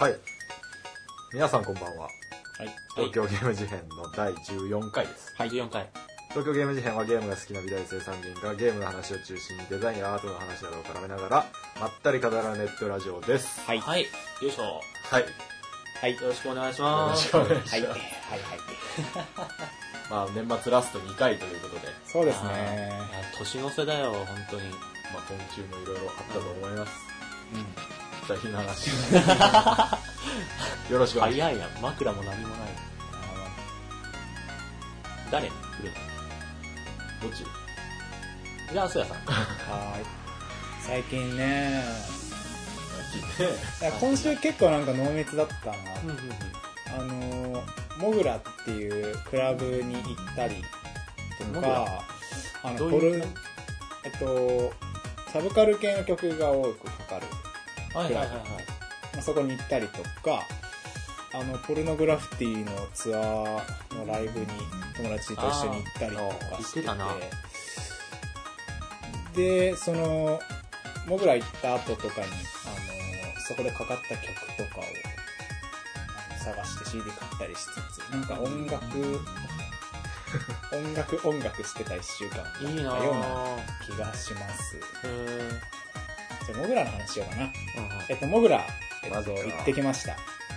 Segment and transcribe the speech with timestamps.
[0.00, 0.14] はい。
[1.30, 2.04] 皆さんこんばんは。
[2.04, 2.12] はい。
[2.96, 5.34] 東京ゲーム事変の第14回です。
[5.36, 5.50] はい。
[5.50, 5.86] 14回。
[6.30, 11.46] 東京ゲーム事変はゲームが好きな美大生3人がゲームの話を中心にデザインやアートの話などを絡めながら、
[11.78, 13.60] まったり語らうネットラジオです。
[13.60, 13.78] はい。
[13.78, 14.00] はい。
[14.00, 14.08] よ
[14.48, 14.62] いしょ。
[14.62, 15.24] はい。
[16.00, 16.14] はい。
[16.14, 17.36] よろしくお願いします。
[17.36, 17.82] よろしくお願いしますはい。
[17.82, 17.92] はい。
[17.92, 18.00] はい。
[20.08, 22.90] まあ年末ラスト2回ということで、そうですね。
[23.36, 24.70] 年の瀬だよ、本当に。
[24.70, 26.92] まあ今週もいろいろあったと思います。
[27.52, 27.60] うん。
[27.60, 28.88] じゃあ日の話。
[30.90, 31.56] よろしくお願いしま早い。
[31.82, 32.58] 枕も何もない。
[35.30, 35.48] 誰？
[35.48, 35.54] ど
[37.28, 37.42] っち？
[37.42, 37.48] の
[38.72, 39.02] じゃあ、さん。
[39.02, 40.04] はーい。
[40.82, 41.84] 最近ね、
[44.00, 45.74] 今週結構なんか濃密だったな。
[46.98, 47.64] あのー、
[47.98, 50.64] モグラっていうクラブに行ったり
[51.52, 52.04] とか、
[52.64, 53.22] あの、ポル、
[54.04, 54.72] えっと、
[55.32, 56.89] サブカル系の曲が多く
[57.92, 58.14] かかる。
[58.14, 58.48] はいはいはいはい。
[59.12, 60.46] まあそこに行ったりとか、
[61.32, 64.46] あの、ポルノグラフィティのツアーのライブに
[64.96, 66.88] 友達と一緒に行ったりとかしてて
[69.34, 70.40] てで、その、
[71.06, 72.30] モグラ行った後とかに、あ
[73.36, 74.24] の、そこでかかった曲
[74.56, 74.84] とかを
[76.42, 79.20] 探して CD 買ったりしつつ、なんか音楽、
[80.74, 83.60] 音楽音楽してた一週間だったいいなようなぁ。
[83.84, 84.80] 気がします。
[86.52, 87.52] じゃあ、モグラの話しようかな。
[88.08, 88.66] えっと、モグラ、
[89.04, 90.16] えっと、行ってきました。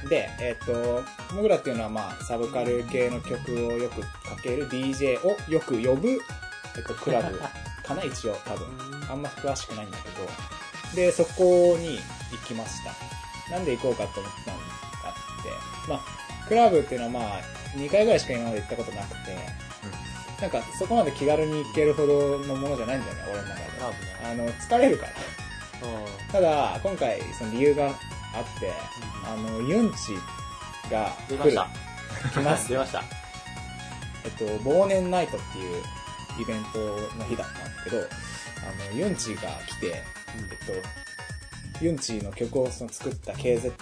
[0.10, 6.10] で、えっと、モグラっていうのは、まあ、サブカル系の曲をよくかける DJ をよく呼ぶ、
[6.76, 7.40] えっと、クラブ
[7.84, 8.68] かな、一応、多分。
[9.10, 10.30] あんま詳しくないんだけど。
[10.96, 12.00] で、そこに
[12.32, 12.94] 行きました。
[13.52, 14.64] なんで行こうかと思ったのが
[15.06, 15.50] あって、
[15.90, 17.42] まあ、クラブっていうのはまあ、
[17.76, 19.38] 2回ぐらいしか今まで行ったことなくて、
[20.42, 23.64] なんか、そこまで気軽に行けるほどのものじゃないんだよね、俺の中で。
[24.26, 25.12] あの、疲れるから。
[25.84, 27.94] うただ、今回、その理由があっ
[28.60, 28.72] て、
[29.26, 30.14] あの、ユンチ
[30.92, 31.38] が来る。
[31.38, 31.68] 出ました。
[32.30, 32.70] 来ます。
[32.70, 33.04] 出ました。
[34.26, 35.84] えっと、忘年ナイトっていう
[36.42, 36.80] イベント
[37.18, 39.94] の日だったんだけど、あの、ユンチが来て、え
[40.64, 43.74] っと、ユンチの曲をその作った KZ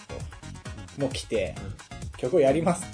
[0.97, 1.55] も来て、
[2.17, 2.85] 曲をやります。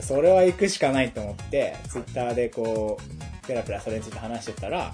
[0.00, 4.92] それは行くしかないと思って、ツイッターでこう、ペラペラそれについて話してたら、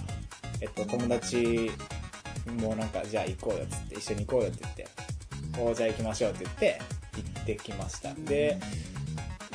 [0.60, 1.70] えっと、友達
[2.52, 4.88] もなんか、じゃあ行こうよっつって、一緒に行こうよって言って、
[5.58, 6.80] おじゃあ行きましょうって言って、
[7.16, 8.14] 行ってきました。
[8.14, 8.58] で、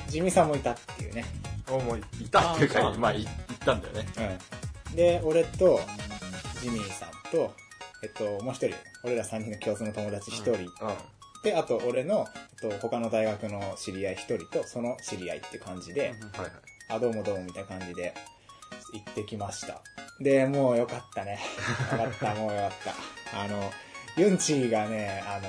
[0.08, 1.26] ジミさんもいたっていうね。
[1.70, 4.06] おもういたっていうか、あーまあい行ったんだよね。
[4.90, 4.96] うん。
[4.96, 5.80] で、俺と、
[6.62, 7.54] ジミーさんと、
[8.04, 10.68] えっと、もう一人、俺ら三人の共通の友達一人、うん。
[11.44, 12.26] で、あと俺の、
[12.62, 16.52] えっと、他の大学の知り合い一人と、その知り合いって感じで、はいはい。
[16.90, 18.14] あ、どうもどうもみたいな感じで、
[18.94, 19.82] 行ってきました。
[20.20, 21.40] で、もうよかったね。
[21.92, 22.72] よかった、もうよかっ
[23.32, 23.42] た。
[23.44, 23.72] あの、
[24.18, 25.48] ユンチがね、あの、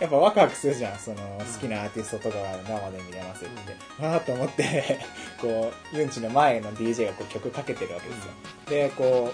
[0.00, 0.98] やっぱワクワクするじゃん。
[0.98, 4.02] その、好きなアーティストとかが生で見れますって。
[4.04, 4.98] わーと思って、
[5.40, 8.32] こう、ユンチの前の DJ がこう曲かけてるわけですよ。
[8.68, 9.32] で、こ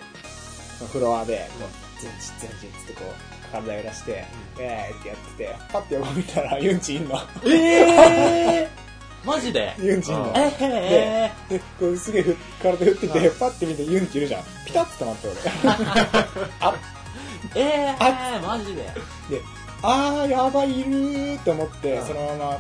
[0.83, 4.25] う、フロアで、こう、ズンチズンチっつってこう、体揺らして、
[4.59, 7.17] えーってやってて、パッて横見たらユンチいんの。
[7.47, 8.86] えー
[9.27, 9.75] マジで？
[9.81, 10.29] ユンチいんの。
[10.31, 10.37] うん。
[10.37, 14.45] えへで、こうすげえふ体振ってて、パッて見てユンチいるじゃん。
[14.65, 15.37] ピタッと止まって俺。
[16.61, 18.83] あ、ーえーマジで？
[18.83, 18.93] で、
[19.83, 22.07] あー、やばい、いるーって思って、うん。
[22.07, 22.59] そのま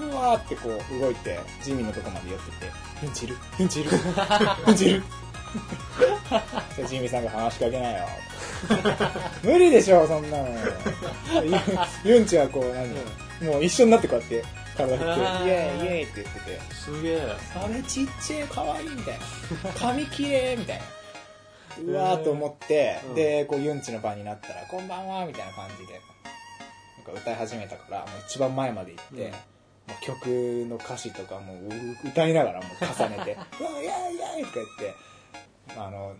[0.00, 3.36] ま、うわーってこう動いて、ジミーのとこまで寄ってって、ユンチいる？
[3.58, 3.90] ユンチいる？
[4.66, 5.02] ユンチいる？
[6.76, 8.00] でジミーさんが話しかけないよ。
[9.42, 10.46] 無理でしょ、そんなの。
[12.04, 14.44] ユユンチはこう、何、もう一緒になってこうやって、
[14.78, 17.22] 体振って、イエーイイエーイって言ってて、すげえ。
[17.54, 19.72] あれちっちゃいかわいいみたいな。
[19.78, 20.84] 髪きれいみたいな。
[21.84, 26.00] うわーと思って、うんで、こうユンチの番になったら、こんばんはみたいな感じで、
[26.96, 29.32] なんか歌い始めたから、もう一番前まで行って、うん
[29.88, 30.26] もう曲
[30.68, 31.58] の歌詞とかもう
[32.06, 33.86] 歌いながらもう重ねて、うわ、イェ
[34.36, 34.94] イイェイとか言って、
[35.78, 36.14] あの、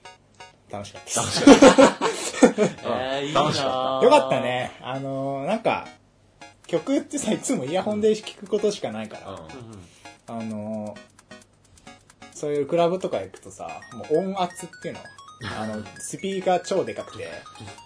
[0.70, 1.44] 楽しかったです。
[2.82, 4.40] えー、いいな楽しかぁよかった。
[4.40, 4.72] ね。
[4.80, 5.86] あのーなんか、
[6.68, 9.40] 曲ってさ、いつもイヤホンで聴くことしかないから、
[10.28, 11.18] あのー
[12.34, 15.00] そういうクラブとか行くとさ、もう音圧っていうの。
[15.60, 17.28] あの、スピーカー超でかくて、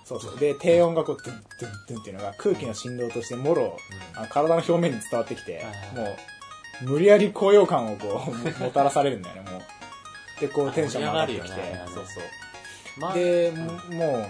[0.04, 0.38] そうそう。
[0.38, 3.78] で、低音がこう、ドゥンドゥンドゥンっていうのが空気の振動としてもろ、
[4.14, 5.64] あの体の表面に伝わってきて
[5.96, 6.02] も
[6.84, 10.40] う、無理やり高揚感をこう、ももたらされるんだよね、もう。
[10.40, 11.48] で、こう、テンションも上がってきて。
[11.48, 11.54] そう
[11.94, 12.24] そう。
[12.98, 14.26] まあで、もも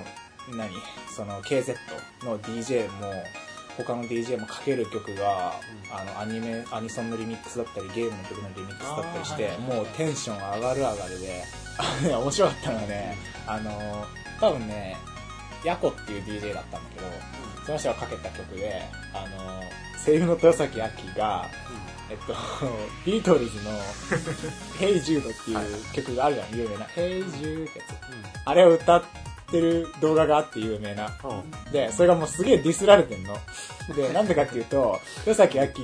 [0.52, 0.70] う、何？
[1.16, 1.74] その KZ
[2.24, 3.12] の DJ も、
[3.76, 5.54] 他の DJ もかける曲が、
[5.90, 11.44] あの、アニメ、アニソンのリミックスだったり、ゲームの曲のリミックスだったりして、はいもうテンション上がる上がるで、
[12.14, 13.16] 面白かったのがね、
[13.46, 14.06] あの、
[14.40, 14.96] 多分ね、
[15.64, 17.06] ヤコっていう DJ だったんだけど、
[17.64, 18.82] その人がかけた曲で、
[19.14, 19.62] あの、
[20.04, 21.48] 声優の豊崎亜希が、
[22.10, 22.34] えっと、
[23.06, 23.70] ビートルズの
[24.78, 26.84] Hey Jude っていう曲があるじゃん、有名な。
[26.86, 27.88] Hey Jude ってやつ。
[28.44, 31.10] あれを歌ってる動画があって有名な。
[31.24, 31.72] うん。
[31.72, 33.36] で、それがもうすげえディスられてんの。
[33.94, 35.82] で、なんでかっていうと、 与崎亜希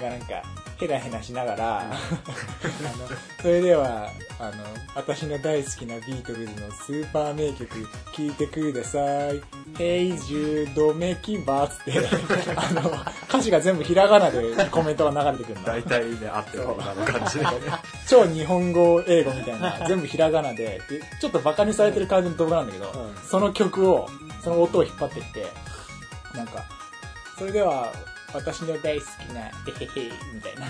[0.00, 0.42] がなんか、
[0.80, 1.92] ヘラヘラしながら、 あの、
[3.42, 7.86] それでは、あの、私の大好きなビートルズのスーパー名曲、
[8.16, 9.42] 聴いてください。
[9.76, 11.92] Hey Jude メキバーつって、
[12.56, 12.90] あの、
[13.28, 15.66] 歌詞が全部ひらがなでコメントが流れてくるの。
[15.66, 17.46] 大体ね、合ってる今の感じで。
[18.08, 24.08] 超日本語英語みたいな、全部ひらがなで、でちょっとバカにされてる感じの動画なんだけど、うんその曲を、
[24.42, 25.46] その音を引っ張ってきて、
[26.34, 26.64] なんか、
[27.38, 27.92] それでは、
[28.32, 30.66] 私の大好きな、えへへ、みたいな、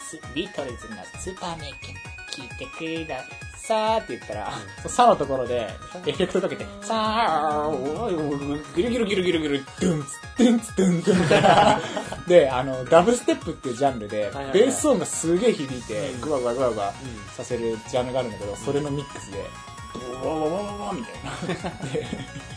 [0.00, 3.24] スビートルズのスーパー名曲、聴いてくだ
[3.56, 4.52] さーって言ったら、
[4.82, 5.68] そのさのところで、
[6.06, 10.08] エフェクトかけて、さー、ギルギルギルギルギル、ドゥンツ、
[10.38, 11.80] ドゥンツ、ドゥンドゥンみたいな。
[12.28, 16.92] で、あの、ダブステップっていうジャンルでベース音がすげえ響いて、うんグワグワグワグワ
[17.36, 19.44] させるジャンルがあるんだけど、それのミックスで、
[20.22, 22.55] ワワワワワワみたいな。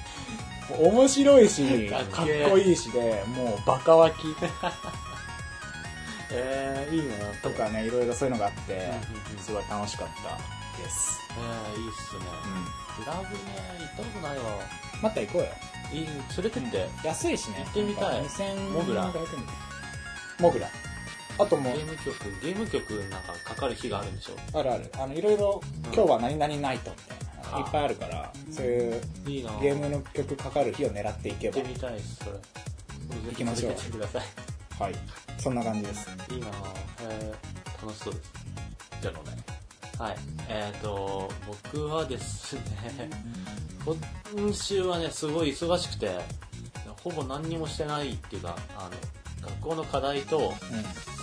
[0.69, 4.35] で面白いし、かかっこいいしで、もうバカ湧き
[6.31, 7.15] えー、いいな。
[7.41, 10.37] とかね、いろいろそういうのがあってうんうんうん、すごい楽しかった
[10.81, 11.19] です。
[11.31, 12.21] えー、いいっすね。
[12.97, 13.29] クラブね、
[13.79, 14.43] 行ったことないわ。
[15.01, 15.47] また行こうよ。
[15.91, 16.89] いい、連れてって。
[17.03, 17.63] 安いしね。
[17.65, 19.11] 行ってみたい2000モグラ
[20.39, 20.67] モグラ。
[21.39, 24.59] あともうゲーム曲、ゲーム曲なんかかかる日があるんでしょ？
[24.59, 24.91] あるある。
[24.97, 31.73] あの、いろいろ、今日は何々ナイトみたいな、あいっぱいあるから、そういういいなゲームの曲かかる日を狙っていけば行って。
[31.73, 32.31] みたいです、それ。
[33.29, 34.23] 行きましょう連れてってください。
[34.79, 34.95] はい。
[35.37, 36.09] そんな感じです。
[36.29, 36.51] いいなぁ。
[37.01, 38.31] えー、楽しそうです。
[39.01, 39.37] じゃあのね。
[39.97, 40.17] はい。
[40.49, 42.61] えっ、ー、と、僕はですね、
[44.35, 46.19] 今週はね、すごい忙しくて、
[47.01, 48.91] ほぼ何にもしてないっていうか、あの、
[49.41, 50.53] 学校の課題と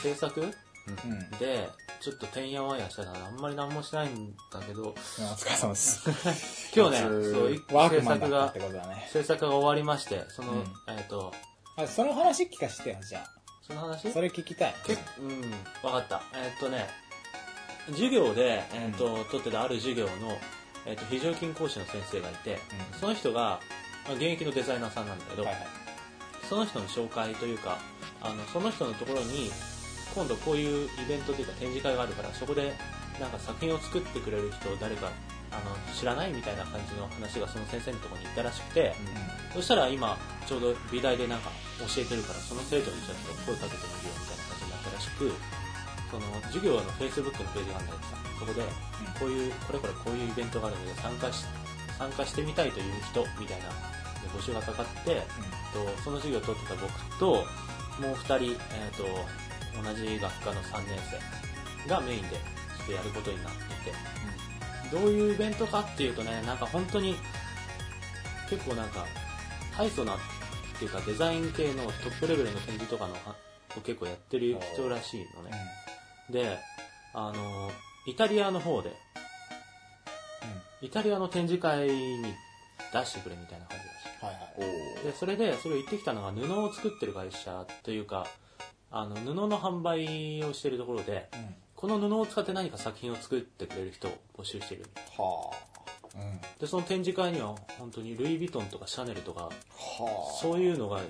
[0.03, 0.49] 制作うん。
[0.49, 1.31] うん。
[1.39, 1.69] で、
[2.01, 6.09] ちょっとてんやわんやしたから、あんまり何もしないんだけど、お疲れ様です。
[6.75, 8.53] 今日ね、そう、制作が
[8.87, 9.09] ね。
[9.13, 11.33] 制作が終わりまして、その、うんえっ、と、
[11.77, 13.27] あ、その話聞かせてよ、じゃ
[13.67, 14.09] その話？
[14.09, 14.13] あ。
[14.13, 14.75] それ聞きたい。
[14.85, 15.51] けうん、
[15.83, 16.23] わかった。
[16.35, 16.89] えっとね、
[17.89, 20.39] 授業で、えっと、取ってたある授業の、
[20.85, 23.61] えっと、非常勤講師の先生がいて、うんその人が、
[24.07, 25.67] まあ現役のデザイナーさんなんだけど、はいはい。
[26.49, 27.79] その人の紹介というか、
[28.21, 29.51] あの、その人のところに、
[30.15, 32.73] 今度こういうイベントというか展示会があるから、そこで、
[33.21, 35.11] なんか作品を作ってくれる人誰か、
[35.53, 38.95] あの、知らないみたいな感じの話がその先生のところに行ったらしくて、
[39.55, 40.17] そしたら今、
[40.47, 45.33] ちょうど美大でなんか教えてるから、その生徒にちょっと声かけてみるよみたいな感じになったらしく、
[46.11, 48.63] その授業の Facebook のページがあるんだけどさ、そこで、
[49.21, 51.45] こういう、これこれこういうイベントがあるので参加し、
[51.99, 53.69] 参加してみたいという人みたいな
[54.21, 55.23] で募集がかかって、えっ
[55.73, 57.45] とその授業を取ってた僕と、
[58.01, 59.05] もう二人、えっと、
[59.83, 60.99] 同じ学科の3年
[61.85, 67.17] 生がメインでちょっとやることになっていて、どういうイベントかっていうとね、なんか本当に、
[68.49, 69.07] 結構なんか、
[69.77, 70.19] 大層なっ
[70.79, 73.35] ていうかデザイン系のトップレベルの展示とかのは
[73.77, 75.53] を結構やってる人らしいのね。
[76.31, 76.59] で、
[77.15, 77.71] あの、
[78.07, 78.93] イタリアの方で、
[80.83, 82.23] イタリアの展示会に
[82.93, 85.01] 出してくれみたいな感じらしはいはい。
[85.03, 85.05] い。
[85.05, 88.27] で、それで、それを行ってきたのが布を作ってる会社というか、
[88.91, 91.55] あの、布の販売をしてるところで、うん。
[91.75, 94.87] この布を使って何か作品を作ってくれる人を募集してる。
[95.19, 96.19] はあ。
[96.19, 96.41] うん。
[96.59, 100.41] で、その展示会には本当にルイ・ヴィトンとかシャネルとか、はあ。
[100.41, 101.01] そういうのが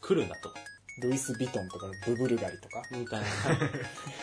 [0.00, 0.50] 来るんだと。
[1.00, 2.82] ルイス・ヴィトンとかブブルガリとか？
[2.90, 3.26] みたいな。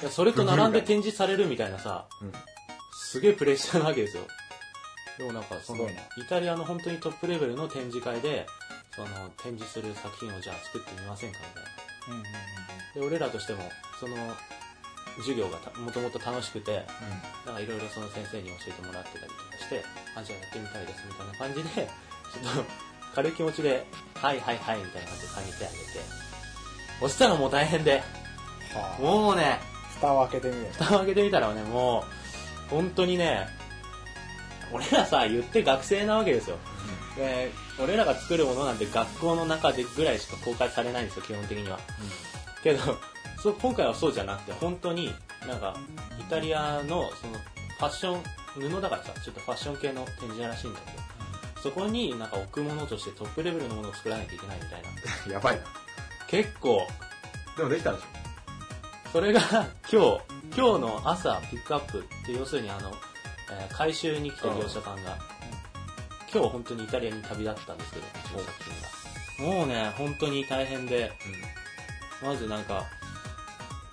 [0.02, 2.32] でそれと並んで展示されるみたいなさ、うん
[2.98, 4.24] すげえプレッシャーなわけですよ。
[5.18, 5.92] でもなんかその、イ
[6.28, 8.46] タリアの本当にトップレベルの展示会で、
[8.96, 9.08] その
[9.38, 11.72] 展示する作品をじゃあ作ってみませんかみたいな。
[12.08, 13.64] うんうんうんで、俺らとしても、
[14.00, 14.16] その、
[15.18, 16.80] 授業がたもともと楽しくて、うん。
[17.46, 19.84] なんかいろいろその先生に教えてもらってたりとかして、
[20.16, 21.70] あ、じゃあやってみたいですみたいな感じで、
[22.32, 22.72] ちょっと
[23.14, 25.84] 軽い気持ちで、はいはいはいみたいな感じで借りてあげて、
[27.02, 28.00] 押したらもう大変で、
[28.74, 29.02] はあ。
[29.02, 29.60] もうね、
[29.96, 30.72] 蓋を開けてみる。
[30.72, 32.06] 蓋を開けてみたらね、も
[32.68, 33.48] う、本当にね、
[34.72, 36.58] 俺らさ、言って学生なわけですよ。
[37.18, 41.80] で、俺らが作るものなんて学校の中でぐらいしか公開されないんですよ、基本的には。
[42.64, 42.98] けど、
[43.42, 45.14] そう今回はそうじゃなくて、本当に、
[45.48, 45.78] なんか、
[46.20, 47.34] イタリアの、その、
[47.78, 48.24] ファッション、
[48.70, 51.04] 布だからさ、ちょっとファッション系の展示らしいんだけど、
[51.62, 54.82] そこになんか置くものとしてトップレベルのものを作らないといけないみたい
[55.28, 55.34] な。
[55.34, 55.64] やばいな。
[56.28, 56.88] 結構、
[57.58, 58.06] でもできたんでし
[59.12, 59.40] それが
[59.92, 60.20] 今日、
[60.56, 62.92] 今日の朝ピックアップって要するにあの、
[63.52, 65.18] えー回収に来てる業者さんが、
[66.34, 68.64] 今日本当にイタリアに旅立ったんですけど、うちの作
[69.38, 69.56] 品が。
[69.58, 71.12] もうね、本当に大変で、
[72.24, 72.86] まずなんか、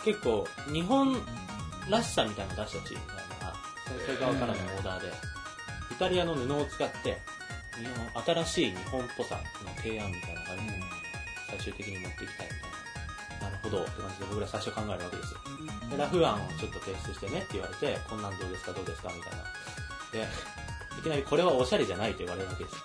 [0.05, 1.17] 結構、日本
[1.89, 3.23] らしさみたいなの出してほしいみたいな、
[4.07, 5.09] 先生側からのオーダーで、
[5.91, 7.19] イタリアの布を使って、
[7.79, 7.87] 日
[8.25, 10.73] 本新しい日本っぽさの提案みたいな感じで、
[11.51, 12.62] 最終的に持っていきたいみたい
[13.63, 15.39] ほどって感じで僕ら最初考えるわけですよ。
[15.91, 19.39] で、ラフ案をちょっと提出してねって言われて、こんなんどうですかどうですかみたいな。
[20.13, 20.29] で、
[20.99, 22.77] いきなりこれはおしゃれじゃないって言われるわけです。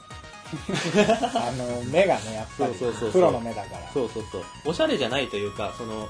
[1.37, 3.91] あの、目がね、やっぱりそうそうそうそう、プロの目だから。
[3.91, 4.43] そうそうそう。
[4.65, 6.07] おしゃれじゃないというか、その、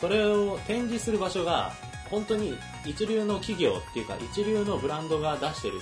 [0.00, 1.72] それを展示する場所が、
[2.10, 5.80] 本当に一流の企業っていうか、一流のブランドが出してる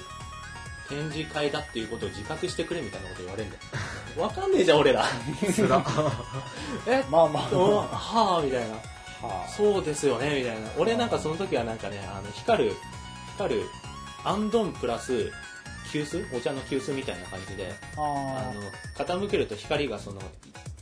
[0.88, 3.62] 展示会だっていうことを自覚してくれみたいなこと言われるんだよ。
[4.22, 5.04] わかんねえじゃん、俺ら。
[5.52, 5.84] つら。
[6.86, 7.02] え？
[7.10, 8.76] まあまあ、おははぁ、みたいな。
[9.22, 10.68] あ、そうですよね、みたいな。
[10.76, 12.76] 俺なんかその時はなんかね、あの、光る、
[13.36, 13.62] 光る、
[14.24, 15.32] アンドンプラス、
[15.90, 16.36] 急須？
[16.36, 18.62] お茶の急須みたいな感じで、ああの、
[19.20, 20.20] 傾けると光がその、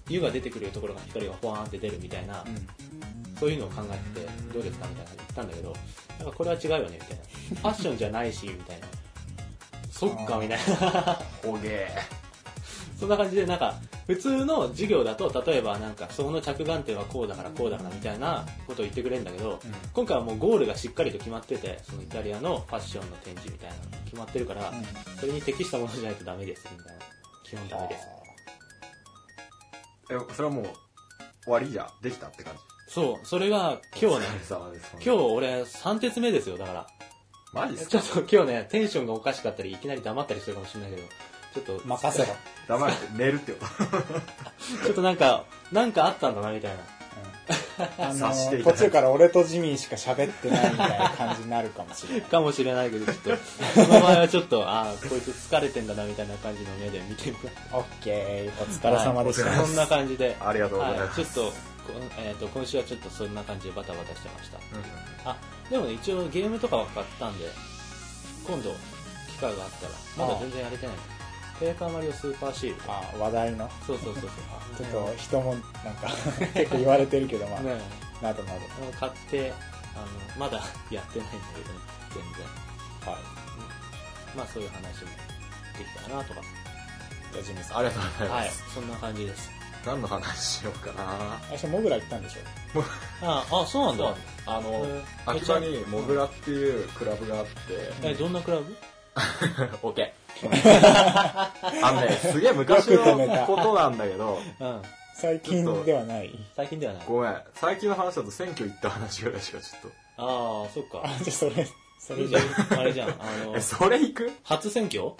[0.08, 3.36] 湯が出てくるところが光がポワーンって出るみたいなあ、う、ん。
[3.38, 4.86] そういうのを考えてて、どうですか？
[4.88, 5.76] みたいな言ったんだけど、
[6.18, 7.18] なんかこれは違うよね、みたい
[7.54, 7.60] な。
[7.62, 8.86] ファッションじゃないし、みたいな。
[10.02, 11.18] そっか、みたいな。
[11.44, 11.88] ほげ
[12.98, 13.76] そんな感じで、なんか、
[14.08, 19.58] 普通の授業だと、例えばなんか、その着眼点はこうだからこうだからみたいなことを言ってくれるんだけど、うん
[19.92, 24.84] 今回はもうゴールがしっかりと決まってて、そのイタリアのファッションの展示みたいなのが決まってるから、うん
[25.20, 27.04] それに適したものじゃないとダメです、みたいな。
[27.44, 28.06] 基本ダメです。
[30.10, 30.64] え、それはもう、
[31.44, 32.60] 終わりじゃ、できたって感じ？
[32.92, 34.26] そう、それが今日ね。
[34.94, 36.86] 今日俺3鉄目ですよ、だから。
[37.52, 41.02] マジっすちょっと今日ね、テンションがおかしかったり、いきなり黙ったりするかもしれないけど、
[41.54, 42.34] ちょっと、任せろ。
[42.68, 43.66] 黙って寝るってこ
[44.80, 44.86] と？
[44.86, 46.78] ちょっとなんか、なんかあったんだな、みたいな。
[47.98, 52.22] あ察していの、ただいて途中から俺とジミーしか喋ってないみたいな感じになるかもしれない。
[52.22, 53.36] かもしれないけど、ちょっと、
[53.74, 57.52] その場合はちょっと、ああ、こいつ疲れてんだな、みたいな感じの目で見てみたい。
[57.72, 59.50] オッケー、お疲れ様でした。
[59.50, 61.20] はいそんな感じで、ありがとうございはます。
[61.20, 61.56] い、ちょっと、こ
[62.18, 64.58] えっ、と、今週はちょっとそんな感じでバタバタしてました。
[64.58, 64.62] うん
[65.24, 65.36] あ、
[65.70, 67.46] でもね、一応ゲームとかは買ったんで、
[68.46, 68.70] 今度、
[69.30, 69.86] 機会があった
[70.22, 70.96] ら、まだ全然やれてない。
[71.60, 72.92] ペーパーマリオスーパーシールド。
[72.92, 73.70] あ、話題の？
[73.86, 74.30] そうそうそうそう。
[74.76, 76.08] ちょっと人もなんか
[76.54, 77.80] 結構言われてるけど、まあ、ね
[78.20, 78.60] などなど。
[78.98, 79.52] 買って、
[79.94, 80.06] あの、
[80.38, 80.58] まだ
[80.90, 81.70] やってないんだけど、
[82.14, 83.12] 全然。
[83.14, 83.22] はい。
[84.36, 85.10] まあそういう話も
[85.78, 86.40] できたらなとか。
[87.32, 87.78] じゃあジミーさん。
[87.78, 89.61] ありがとうございはいます。、そんな感じです。
[89.84, 92.82] 何の話しようかな最初モグラ行ったんでしょ？
[93.22, 94.14] あ、あ、そうなんだ。
[94.46, 97.50] あの、えー秋葉にモグラっていうクラブがあって、
[98.02, 98.76] え、どんなクラブ？
[99.82, 100.42] オッケー。
[101.84, 102.98] あのね、すげえ昔の
[103.46, 104.82] ことなんだけど、うん。
[105.14, 106.32] 最近ではない。
[106.56, 107.06] 最近ではない。
[107.06, 111.02] ごめん、最近の話だと選挙行った話ぐらいしかちょっああ、そっか。
[111.04, 111.66] あ、じゃあそれ、
[111.98, 112.40] それじゃ。
[112.78, 113.10] あれじゃん。
[113.10, 113.12] あ
[113.44, 113.50] と。
[113.52, 114.32] の え、、それ行く？
[114.44, 115.12] 初選挙？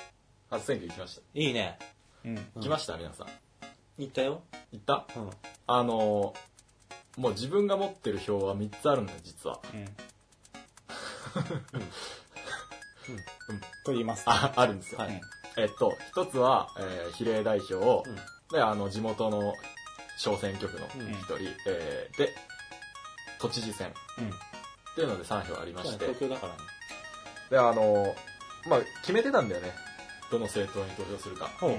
[0.50, 1.22] 初選挙行きました。
[1.34, 1.78] いいね。
[2.24, 2.34] うん。
[2.56, 3.26] 行きました、皆さん。
[3.98, 4.42] 行ったよ。
[4.72, 5.06] 行った？
[5.16, 5.30] うん。
[5.66, 6.34] あの、
[7.16, 9.60] もう自分が持ってる票は3つあるんだよ、実は。
[9.72, 9.80] うん。
[9.80, 9.86] うん
[13.84, 14.30] と言いますと。
[14.30, 15.00] あ、あるんですよ。
[15.00, 15.20] はい
[15.58, 18.16] えっと、一つは、えー比例代表を、うん
[18.56, 19.54] で、あの、地元の
[20.18, 22.34] 小選挙区のうん一人、えーで、
[23.38, 24.30] 都知事選っうん。
[24.94, 26.58] ていうので3票ありまそうねして、東京だからね。
[27.50, 28.14] で、あの、
[28.68, 29.72] まあ、決めてたんだよね。
[30.30, 31.48] どの政党に投票するか。
[31.60, 31.70] ほう。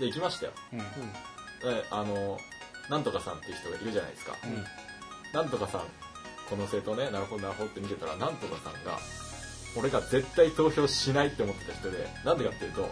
[0.00, 0.52] で、行きましたよ。
[0.72, 0.78] うん。
[0.80, 0.86] うん。
[1.64, 2.38] で、あの、
[2.88, 4.36] なんとかさんっていう人がいるじゃないですか。
[4.44, 4.64] うん。
[5.32, 5.80] なんとかさん、
[6.48, 8.98] この政党ね、なるほどなるほどって見てたら、なんとかさんが、
[9.76, 12.88] 俺が絶対投票しないって思ってた人で、なんでかっていうと、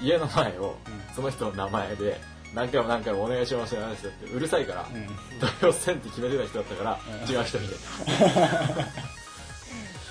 [0.00, 0.76] 家の前を、
[1.14, 2.20] その人の名前で、
[2.54, 5.06] 何回も何回もお願いしますよ、お願いしますよってうるさいから、うん。
[5.40, 7.68] 投票せんって決めてた人だったから、うん違う人に。
[7.68, 7.76] こい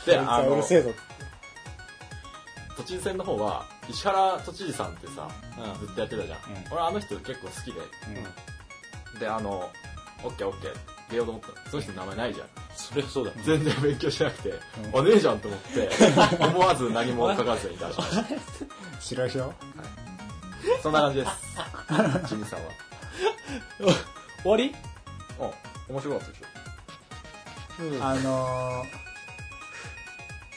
[0.04, 0.92] つで、はあの、うるせえぞ。
[2.78, 5.28] 都知事選の方は、石原都知事さんってさ、
[5.58, 5.88] うん。
[5.88, 6.38] ずっとやってたじゃん。
[6.38, 7.80] うん俺あの人結構好きで、
[9.14, 9.20] うん。
[9.20, 9.70] で、あの、
[10.24, 10.72] オッケーオッケー、
[11.10, 11.56] 出ようと思ったの。
[11.70, 12.48] その人の名前ないじゃん。
[12.76, 13.32] そりゃそうだ。
[13.44, 15.90] 全然勉強しなくて、うんあ、ねえじゃんと思って、
[16.40, 18.24] 思わず何も書かずに出しまし
[19.00, 19.54] 白いしょ
[20.78, 20.82] た。
[20.82, 21.32] そんな感じです。
[22.28, 22.72] ジミさんは。
[24.44, 24.76] 終わり？
[25.40, 27.84] うん、面白かったでしょ。
[27.84, 28.04] うん。
[28.04, 28.84] ああの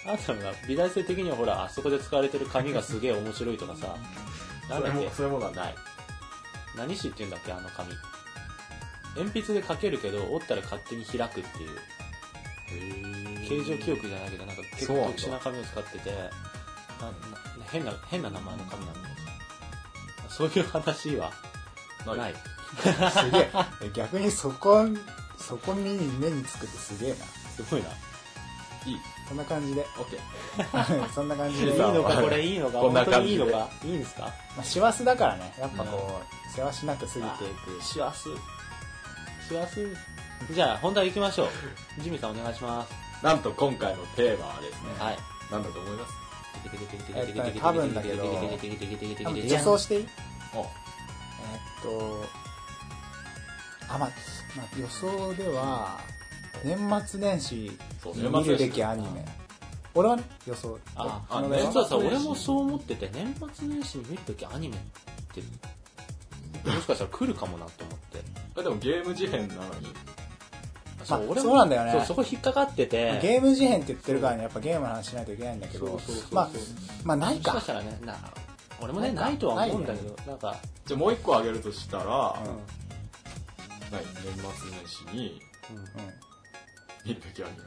[0.08, 3.96] あんたのが美大生的にはほら、あそこで使われてる紙がすげえ面白いとかさ、
[4.70, 4.98] なんだっけ？
[4.98, 5.74] それも、そういうものはない。
[6.76, 7.92] 何紙って言うんだっけ、あの紙。
[9.16, 11.70] 鉛筆で書けるけど、折ったら勝手に開くっていう。
[13.48, 16.30] 形状記憶じゃないけど、なんか結構特殊な紙を使ってて、なな
[17.70, 19.14] 変な、変な名前の紙なんだよ。
[20.28, 21.32] そういう話は
[22.06, 22.34] ない。
[22.34, 23.50] ー、すげえ。
[23.84, 24.86] え逆にそこ、
[25.38, 27.16] そこに目につくってすげえな。
[27.56, 27.88] すごいな。
[28.90, 29.00] いい。
[29.28, 29.87] そんな感じで。
[29.99, 31.09] オッケー。
[31.12, 31.76] そんな感じいいで。
[31.76, 33.68] さのか、あこれいいのか、こんな本当にいいのか？
[33.85, 34.23] いいんですか
[34.57, 37.83] まあ、師走だからね、やっぱこう、世話しなく過ぎていく。
[37.83, 38.28] 師走。
[39.49, 39.87] します。
[40.52, 41.49] じゃあ、本題行きましょう。
[42.02, 42.92] ジミーさんお願いします。
[43.25, 45.18] なんと今回のテーマはですね、はい。
[45.50, 46.12] なんだと思います？
[47.14, 50.09] えっとね多分だけど多分予予想していい
[50.54, 50.68] おえーっ
[51.83, 52.25] と、
[53.88, 54.11] あ、まあ、
[54.57, 56.00] まあ、予想では、
[56.64, 57.70] 年末年始
[58.02, 59.24] そうに見るべきアニメ。
[59.94, 60.78] 俺はね、予想。
[60.94, 61.60] あ、あのね。
[61.60, 64.80] 実はさ、俺もそう思ってて、年末年始に見るべきアニメっ
[65.34, 65.42] て、
[66.68, 68.20] もしかしたら来るかもなと思って。
[68.56, 69.86] あでもゲーム事変なのに、
[71.04, 72.04] そう、まあ俺もそうなんだよね。
[72.06, 73.18] そこ引っかかってて。
[73.20, 75.86] ゲーム事変って言ってるからね、やっぱゲームの話しないといけないんだけど。
[75.86, 76.48] そうそうそう、まあ、
[77.04, 77.54] まあないか。
[77.54, 77.74] もしかし。
[77.74, 78.16] たらね、な、
[78.80, 79.22] 俺もね、ないか。
[79.22, 82.36] ないとは思うんだけど、なんか、じゃあもう一個挙げるとしたら、
[83.90, 84.00] 年
[84.34, 85.42] 末年始に。
[85.70, 86.27] うん
[87.08, 87.64] うん見るべきアニメ。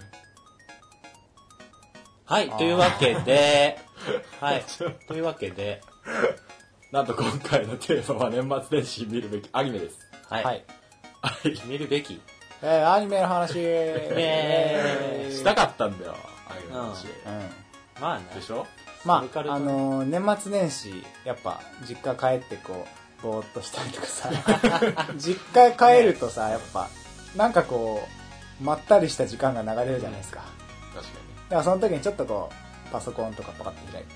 [2.25, 3.79] はい、というわけで、
[4.39, 4.63] はい、
[5.07, 5.81] というわけで、
[6.91, 9.97] なんと今回のテーマは年末年始に見るべきアニメです。
[10.29, 10.63] はい、はい。
[11.21, 11.61] はい。
[11.65, 12.21] 見るべき。
[12.61, 13.53] えー、アニメの話。
[13.57, 16.15] えーしたかったんだよ、
[16.49, 17.05] アニメの話。
[17.07, 18.01] うん。
[18.01, 18.67] まあね、でしょ？
[19.03, 22.85] まあ、あのー年末年始、やっぱ、実家帰ってこ
[23.19, 24.29] う、ぼーっとしたりとかさ、
[25.17, 26.87] 実家帰るとさ、やっぱ、
[27.35, 28.20] なんかこう、
[28.61, 30.41] まったりした時間が流れるじゃないですか。
[30.93, 31.13] 確か
[31.49, 32.49] だからその時にちょっとこ
[32.87, 34.11] う、パソコンとかパカッと開いて、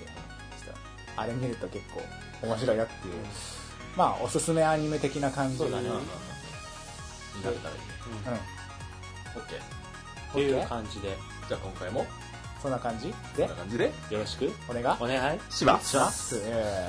[1.17, 2.01] あれ見ると結構
[2.47, 3.13] 面白いよっていう、
[3.95, 5.89] まあ、おすすめアニメ的な感じそうだねに。
[5.89, 7.83] になったらいいね。
[8.25, 8.39] うんうん。
[9.41, 9.59] オッケー。
[9.59, 12.05] っていう感じで、じゃあ今回も、
[12.61, 13.07] そんな感じ？
[13.09, 14.51] こでんな、感じで、よろしく？
[14.69, 15.39] 俺がお願い？
[15.49, 15.89] します。
[15.91, 16.41] します。
[16.43, 16.87] え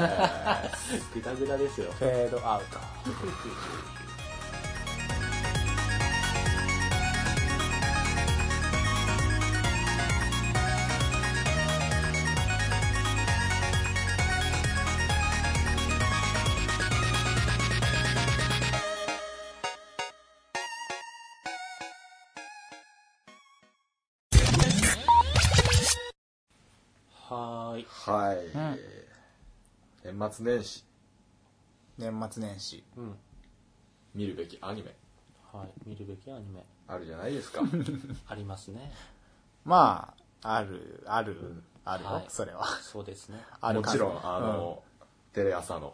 [1.14, 1.94] グダグダですよー。
[1.94, 2.78] フェードアウト。
[30.16, 30.82] 年末年始、
[31.98, 32.82] 年末年始。
[32.96, 33.14] うん。
[34.14, 34.94] 見るべきアニメ、
[35.52, 35.68] はい。
[35.86, 37.60] 見るべきアニメ、あるじゃないですか。
[38.26, 38.90] ありますね。
[39.66, 42.64] まあ、ある、ある、あるよ、はいそれは。
[42.80, 43.44] そうですね。
[43.60, 44.82] あるもちろん、あの、
[45.34, 45.92] テレ朝の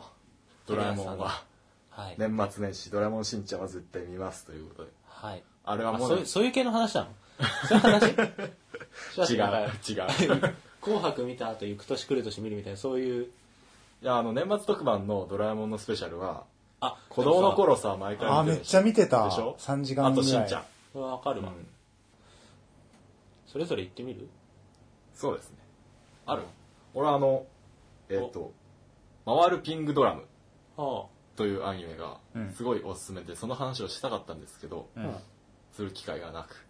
[0.67, 1.43] ドラえもんは、
[1.91, 2.15] はい。
[2.17, 4.91] 年末年始、ドラえもんしんちゃんは絶対見ますということで。
[5.05, 5.43] はい。
[5.65, 7.09] あれはもうそういう、そういう系の話なの？
[7.69, 8.07] そういう話？
[9.35, 10.55] 違う、違う。
[10.81, 13.33] 紅白見た後行く年来る年見るみたいな、そういう。
[14.03, 16.45] いや、あの、年末特番のドラえもんのスペシャルは、
[16.81, 19.25] あ、子供の頃さ、毎回あ、見てためっちゃ見てた。
[19.27, 20.12] でしょ？3時間ぐらい。
[20.12, 21.01] あとしんちゃん。
[21.01, 21.67] わかるわ、うん
[23.47, 24.29] それぞれ行ってみる？
[25.15, 25.59] そうですね。
[26.27, 26.43] ある？
[26.95, 27.45] 俺はあの、
[28.09, 28.53] えっ、と、
[29.27, 30.23] 回るピングドラム
[30.77, 35.01] はというアニメがうんすごいおすすめで、その話をしたかったんですけど、あ。
[35.01, 35.15] うん
[35.73, 36.67] する機会がなく、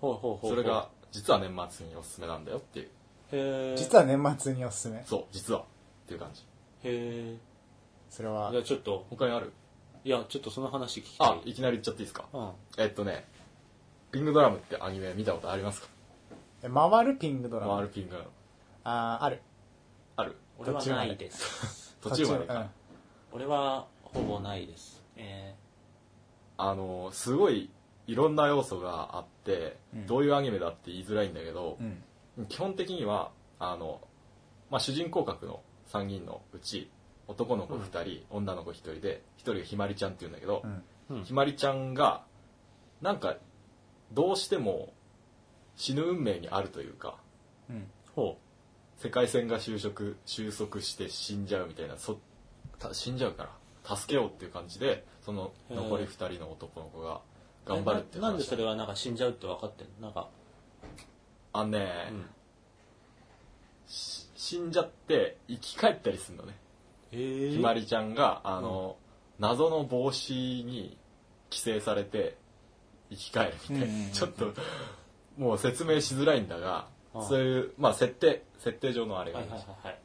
[0.00, 0.50] ほうほうほうほう。
[0.50, 3.76] それが、実は年末におすすめなんだよっていう。
[3.78, 5.02] 実は年末におすすめ？
[5.06, 5.60] そう、実は。
[5.60, 5.64] っ
[6.06, 6.42] ていう感じ。
[6.84, 7.36] へ
[8.10, 8.52] それはー。
[8.52, 9.52] じゃあちょっと、他にある？
[10.04, 11.28] いや、ちょっとその話聞きたい。
[11.28, 12.24] あ、いきなり言っちゃっていいですか？
[12.32, 12.50] うん。
[12.78, 13.24] えっとね、
[14.10, 15.88] ピングドラムってアニメ見たことありますか？
[16.64, 17.72] え回るピングドラム。
[17.72, 18.30] 回るピングドラム。
[18.84, 19.42] あーある。
[20.16, 21.96] ある俺はないです。
[22.00, 22.70] 途中までうんか。
[23.32, 25.02] 俺はほぼないです。
[25.16, 25.54] え
[26.58, 27.70] あの、すごい
[28.06, 32.46] いろんな要素があって、うんどういうアニメだって言いづらいんだけどう、ん。
[32.46, 34.00] 基本的には、あの、
[34.70, 35.60] まあ、主人公格の
[35.92, 36.90] 3人のうち、
[37.28, 40.70] 男の子2人、女の子1人で、1人がひまりちゃんって言うんだけどう、ん。
[40.70, 42.24] ーうんひまりちゃんが、
[43.00, 43.36] なんか、
[44.12, 44.92] どうしても
[45.76, 47.16] 死ぬ運命にあるというか、
[47.68, 47.90] うん。
[48.14, 48.38] ほ
[48.98, 52.18] 世界線が収束、収束して死んじゃうみたいな、そ、
[52.78, 53.50] た死んじゃうか
[53.84, 57.20] ら、助けようっていう感じで、その残り2人の男の子がう。
[57.68, 60.06] 頑張るっていう話ななんでそれはなんか死んじゃうって分かってんの？
[60.06, 60.28] なんか、
[61.52, 62.26] あのね、うん。
[64.42, 66.56] し死んじゃって生き返ったりするのね。
[67.10, 68.96] ひまりちゃんが、あの、
[69.38, 70.96] 謎の帽子に
[71.50, 72.36] 寄生されて
[73.10, 74.52] 生き返るみたいな、うんうんうんちょっと、
[75.36, 76.88] もう説明しづらいんだが、
[77.28, 79.98] そういう、まあ設定、設定上のあれがあはいりましはいはいはい。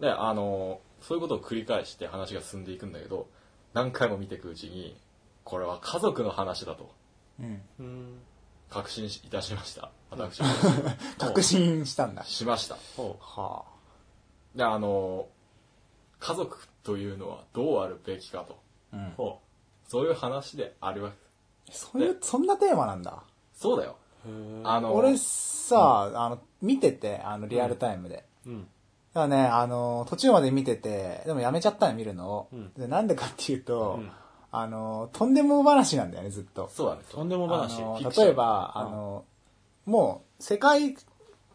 [0.00, 3.28] で、あの、そういうことを繰り返して話が進んでいくんだけど、
[3.74, 4.96] 何回も見ていくうちに、
[5.44, 6.90] これは家族の話だと。
[7.40, 7.42] う
[7.82, 8.20] ん。
[8.68, 8.74] うん。
[8.74, 9.90] 確信いたしました。
[10.10, 10.48] 私も。
[11.18, 12.24] 確信したんだ。
[12.24, 12.76] しました。
[12.96, 13.64] ほは
[14.54, 15.28] で、あの、
[16.18, 18.58] 家族というのはどうあるべきかと。
[18.92, 18.96] あ。
[18.96, 19.38] うん
[19.88, 21.16] そういう話であるわけ。
[21.72, 23.22] そういう、そんなテーマなんだ。
[23.54, 23.96] そうだよ。
[24.64, 28.24] あの、俺さ、あの、見てて、あの、リアルタイムで。
[28.46, 28.62] うん。
[28.62, 28.66] だ
[29.14, 32.48] からね、あの、途中まで見てて、でもやめちゃったの見るのを。
[32.52, 34.10] うんでなんでかっていうと、うん
[34.50, 36.70] あの、とんでも話なんだよね、ずっと。
[36.72, 37.80] そうなんですよとんでも話。
[38.22, 39.24] 例えば、あの、
[39.84, 40.96] もう、世界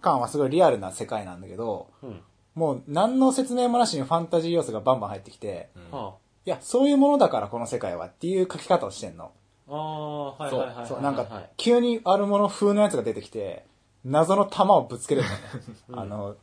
[0.01, 2.21] 観はすごいリアルな世界なんだけど、うん。
[2.55, 6.11] もう何の説明もなしにファンタジー要素がバンバン入ってきて、うん
[6.45, 9.31] いや、そういうものだからこの世界はっていう書き方をしてんの。
[9.69, 10.87] あ、ああ、はいはいはいはい。
[10.87, 13.65] そう、なんかはい、急にあるもの風のやつが出てきて、
[14.03, 15.41] 謎の弾をぶつけるんだよね。
[15.93, 16.35] あの、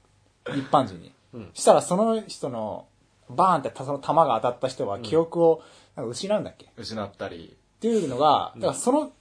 [0.48, 1.12] 一般人に。
[1.34, 2.86] うんしたらその人の、
[3.30, 5.62] バーンってその弾が当たった人は記憶を
[5.96, 9.12] なんか失うんだっけ、っ失ったり、ていうのが、だからその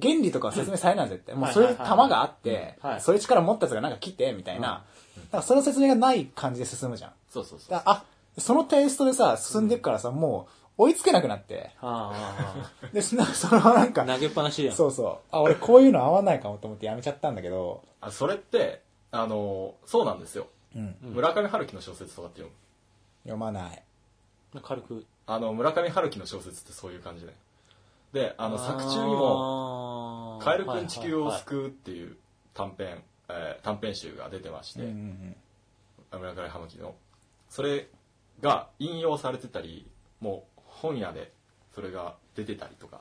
[0.00, 1.34] 原理とかは説明されないん絶対。
[1.34, 4.84] もうはいそういう弾があってうんはい、それ力持ったやつがなんか来て、みたいな。
[5.16, 7.12] だからその説明がない感じで進むじゃん。
[7.28, 7.82] そうそうそう。
[7.84, 8.04] あ、
[8.38, 10.48] そのテイストでさ、進んでいくからさ、も
[10.78, 11.72] う追いつけなくなって。
[11.80, 14.74] あああ で、そのそのなんか、あ投げっぱなしやん。
[14.74, 15.18] そうそう。
[15.30, 17.82] あ、俺こういうの合わないかもと思ってやめちゃったんだけど。
[18.00, 20.46] あそれって、あの、そうなんですよ。
[20.74, 20.96] うん。
[21.04, 22.52] うん村上春樹の小説とかって読む。
[23.22, 23.82] 読まない。
[24.62, 25.06] 軽く。
[25.26, 27.32] あの、村上春樹の小説ってそういう感じで。
[28.12, 32.16] で、あの、作中にも、もカエルくん地球を救うっていう
[32.54, 35.36] 短編、えー短編集が出てまして、うんうん
[36.12, 36.94] 村上春樹の。
[37.48, 37.88] それ
[38.42, 39.86] が引用されてたり、
[40.20, 41.32] もう本屋で
[41.74, 43.00] それが出てたりとか、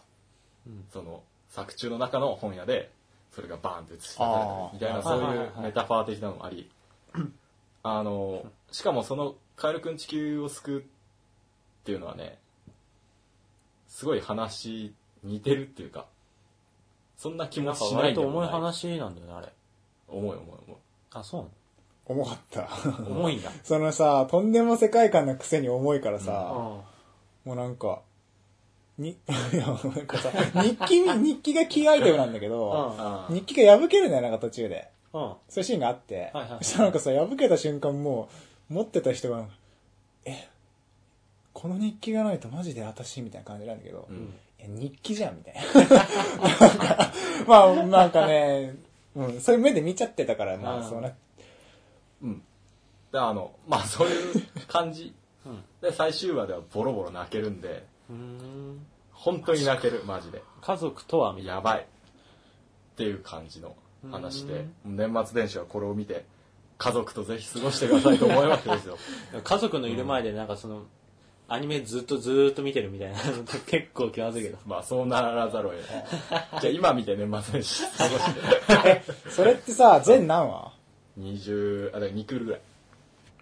[0.65, 2.89] うんその作中の中の本屋で
[3.31, 6.69] それがバーンって映し出されたりみたいなそういうメタファー的なのもあり、
[7.83, 10.83] あの、しかもそのカエルくん地球を救うっ
[11.83, 12.39] ていうのはね、
[13.87, 16.07] すごい話似てるっていうか、
[17.17, 18.47] そんな気もなんかしない割と重い。
[18.47, 19.49] 話なんだよね、あれ。
[20.07, 20.77] 重い重い重い。
[21.13, 21.47] あ、そう
[22.05, 22.61] 重かった。
[22.61, 23.51] なの重いんだ。
[23.63, 28.01] そのさ、とんでも世界観のくせに重いからさ、うもうなんか、
[28.97, 29.11] に、
[29.53, 32.73] いや、なんかさ、日記、日記がキーアイテムなんだけど、ん。
[32.73, 34.89] あー日記が破けるんだよ、なんか途中で。
[35.13, 35.21] うん。
[35.21, 35.29] うん。
[35.47, 39.47] そういうシーンがあって、はいはいはいそしたらなんかさ、破けた瞬間もう、持ってた人が、
[40.25, 40.47] え、
[41.53, 45.61] この日記がないとマジで私みたいな感じなんだけど、うんいや、日記じゃん、みたいな。
[46.67, 47.13] なんか、
[47.47, 48.75] まあ、なんかね、
[49.15, 51.11] うん、そういう目で見ちゃってたからな、うんそうな、
[52.21, 52.43] うん。
[53.11, 55.13] で、あの、まあそういう感じ。
[55.45, 55.63] うん。
[55.81, 58.85] で、最終話ではボロボロ泣けるんで、ん。
[59.11, 60.41] 本当に泣ける、マジで。
[60.61, 61.81] 家族とはみたいやばい。
[61.81, 61.85] っ
[62.95, 63.75] ていう感じの
[64.11, 66.25] 話で、年末年始はこれを見て、
[66.81, 68.97] 家族とぜひ過ごしてくださいと思いますですよ。
[69.33, 69.41] な。
[69.45, 70.85] 家族のいる前でなんかその、
[71.47, 74.57] アニメずっとずーっと見てるみたいなのって結構気まずいけど。
[74.65, 76.05] まあそうならざるを得ない。
[76.61, 78.39] じゃあ今見て年末年始過ごして。
[78.85, 80.73] え、 それってさ、全何話
[81.19, 82.61] ？20、あ、だから2クールぐらい。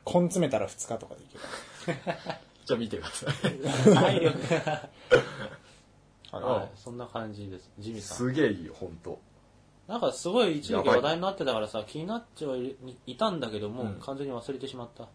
[0.06, 1.98] 根詰めたら2日とかでいける。
[2.66, 3.94] じゃあ見てください。
[3.96, 4.38] 体力
[6.32, 6.78] はい。
[6.78, 7.72] そんな感じです。
[7.80, 8.18] ジミさん。
[8.18, 9.18] すげえいいよ、本当
[9.90, 12.76] なんかすごい一時期話題になってたからさ、気になっちゃい
[13.08, 15.08] いたんだけど、もううん完全に忘れてしまった。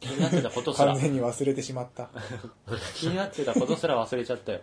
[0.00, 2.08] 気になってたことすら完、全に忘れてしまった。
[2.96, 4.62] 気になってたことすら忘れちゃったよ。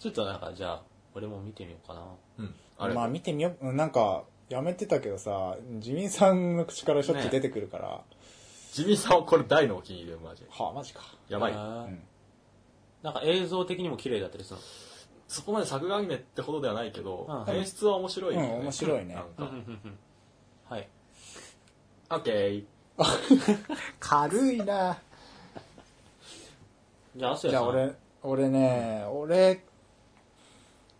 [0.00, 0.82] ちょっとなんか、じゃあ、
[1.14, 2.02] 俺も見てみようかな。
[2.38, 2.54] うん。
[2.78, 3.68] あれ、まあ見てみよう。
[3.68, 8.02] うんなんか、やめてたけどさ、自民さんの口からしょっちゅう出てくるから、
[8.72, 10.48] ジミーさんはこれ大のお気に入りで、マジで。
[10.50, 11.02] はあ、マジか。
[11.28, 11.52] やばい。
[11.52, 12.02] うん
[13.02, 14.60] なんか映像的にも綺麗だったりする
[15.30, 18.48] そこまで作画アニメってほどではないけど、うん演出は面白いよね。
[18.48, 19.46] うん面白いねなんの。
[19.46, 20.88] か、はい。
[22.10, 22.64] オッケー。
[24.00, 24.98] 軽いな
[27.14, 27.36] じゃあ。
[27.36, 29.64] じゃあ俺、俺ね、俺、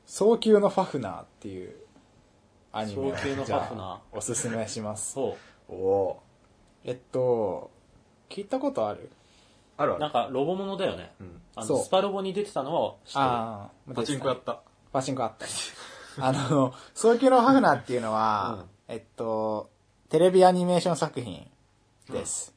[0.07, 1.75] 早急のファフナーっていう
[2.71, 5.15] アニメを早急のファフナーじゃあおすすめします。
[5.15, 5.37] そ
[5.69, 6.23] おお
[6.85, 7.73] えっと、
[8.29, 9.20] 聞いたことあるう。
[9.81, 10.01] あるある。
[10.01, 11.13] なんか、ロボものだよね。
[11.21, 11.41] うん。
[11.63, 13.25] そうあの、スパロボに出てたのは知ってる。
[13.25, 14.61] ああ、パチンコやった。
[14.93, 15.47] パチンコあった。
[16.19, 19.71] あの、早急のファフナーっていうのは、えっと、
[20.11, 21.49] テレビアニメーション作品
[22.11, 22.55] です。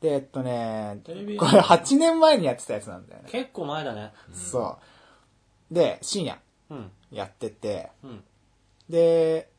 [0.00, 3.28] で、えっとね、テレビこれ8年前にやってたやつなんだよね。
[3.30, 4.12] 結構前だね。
[4.32, 4.78] そ
[5.70, 5.74] う。
[5.74, 6.38] で、深夜
[6.70, 6.90] うん。
[7.10, 8.22] やってて、うん。
[8.88, 9.50] で、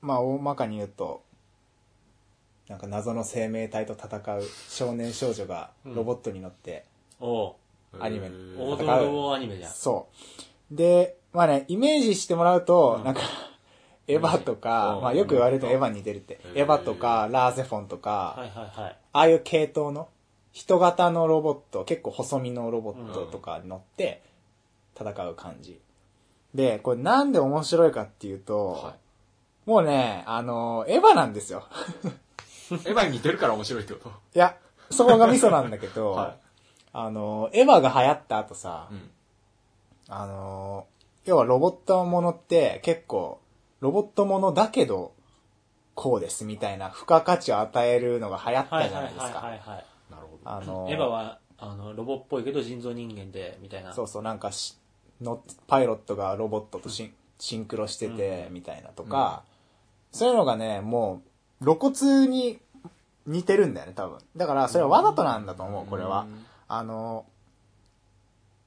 [0.00, 1.22] まあ大まかに言うと、
[2.68, 6.84] なんか謎の生命体と戦う少年少女がロボットに乗って、
[7.18, 7.54] おう
[7.98, 9.72] アニメ王道ロボアニメじゃん。
[9.72, 10.08] そ
[10.70, 10.76] う。
[10.76, 13.22] で、まあね、イメージしてもらうと、うんなんか、
[14.06, 16.40] エヴァとか、うんまあよく言われるとエヴァに似てるって。
[16.44, 18.96] うんエヴァとか、ラーゼフォンとか、はいはいはい。
[19.12, 20.08] ああいう系統の、
[20.52, 24.22] 人型のロボット、結構細身のロボットとかに乗って
[24.98, 25.80] 戦う感じ。
[26.54, 28.96] で、これなんで面白いかっていうと、は
[29.66, 31.64] もうね、あの、エヴァなんですよ。
[32.70, 32.74] い。
[32.74, 34.08] エヴァに似てるから面白いってこと？
[34.10, 34.56] いや、
[34.90, 36.36] そこがミソなんだけど、 は
[36.92, 38.94] あの、エヴァが流行った後さ、い。
[38.94, 39.10] うん。
[40.08, 40.86] あの、
[41.24, 43.40] 要はロボットものって結構、
[43.80, 45.12] ロボットものだけど、
[45.94, 49.46] こうですみたいな付加価値を与えるのが流行ったはいはいはいじゃないですか。
[49.46, 49.84] はいはい。
[50.10, 50.50] なるほど。
[50.50, 54.78] あの、エヴァはあのロボっぽいけど人造人間でみたいなそうそう、なんかし
[55.20, 59.42] の、パイロットがロボットとシン,、シンクロしてて、みたいなとか、
[60.12, 61.28] そういうのがね、もう、
[61.62, 62.58] 露骨に
[63.26, 64.18] 似てるんだよね、多分。
[64.36, 66.26] だから、それはわざとなんだと思う、これは。
[66.68, 67.26] あの、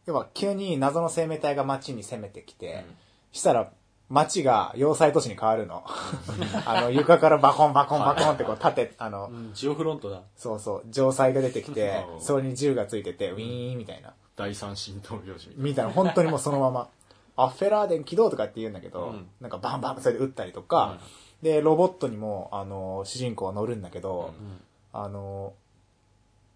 [0.05, 2.85] 要は急に謎の生命体が街に攻めてきて、
[3.31, 3.71] したら、
[4.09, 5.85] 街が要塞都市に変わるの。
[6.65, 14.13] あの、床からバコンバコンバコンってこう立て、あのう、んジオフロントだそうそう、城塞が出てきてう、んそれに銃がついてて、ウィーンみたいな。
[14.35, 15.91] 第三神道拍子みたいな。
[15.91, 16.89] 本当にもうそのまま。
[17.37, 20.97] あ、フェラーデン起動とかって言うんだけど、うんなんかバンバンそれで撃ったりとか、
[21.41, 24.61] で、ロボットにも、あの、主人公は乗るんだけど、うん
[24.93, 25.53] あの、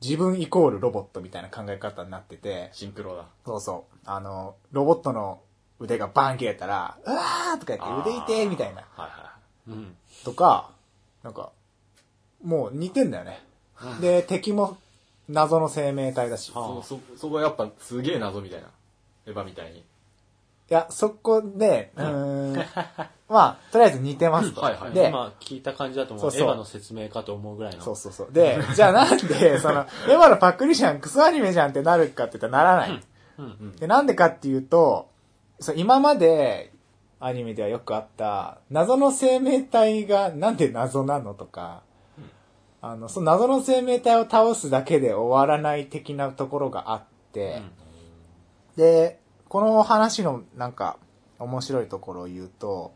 [0.02, 3.26] 自分イコールロボットみたいな考え方になってて、シンクロだ。
[3.46, 5.42] そうそう、あの、ロボットの
[5.80, 8.82] 腕がバン切れたら、うわーとか言って腕痛いみたいな。
[8.82, 9.36] はいは
[9.70, 10.72] うんとか、
[11.24, 11.52] なんか、
[12.44, 13.42] もう似てんだよね。
[14.02, 14.78] で、敵も
[15.30, 16.50] 謎の生命体だし。
[16.50, 16.52] い。
[16.52, 18.68] そ、そ、そこはやっぱすげえ謎みたいな。
[19.26, 19.80] エヴァみたいに。
[19.80, 19.84] い
[20.70, 22.66] や、そこで、うーん、
[23.28, 24.62] まあ、とりあえず似てますと。
[24.62, 24.92] はいはい。
[24.92, 26.42] で、今聞いた感じだともそううそう。
[26.42, 27.82] エヴァの説明かと思うぐらいの。
[27.82, 28.32] そうそうそう。
[28.32, 33.04] で、 じゃあなんで、その、 エヴァのパックリじゃん、クソアニメじゃんってなるかって言ったらならない。
[33.38, 35.10] うんで、なんでかっていうと、
[35.60, 36.72] そう今まで
[37.20, 41.82] アニメではよくあった、謎の生命体がなんで謎なのとか、
[42.82, 47.64] あの、その謎の生命体を倒すだけで終わらない的なところがあって、
[48.76, 50.98] で、この話のなんか
[51.40, 52.94] 面白いところを言うと、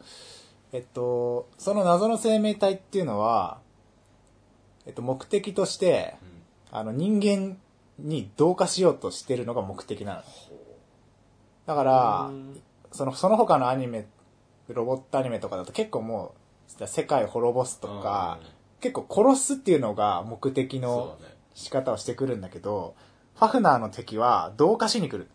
[0.72, 3.60] えっと、その謎の生命体っていうのは、
[4.86, 6.16] えっと、目的として、
[6.72, 7.58] あの、人間
[7.98, 10.24] に同化しようとしてるのが目的なの。
[11.66, 14.08] だからう、んその、その他のアニメ、
[14.68, 16.34] ロボットアニメとかだと結構も
[16.80, 18.40] う、世界を滅ぼすとか、
[18.80, 21.18] 結構殺すっていうのが目的の。
[21.60, 22.96] 仕方をしてくるんだけど、
[23.36, 25.30] ファフナーの敵は同化しに来る。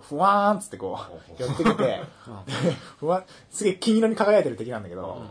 [0.00, 0.98] ふわーんっつってこ
[1.38, 2.00] う、寄ってきて、
[2.98, 5.22] ふわすげえ金色に輝いてる敵なんだけど、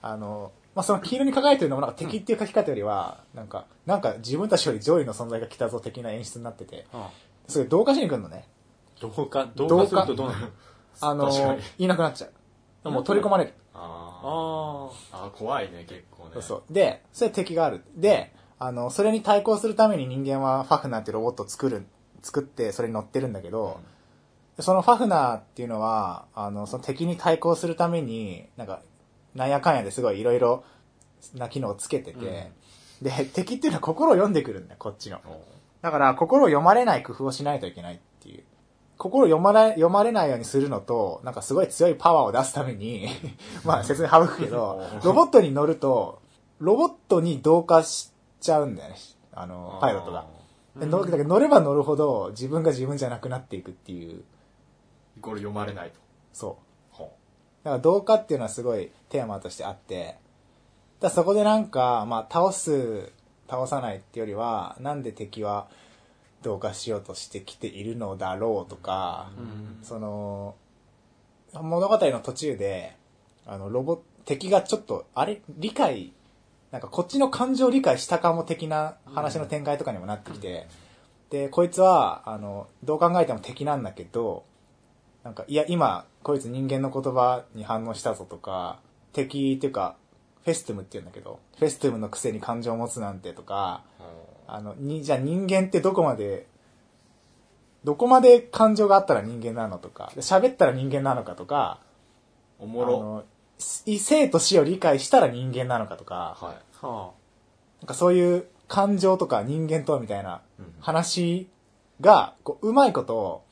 [0.00, 7.10] あの、まあ、その黄色に輝いてるのもなんか敵っていう書き方よりは、なんか、なんか自分たちより上位の存在が来たぞ的な演出になってて、あ
[7.46, 8.46] それ同化しに来るのね。
[9.00, 9.48] 同化？
[9.54, 9.86] 同化？
[9.86, 10.40] するとどうなる？
[10.40, 10.48] の
[11.00, 12.28] あのいなくなっちゃ
[12.84, 12.90] う。
[12.90, 13.54] もう取り込まれる。
[13.74, 15.24] あああ。
[15.24, 16.30] ああ、怖いね、結構ね。
[16.34, 16.72] そうそう。
[16.72, 17.82] で、それ敵がある。
[17.96, 21.86] で、あの、それに対抗するために人間はファフナーっていうロボットを作る、
[22.22, 23.80] 作ってそれに乗ってるんだけど、
[24.60, 28.82] そのファフナーっていうのは、あの、その敵に対抗するために、なんか、
[29.34, 30.64] なんやかんやですごいいろいろ
[31.34, 32.50] な機能をつけてて、
[33.00, 35.20] で、敵っていうのは心を読んでくるんだよ、こっちの。
[35.80, 38.42] だから、心を読まれない工夫をしないといけないっていう。
[38.96, 43.08] 心を読まれ、読まれないようにするのと、なんかすごい強いパワーを出すために、
[43.64, 46.20] まあ説明省くけど、ロボットに乗ると、
[46.58, 48.96] ロボットに同化しちゃうんだよね。
[49.32, 50.26] あの、パイロットが。
[50.78, 54.24] で乗だけど乗れば乗るほど自分が自分じゃなくなっていくっていう、
[55.20, 55.98] これ読まれないと。
[56.32, 56.64] そう。
[56.90, 57.12] ほ
[57.64, 60.18] だから同化っていうのはすごいテーマとしてあって、だか
[61.02, 63.12] らそこでなんか、まあ倒す、
[63.48, 65.68] 倒さないってよりは、なんで敵は
[66.42, 69.84] 同化しようとしてきているのだろうとか、うん。
[69.84, 70.54] その、
[71.52, 72.96] 物語の途中で、
[73.46, 76.12] あの、ロボ、敵がちょっと、あれ、理解、
[76.70, 80.68] なんかこっちの感情を理解したかも的な話の展開とかにもなってきて、
[81.30, 84.44] で、こいつは、あの、どう考えても敵なんだけど、
[85.24, 88.80] なんか、いや、今、こいつ人間の言葉に反応したぞとか、
[89.12, 89.96] 敵っていうか、
[90.44, 94.02] フェストゥムって言うんだけど、フェストゥムのくせに感情を持つなんてとか、う
[94.46, 96.46] あの、に、じゃあ人間ってどこまで、
[97.84, 101.80] どこまで感情があったら人間なのとか、で喋ったら人間なのかとか、
[102.58, 103.24] おもろ。
[103.58, 106.84] あの、い生と死を理解したら人間なのかとか、はい。
[106.84, 107.12] は
[107.80, 110.74] なんかそういう感情とか人間とはみたいなうん。
[110.80, 111.48] 話
[112.00, 113.42] が、こう、うまいこと、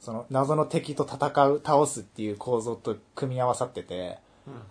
[0.00, 4.18] その謎の敵と戦う、倒すっていう構造と組み合わさってて、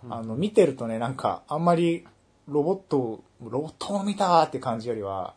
[0.08, 2.06] ああの、見てるとね、なんか、あんまり、
[2.48, 5.34] ロボットを、ロボットを見たーって感じよりは、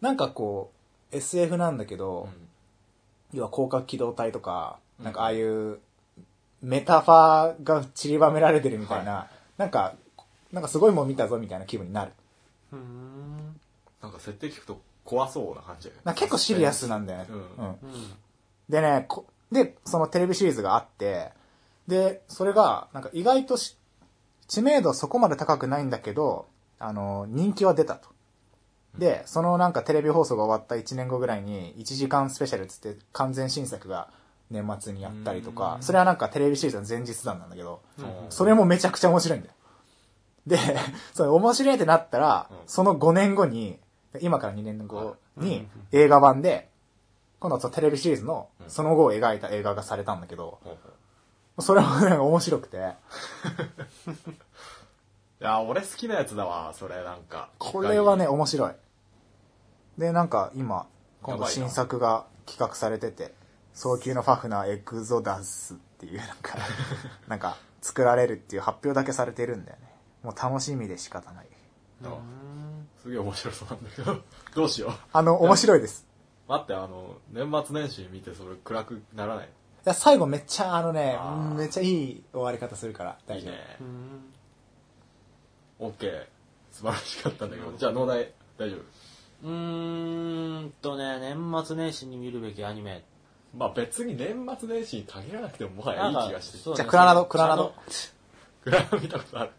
[0.00, 0.72] なんかこ
[1.12, 2.28] う、SF なんだけど、
[3.32, 5.78] 要は広角機動隊とか、なんかああいう、
[6.62, 9.94] メタファーが散りばめられてるみたいな、なんか、
[10.52, 12.12] なんかすごいもん見たぞみたいな気分になる。
[12.72, 13.60] うん。
[14.00, 17.26] なんか設定聞くと怖そうな感じな結構シリアスなんだよね。
[17.30, 17.36] うん。
[17.36, 17.76] うん。
[18.68, 21.32] でね、こで、そのテレビシリーズがあって、
[21.86, 23.76] で、それが、なんか意外とし
[24.46, 26.46] 知名度はそこまで高くないんだけど、
[26.78, 28.08] あの、人気は出たと。
[28.98, 34.10] で、そのなんかテレビ放送が終わった1年後ぐらいに、1時間スペシャルっつって完全新作が
[34.52, 35.82] 年末にやったりとかう、ん。
[35.82, 38.04] それはなんかテレビシリーズの前日談なんだけど、うん。
[38.30, 39.54] それもめちゃくちゃ面白いんだよ。
[40.46, 40.58] で、
[41.14, 42.56] それ面白いってなったら、うん。
[42.66, 43.80] その5年後に、
[44.20, 46.68] 今から2年後に映画版で、
[47.40, 48.70] 今度はそのテレビシリーズのうん。
[48.70, 50.60] その後を描いた映画がされたんだけど、
[51.58, 52.76] それもなんか面白くて、
[55.40, 57.48] いや、俺好きなやつだわ、それなんか。
[57.58, 58.72] これはね、面白い。
[59.98, 60.86] で、なんか今、
[61.20, 63.34] 今度新作が企画されてて、
[63.74, 66.58] 早急のファフナーエクゾダスっていうなんか、
[67.28, 69.88] なんか作られるっていう発表だけされてるんだよね。
[70.22, 71.46] もう楽しみで仕方ない。
[72.04, 74.22] うんすげえ面白そうなんだけど、
[74.54, 74.92] どうしよう。
[75.12, 76.06] あの、面白いです。
[76.48, 79.46] 待って、あの、年末年始見てそれ暗くならない？
[79.46, 79.48] い
[79.84, 83.52] や、最後めっちゃ、あのねあー、めっちゃいい終わり方するから、大丈夫。
[83.52, 83.76] いいね。
[83.80, 84.32] うん
[85.80, 86.26] オッケー。
[86.70, 88.76] 素晴らしかったんだけど、じゃあ農大、大丈
[89.42, 89.48] 夫？
[89.48, 93.04] うーんとね、年末年始に見るべきアニメ。
[93.56, 97.74] まあ別に年末年始に限らなくてももはやいい気がしてそうねじゃあ、クラナド、クラナド。
[98.64, 99.50] グラフ見たことある。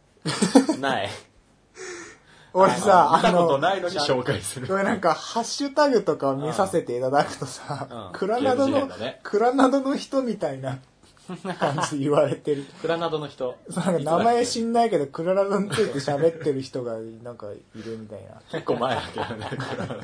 [0.79, 1.09] ない。
[2.53, 4.67] 俺さ、見たことあの、ないのに紹介する。
[4.67, 10.79] これなんか、ハッシュタグとかを見させていただくとさう、んクラナドのゲーム事変だね、クラナドの人みたいな
[11.59, 12.65] 感じで言われてる。
[12.81, 13.57] クラナドの人。
[13.69, 18.41] そうなんか名前知んないけど、クラナドについて喋ってる人がなんかいるみたいな。
[18.51, 19.99] 結構前だけどね、グラフ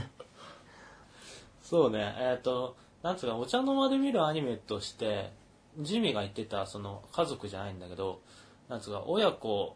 [1.63, 5.31] そうね、えっ、と、なんつうか、お茶の間で見るアニメとして、
[5.79, 8.21] ジミーが言ってた、その、家族じゃないんだけど、
[8.67, 9.75] なんつうか、親子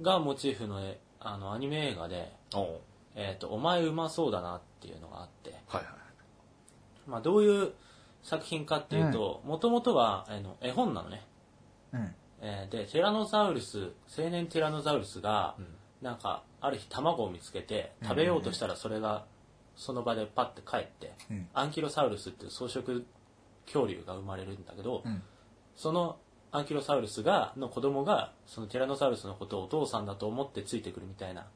[0.00, 2.80] がモチーフのえあのアニメ映画で、おう
[3.14, 5.84] えっ、と、お前うまそうだなっていうのがあって、はいはい。
[7.06, 7.72] まあ、どういう
[8.22, 11.22] 作品かっていうと、もともとは、あの、絵本なのね。
[11.92, 12.14] うん。
[12.40, 15.66] えーで、ティラノザウルス、青年ティラノザウルスが、うん
[16.04, 19.24] なんか、ある日卵を見つけて、食べようとしたらそれが、
[19.76, 23.04] その場でパッて帰って、うんアンキロサウルスっていう草食
[23.66, 25.22] 恐竜が生まれるんだけど、うん。
[25.76, 26.16] その
[26.52, 31.46] アンキロサウルスが、の子供が、そのティラノサウルスのことをお父さんだと思ってついてくるみたいな。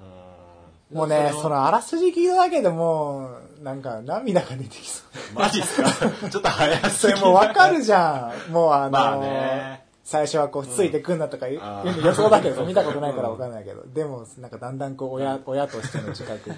[0.00, 3.30] うもうね、そのあらすじ聞いただけでも
[3.60, 5.04] う、なんか涙が出てきそ
[5.34, 5.38] う。
[5.38, 5.88] マジっすか？
[6.28, 8.52] ちょっと早すそぎれもうわかるじゃん。
[8.52, 13.84] もうあのーまあね最初はこう、ついてくんなとか言う,、あー言うの予想だけど、見たことないからわかんないけど。
[13.86, 16.50] でも、なんかだんだんこう、親、親としての自覚。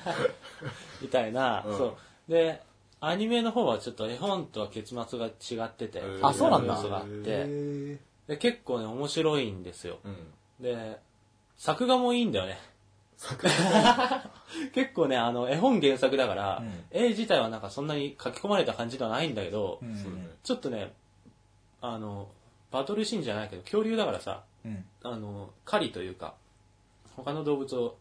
[1.05, 1.97] みたいな、うんそ
[2.29, 2.31] う。
[2.31, 2.63] で、
[3.01, 9.99] アニメの方はちょっと絵本とは結末が違ってて、ーあそうなんだ要素があっへて、へで結構ね、面白いんですよ。
[10.05, 10.17] うん。
[10.63, 10.99] で、
[11.59, 12.59] 作画もいいんだよね。
[14.75, 20.31] 結構ね、あの、絵本原作だから、うん絵自体はなんかそんなに書き込まれた感じではないんだけど、ーうんそうだね。
[20.43, 20.93] ちょっとね、
[21.81, 22.29] あの、
[22.71, 24.85] バトルシーンじゃないけど、恐竜だからさ、うん。
[25.03, 26.35] あの、狩りというか、
[27.17, 27.97] 他の動物を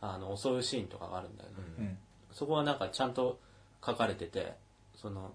[0.00, 1.56] あの襲うシーンとかがあるんだよね。
[1.78, 1.98] うん。
[2.32, 3.38] そこはなんかちゃんと
[3.84, 4.54] 書かれてて、
[4.96, 5.32] その、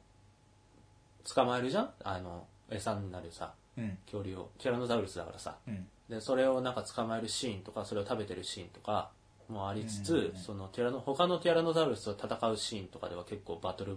[1.33, 1.89] 捕まえるじゃん？
[2.03, 3.97] あの、餌になるさ、うん。
[4.05, 4.49] 恐竜を。
[4.59, 5.55] ティラノザウルスだからさ。
[5.67, 5.87] うん。
[6.09, 9.09] で、それをなんか捕まえるシーンとか、それを食べてるシーンとか
[9.47, 13.95] もありつつ、うんうんうんそのティラノ、他のティラノザウルスと戦うシーンとかでは結構バトルっ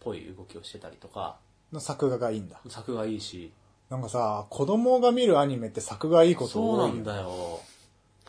[0.00, 1.36] ぽい動きをしてたりとか、
[1.72, 2.60] の作画がいいんだ。
[2.68, 3.52] 作がいいし、
[3.90, 6.88] なんかさ、子供が見るアニメって作画いいことそう多いよ。
[6.88, 7.60] なんだよ。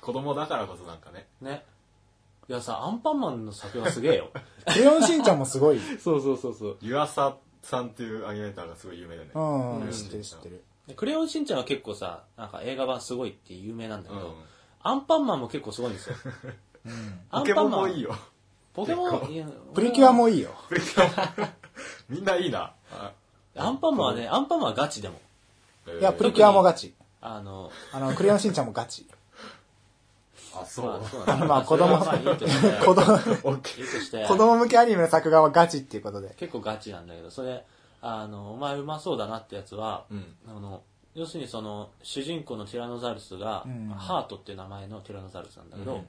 [0.02, 1.26] 子供だからこそなんかね。
[1.42, 1.64] ね。
[2.48, 4.30] いやさ、アンパンマンの作画すげえよ。
[4.68, 5.80] クレヨンしんちゃんもすごい。
[6.00, 6.78] そうそうそうそう。
[6.82, 9.32] 湯浅さんっていうアニメーターがすごい有名だよね。
[9.34, 10.64] うん、うん知ってる知ってる。
[10.88, 14.34] でクレヨンしんちゃんは結構さ、なんか映画版すごいって有名なんだけど、うん
[14.88, 16.16] アンパンマンも結構すごいんですよ。
[16.86, 17.20] うん。
[17.32, 18.16] アポケンパンマンモンもいいよ。
[18.76, 20.52] ポケモン、いやプリキュアもいいよ。
[20.70, 21.34] プリキュア
[22.08, 22.74] みんないいな。
[22.92, 23.12] あ
[23.56, 25.20] アンパンマンはね、アンパンマンはガチでも。
[26.00, 26.94] いや、プリキュアもガチ。
[27.20, 29.08] あの、あの、クレヨンしんちゃんもガチ。
[30.62, 31.02] あ、そう。
[31.46, 33.18] まあ、子供 子供、
[34.28, 36.34] 子供向けアニメの作画はガチっていうことで。
[36.38, 37.66] 結構ガチなんだけど、それ、
[38.02, 40.16] あの、お前うまそうだなってやつは、ー。
[40.16, 40.36] うん。
[40.48, 46.08] あの、要するにその、主人公のティラノザウルスが、うんハートっていう名前のティラノザウルスなんだけど、うん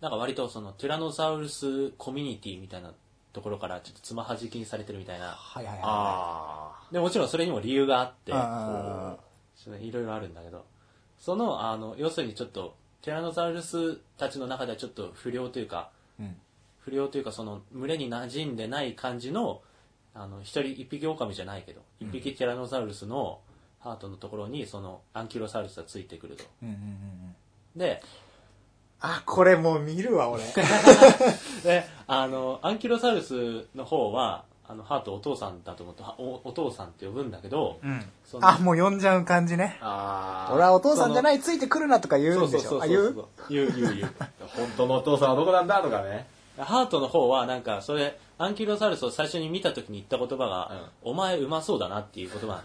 [0.00, 2.92] なんか割とその、ティラノザウルスコミュニティみたいな
[3.32, 5.28] ところからちょっとつまはじきにされてるみたいな。
[5.28, 10.64] はいはいはあでもちろんそれにも理由があって、いろいろあるんだけど、
[11.18, 12.74] その、あの、要するにちょっと、
[13.06, 16.24] ティラノザウルスたちの中ではちょっと不良というか、ー。
[16.24, 16.36] うん。
[16.80, 19.60] 不良というかその群れに馴染んでない感じの
[20.12, 23.38] あの一人一匹狼じゃないけど一匹ティラノザウルスの
[23.78, 26.84] ハートのところにそのアンキロサウルスがついてくるとうんうんうんう
[27.78, 27.78] ん。
[27.78, 28.02] で
[29.00, 30.42] あ、これもう見るわ、俺。
[31.62, 38.04] であのアンキロサウルスの方はあのハートお父さんだと思っておお父さんって呼ぶんだけど、うん。
[38.24, 39.78] そのあ、もう呼んじゃう感じね。
[39.80, 40.48] あ。
[40.50, 42.82] あ俺はお父さんじゃない、ついてくるなとか言うんでしょ。
[42.82, 43.24] あ、言う？
[43.48, 44.14] 言う言う言う
[44.56, 46.26] 本当のお父さんはどこなんだとかね。
[46.58, 52.62] ハートの方はなんかそれアンキロサウルスを最初に見た時に言った言葉が、お前うまそうだなっていう言葉なの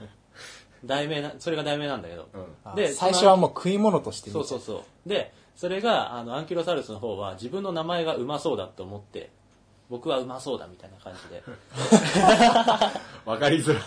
[0.85, 2.45] 題名なそれが題名なんだけど、うん。
[2.63, 5.09] あで最初はもう食い物としてそうそうそう。
[5.09, 9.29] で、それがあのアンキロサウルスの方は自分の名前がうまそうだと思って
[9.91, 11.43] 僕はうまそうだみたいな感じで。
[13.25, 13.83] わかりづらい。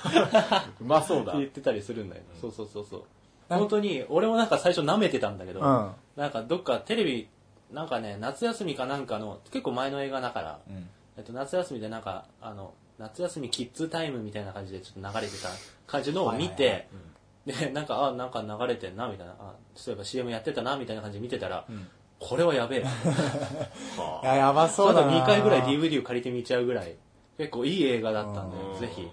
[0.78, 1.32] うまそうだ。
[1.32, 3.04] 言ってたりするんだよ、そうそうそうそう。
[3.48, 5.92] 本当に俺もなんか最初舐めてたんだけど、うん。
[6.16, 7.28] なんかどっかテレビ
[7.72, 10.88] なんかね夏休みかなんかの結構前の映画だから、うん。
[11.16, 15.48] えっと、夏休みでなんかあの夏休みキッズタイムみたいな感じでちょっと流れてた
[15.86, 17.66] 感じのを見て、はいはい。
[17.66, 19.34] でなんかあなんか流れてんなみたいな。
[19.40, 21.88] あそういえば CM やってたなみたいな感じで見てたら、ん
[22.26, 22.80] これはやべえ
[24.22, 25.22] いや、やばそうまだだな。
[25.22, 26.96] 2回ぐらい DVD を借りて見ちゃうぐらい
[27.36, 29.08] 結構いい映画だったんでうんぜひ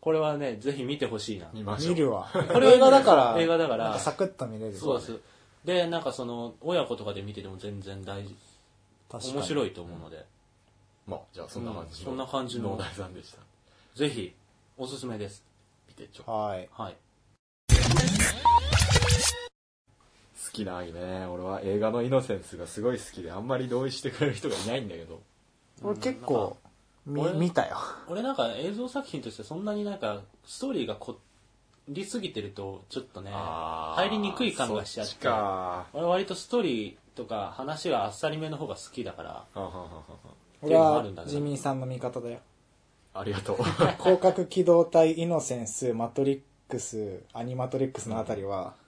[0.00, 1.94] これはねぜひ見てほしいな見ましょう。
[1.94, 2.28] 見るわ。
[2.32, 4.76] これは映画だから、映画だからサクッと見れる。
[4.76, 5.20] そうです
[5.64, 8.34] でなんかその親子とかで見てても全然大事
[9.10, 10.24] 確かに面白いと思うので、
[11.06, 12.10] まあ、じゃあそんな感じの。
[12.10, 13.38] うんそんな感じの農大さんでした。
[13.94, 14.34] ぜひ
[14.76, 15.44] おすすめです
[15.88, 16.24] 見てちょ。
[16.24, 16.68] 好はい。
[16.72, 16.96] はい
[20.52, 21.26] きなアニメね。
[21.26, 25.20] 俺は映画のイノセンスがすごい好きで、あんまり同意してくれる人がいないんだけど。
[25.82, 26.56] 俺結構、
[27.06, 27.76] み俺見たよ。
[28.08, 31.18] 俺なんか映像作品としてそんなになんかストーリーが凝
[31.88, 35.86] りすぎてるとちょっとねあー入りにくい感がしちゃってか。
[35.94, 42.40] 俺割とストーリーとか話はあっさりめの方が好きだからはあはあはあは俺はっていうのもあるんだ、ねジミーさんの味方だよ。
[43.14, 43.56] あありがとう。
[44.02, 48.74] 広角機動隊、イノセンス、マトリックス、アニマトリックスのあたりは、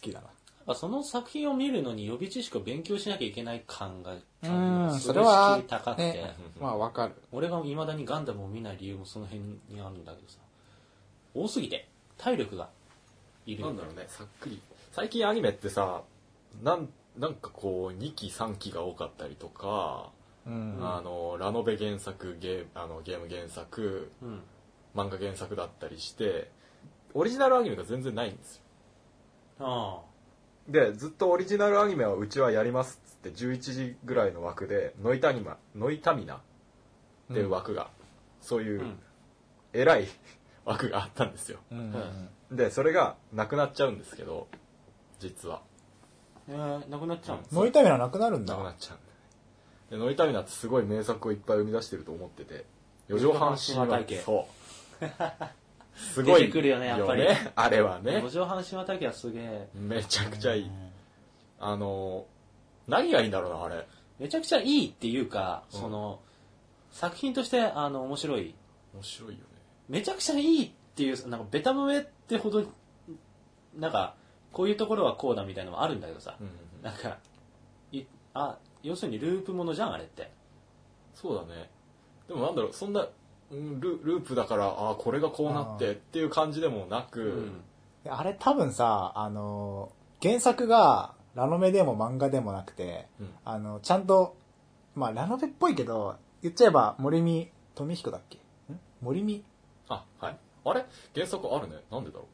[0.00, 0.20] きだ
[0.66, 0.74] な。
[0.74, 7.14] その作品を見るのに予備知識を勉強しなきゃいけない感がうん、すごいそれは敷居高くて、ね、まあわかる。
[7.32, 10.38] 俺がいまだにガンダムを見ない理由もその辺にあるんだけどさ
[11.34, 11.88] 多すぎて
[12.18, 12.68] 体力が
[13.46, 14.60] いるなんだろうね、さっくり。
[14.92, 16.02] 最近アニメってさ、
[16.62, 16.88] なん、
[17.18, 20.10] なんかこう、2期3期が多かったりとか、
[20.46, 20.78] うん。
[20.80, 24.40] あの、ラノベ原作、ゲーあのゲーム原作、うん
[24.92, 26.50] 漫画原作だったりして、
[27.14, 28.62] オリジナルアニメが全然ないんですよ。
[29.60, 30.00] あ
[30.68, 36.38] で、ずっとオリジナルアニメはうちはやりますっつって11時ぐらいの枠で、ノイタニマ、ノイタミナっ
[37.28, 37.90] ていう枠が、
[38.40, 38.98] そういううん
[39.72, 40.08] 偉い
[40.64, 41.58] 枠があったんですよ。
[41.70, 44.48] うんうんで、それがなくなっちゃうんですけど、
[45.20, 45.62] 実は。
[46.48, 48.64] えー、なくなっちゃうの、ノイタミナなくなるんだなく。
[48.64, 49.18] なっちゃうんだよね。
[49.90, 52.64] で、ノイタミナってすごい名作をいっぱい生み出してると思ってて、
[53.06, 54.48] 四畳半神話体系そ
[55.00, 55.04] う。
[56.14, 57.24] すごい出てくるよねやっぱり
[57.54, 58.28] あれはね五。
[58.28, 60.70] 条半島体系はすげえめちゃくちゃいい。
[61.58, 62.26] あの、
[62.88, 63.86] 何がいいんだろうな、あれ。
[64.18, 66.20] めちゃくちゃいいっていうか、うんその
[66.90, 68.52] 作品としてあの面白い
[68.94, 69.44] 面白いよね。
[69.88, 72.64] めちゃくちゃいいっていうなんかベタ褒めってほど
[73.76, 74.16] なんか
[74.52, 77.18] こういうところはこうだみたいなのもあるんだけどさ、うんうんうんなんか
[77.92, 78.02] い
[78.34, 80.30] あ要するにループものじゃんあれって
[81.14, 81.70] そうだね。
[82.26, 83.08] でもなんだろう、そんな、うん
[83.50, 87.60] ルループだから、ああ、これがこうなってっていう感じでもなく、うん。
[88.04, 89.92] であれ多分さ、あの、
[90.22, 93.30] 原作がラノベでも漫画でもなくて、うん。
[93.44, 94.36] あの、ちゃんと、
[94.94, 98.38] まあラノベっぽいけど、言っちゃえば森見富彦だっけ？
[98.38, 98.40] ん？
[99.02, 99.44] 森見？
[99.88, 100.36] あ、はい。
[100.64, 100.86] あれ？
[101.14, 101.76] 原作あるね。
[101.90, 102.26] なんでだろ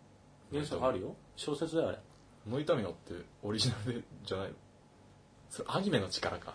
[0.52, 0.54] う？
[0.54, 1.14] 原作あるよ。
[1.36, 1.98] 小説だよあれ。
[2.48, 4.54] ノイタミナってオリジナルでじゃないの？
[5.50, 6.54] それアニメの力か。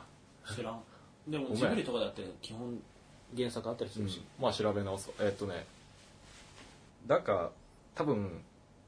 [0.55, 0.81] 知らん。
[1.27, 2.79] でもジブリとかだって基本
[3.35, 5.13] 原作あったりするし、まあ調べ直そう。
[5.19, 5.65] えっとね、
[7.07, 7.51] なんか、
[7.95, 8.43] 多分、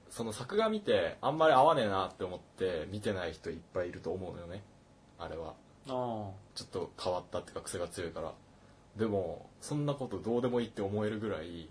[0.10, 4.62] その作画見て、あんまり合わねえなって思って、見てない人いっぱいいると思うのよね。
[5.18, 5.54] あれは。
[5.88, 8.32] あちょっと変わったっていうか癖が強いから。
[8.96, 11.70] でも、そんなことどうでもいいって思えるぐらい、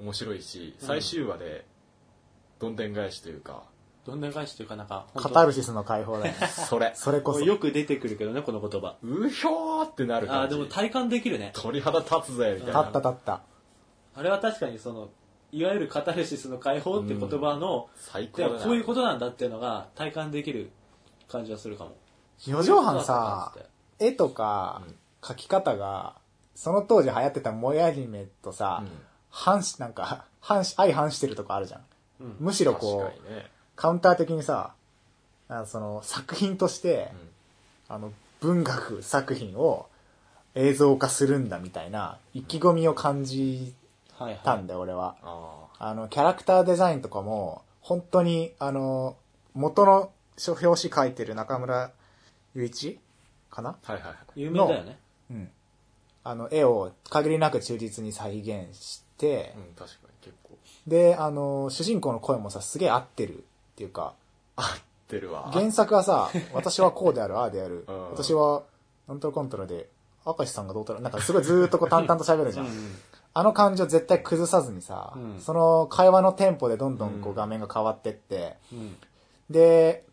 [0.00, 1.64] 面白いし、うん最終話で、
[2.58, 3.64] どんでん返しというか、
[4.04, 6.46] どんでん返しというかなんかカタルシスの解放だよね。
[6.68, 7.40] それ、それこそ。
[7.40, 10.56] よく出てくるけどねこの言葉うひょーってなるああ感じ。
[10.56, 12.82] でも体感できるね鳥肌立つぜ、みたい立な。
[12.82, 13.42] った立った。
[14.14, 15.10] あれは確かにその
[15.52, 18.58] いわゆるカタルシスの解放って言葉の、で最高だな。
[18.64, 20.70] こういうことなんだっていうのが体感できる
[21.28, 21.92] 感じはするかも
[22.38, 23.54] 四畳半さ
[23.98, 26.16] 絵とかうん描き方が、
[26.56, 28.90] その当時流行ってた萌えアニメとさ、うん
[29.34, 31.80] 反し、なんか、反し、相反してるとこあるじゃん。
[32.20, 33.50] うんむしろこう、ね。
[33.82, 34.74] カウンター的にさ、
[35.48, 37.10] あその作品として、
[37.88, 39.86] あの、文学作品を
[40.54, 43.74] 映像化するんだみたいな意気込みを感じ
[44.16, 45.16] はいはいたんだよ、俺は。
[45.24, 49.16] ああの、キャラクターデザインとかも、本当に、あの、
[49.52, 51.90] 元の書表紙書いてる中村
[52.54, 53.00] 雄一
[53.50, 53.76] かな？
[53.84, 53.92] あ。
[53.94, 54.16] はいはいはい。
[54.36, 54.96] 有名だよね
[55.28, 55.50] うん。
[56.22, 60.56] あの、絵を限りなく忠実に再現してう、ん、確かに結構。
[60.86, 64.14] で、あの、主人公の声もさ、すげえ合ってるっていうか、
[64.56, 64.66] 合っ
[65.08, 65.50] てるわ。
[65.52, 67.84] 原作はさ、私はこうである、ああである。
[67.88, 68.10] うん。
[68.10, 68.62] 私は、
[69.08, 69.88] なんとらコントラで、
[70.24, 72.66] 明石さんがどうたら、なんかすごいずーっとこう淡々と喋るじゃん。
[72.66, 72.72] うん
[73.34, 75.40] あの感じを絶対崩さずにさ、うん。
[75.40, 77.34] その会話のテンポでどんどんこううん。
[77.34, 78.96] 画面が変わってって、うん。
[79.48, 80.04] で、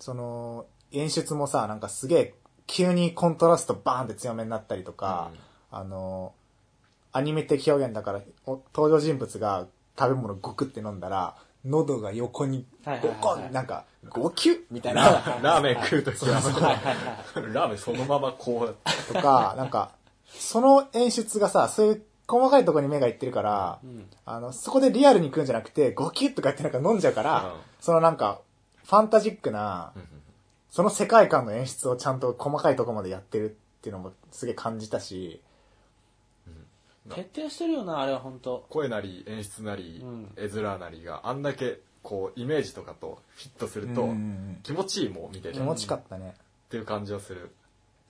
[0.00, 2.34] その、演出もさ、なんかすげえ、
[2.66, 5.30] 急にコントラストバーンって強めになったりとか、
[5.70, 6.32] あの、
[7.12, 9.66] アニメ的表現だから、お登場人物が
[9.96, 16.40] 食べ物ゴクって飲んだら、喉が横にゴコン、なんか、ゴキュッみたいな、ラーメン食うときは、
[17.52, 19.12] ラーメンそのままこう。
[19.12, 19.92] とか、なんか、
[20.26, 24.06] その演出がさ、そういう細かいところに目がいってるから、ん。
[24.24, 27.60] あの、そこでリアルに食うんじゃなくて、ゴキュッとかやってなんか飲んじゃうから、うん。
[27.80, 28.40] そのなんか、
[28.84, 29.92] ファンタジックな、
[30.70, 35.42] その世界観の演出をちゃんと細かいところまでやってるっていうのもすげえ感じたし、
[37.10, 38.64] 徹底してるよな、あれは本当。
[38.68, 40.32] 声なり演出なり、うん。
[40.36, 44.08] 絵面なりがあんだけこうイメージとかとフィットすると
[44.62, 45.50] 気持ちいいもん見てて。
[45.50, 46.34] っ気持ちよかったね。
[46.68, 47.50] ていう感じはする、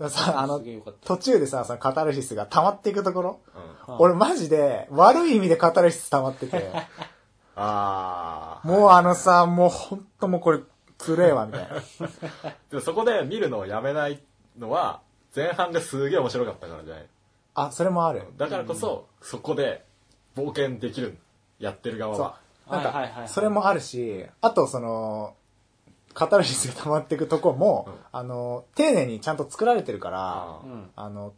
[0.09, 0.61] さ、あの
[1.05, 3.41] 途中でさ、そのカタルシスが溜まっていくところ、
[3.89, 6.71] うん、うん俺マジで悪い意味でカタルシス溜まってて、
[7.57, 10.61] ああもうあのさ、もうほんともうこれ、
[10.99, 11.71] つれえわ、みたいな。
[12.71, 14.23] でもそこで見るのをやめない
[14.59, 15.01] のは
[15.35, 17.07] 前半がすげえ面白かったからじゃない？
[17.55, 18.25] あ、それもある。
[18.37, 19.85] だからこそ、そこで
[20.37, 21.19] 冒険できる
[21.59, 22.41] やってる側そうは。
[22.71, 25.35] なんはいはいはいはい、かそれもあるし、あとその、
[26.15, 30.91] カタルシスが溜まっていくとこも、うんあの、丁寧にちゃんと作られてるから、あーうん。
[30.95, 31.35] あの、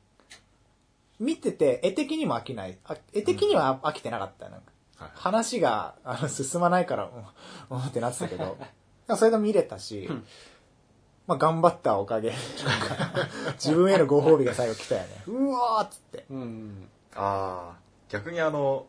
[1.20, 2.76] 見てて、絵的にも飽きない。
[2.84, 4.48] あ絵的には飽きてなかった。
[4.48, 7.10] なんかはい話があの進まないから、
[7.70, 8.66] うん、うんってなってたけど、で
[9.08, 10.08] もそれで見れたし、
[11.26, 12.32] まあ頑張ったおかげ。
[13.56, 15.08] 自分へのご褒美が最後来たよね。
[15.26, 16.24] うわーっつって。
[16.30, 16.88] うん。
[17.14, 18.86] あー逆にあの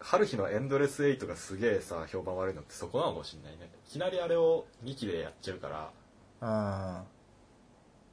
[0.00, 5.90] 春日のエンドレスエイトがすげえさ評判悪いのってそこなのかもしんないねいきなりあれを2期でやっちゃうから
[6.40, 7.02] うん。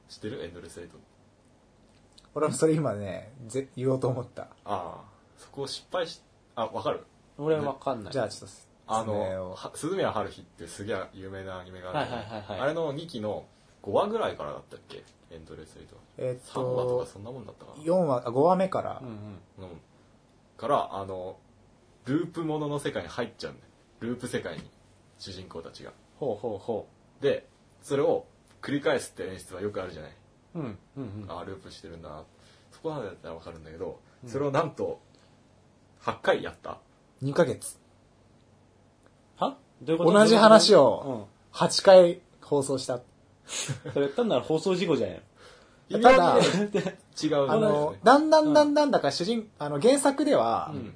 [0.08, 0.44] 知ってる？
[0.44, 0.96] エンドレスエイト
[2.34, 4.42] 俺もそれ今ね、ぜ言おうと思った。
[4.42, 5.04] ああ
[5.38, 6.20] そこを失敗し
[6.56, 7.04] あわかる？
[7.38, 8.12] 俺わかんない。
[8.12, 8.56] じゃあちょっと、
[8.86, 13.44] あのは鈴宮春日ってすげえ有名なアニメがあるはいはいはいあれの2期の
[13.84, 15.04] 5話ぐらいからだったっけ？
[15.30, 19.14] エンドレスエイトえっ3話ととか、そんなもんだったかな4話、あ5話目からうん、うん。
[19.70, 19.80] うん
[20.56, 21.36] からあの
[22.04, 23.68] ループものの世界に入っちゃうんだよ
[24.00, 24.62] ループ世界に
[25.18, 26.86] 主人公たちがほうほうほ
[27.20, 27.46] で
[27.82, 28.24] それを
[28.62, 30.10] 繰り返すって演出はよくあるじゃない、
[30.54, 30.58] う。
[30.60, 30.78] うん。
[30.96, 31.30] うんうん。
[31.30, 32.22] ああループしてるんだな
[32.70, 35.00] そこまでだったら分かるんだけど、それをなんと
[36.02, 36.78] 8回やった
[37.22, 37.78] ？2ヶ月。
[39.36, 39.56] は？
[39.82, 40.12] どういうこと？
[40.12, 43.00] 同じ話うを8回放送した。
[43.88, 43.92] ん。
[43.92, 45.18] それ単なる放送事故じゃんよ。
[45.88, 50.94] 微ただ違うあの、だんだんだんだんだから主人、あの原作では、うん。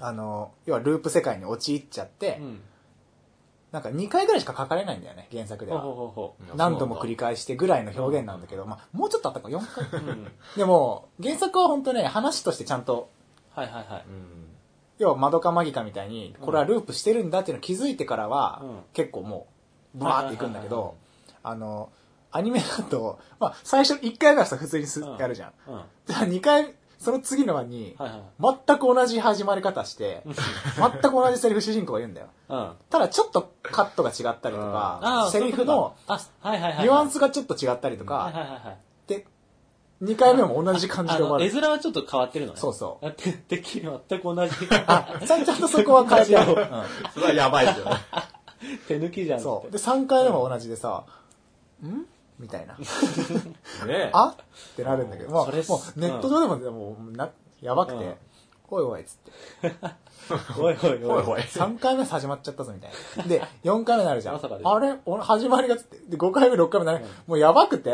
[0.00, 2.60] あの、要はループ世界に陥っちゃって、うん。
[3.70, 5.96] なんか2回ぐらいしか書かれないんだよね、原作でほうほうは。
[5.96, 10.00] ほうほ何度も繰り返してぐらいの表現なんだけど、まあ、もうちょっとあったか、4回。
[10.00, 10.04] う。
[10.04, 10.32] うん。
[10.56, 13.10] でも、原作は本当ね、話としてちゃんと、
[13.54, 14.04] はいはいはい。
[14.08, 14.50] うん
[14.96, 19.48] 要は、マドカマギカみたいに、これはループしてるんだっていうのを気づいてからは、うん結構も
[19.96, 20.96] う、ブワーっていくんだけはいはいはいど、
[21.44, 21.90] あの、
[22.32, 25.52] アニメだと、まあ、最初1回目はさ、普通にす、うんやるじゃん。
[25.68, 25.74] うん。
[25.74, 28.22] はじゃあ2回、その次の話にい、はい。
[28.66, 30.22] 全く同じ始まり方して、
[30.76, 32.28] 全く同じセリフ主人公が言うんだよ。
[32.48, 32.72] うん。
[32.90, 36.86] ただちょっとカットが違ったりとあか、あ、セリフのそういうことか、あ、はいはいはいはい。
[36.86, 38.78] ニュアンスがちょっと違ったりとはいはいか、はいはい。
[39.06, 39.26] で、
[40.02, 41.44] 2回目も同じ感じで終わる。
[41.44, 42.58] 絵面はちょっと変わってるのね。
[42.58, 43.10] そうそうあ。
[43.16, 44.52] て、てっきり全く同じ。
[44.86, 46.52] あ、ちゃんちゃんとそこは変えてある。
[46.56, 47.96] うんそれはやばいですよね
[48.88, 49.40] 手抜きじゃん。
[49.40, 49.70] そう。
[49.70, 51.04] で、3回目も同じでさ、
[51.82, 52.06] ん
[52.38, 52.76] みたいな。
[53.86, 54.28] ね あ？
[54.28, 58.16] ってなるんだけど、もう、ネット上でも、でもな、やばくうんて、
[58.70, 59.72] おいおいっつって。
[60.58, 61.04] おいおいおい。
[61.04, 63.24] おいおい3回目始まっちゃったぞみたいな。
[63.24, 64.40] で、 4回目になるじゃん。
[64.64, 64.98] あれ？
[65.04, 65.98] お始まりがつって。
[66.08, 67.04] で、5回目、6回目なる。
[67.26, 67.92] もうやばくて、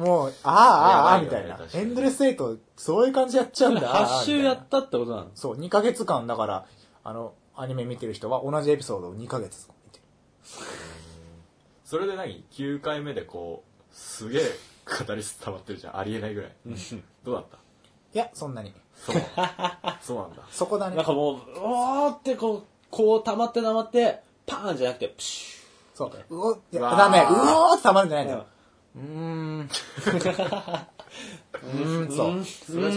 [0.00, 3.88] もう、ああ、ああ、ああ、みたいなエンドレスエイト、そういう感じやっちゃうんだ。
[3.88, 6.66] ああ8週やったってことなのそう、2ヶ月間、だから、
[7.02, 10.04] あの、アニメ見てる人は同じエピソードを2ヶ月見てる。
[11.84, 14.42] それで何？9回目でこうすげえ
[15.06, 15.98] 語り伝わってるじゃん。
[15.98, 16.52] ありえないぐらい。
[17.24, 17.58] どうだった？
[18.14, 18.72] いや、そんなに。
[18.94, 19.16] そう。
[20.00, 20.42] そうなんだ。
[20.50, 20.96] そこだね。
[20.96, 21.04] なん。
[21.04, 25.58] かもう、おーってこう、こう溜まって溜まって、パーンじゃなくて、プシ
[25.94, 26.12] そう。
[26.34, 26.96] うお、いやうわー。
[26.96, 28.28] だね、うおーってたまるんじゃないん。
[28.28, 28.46] だュよ。
[28.96, 28.98] う。
[28.98, 29.60] ーん。
[29.60, 32.26] ううーん、そ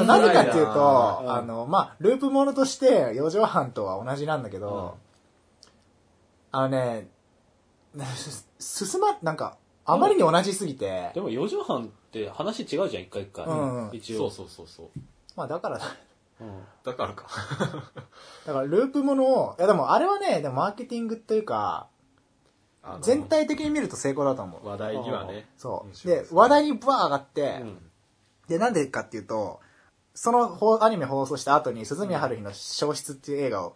[0.02, 0.06] う。
[0.06, 4.98] なぜかっていううんと、うんあの、まあ、ループものとして、四畳半とは同じなんだけど、
[6.52, 7.17] あのね、す
[8.60, 11.12] 進ま、なんか、あまりに同じすぎて。
[11.14, 13.46] で、も4畳半って話違うじゃん、一回一回。
[13.46, 13.96] うんうん。
[13.96, 14.18] 一応。
[14.18, 15.00] そうそうそうそう。
[15.36, 15.80] まあだから、
[16.42, 16.64] うん。
[16.84, 17.28] だからか。
[18.46, 21.88] だからループものを、いやでもあれはね、でもマーケティングというか、
[22.84, 24.68] あの全体的に見ると成功だと思う。
[24.68, 25.50] 話題にはね。
[25.58, 25.90] そう。
[25.90, 27.92] んで、話題にブワー上がって、うん。
[28.48, 29.60] で、なんでかっていうと、
[30.14, 33.76] その放アニメ放送した後に、鈴宮春日の消失っていう映画を、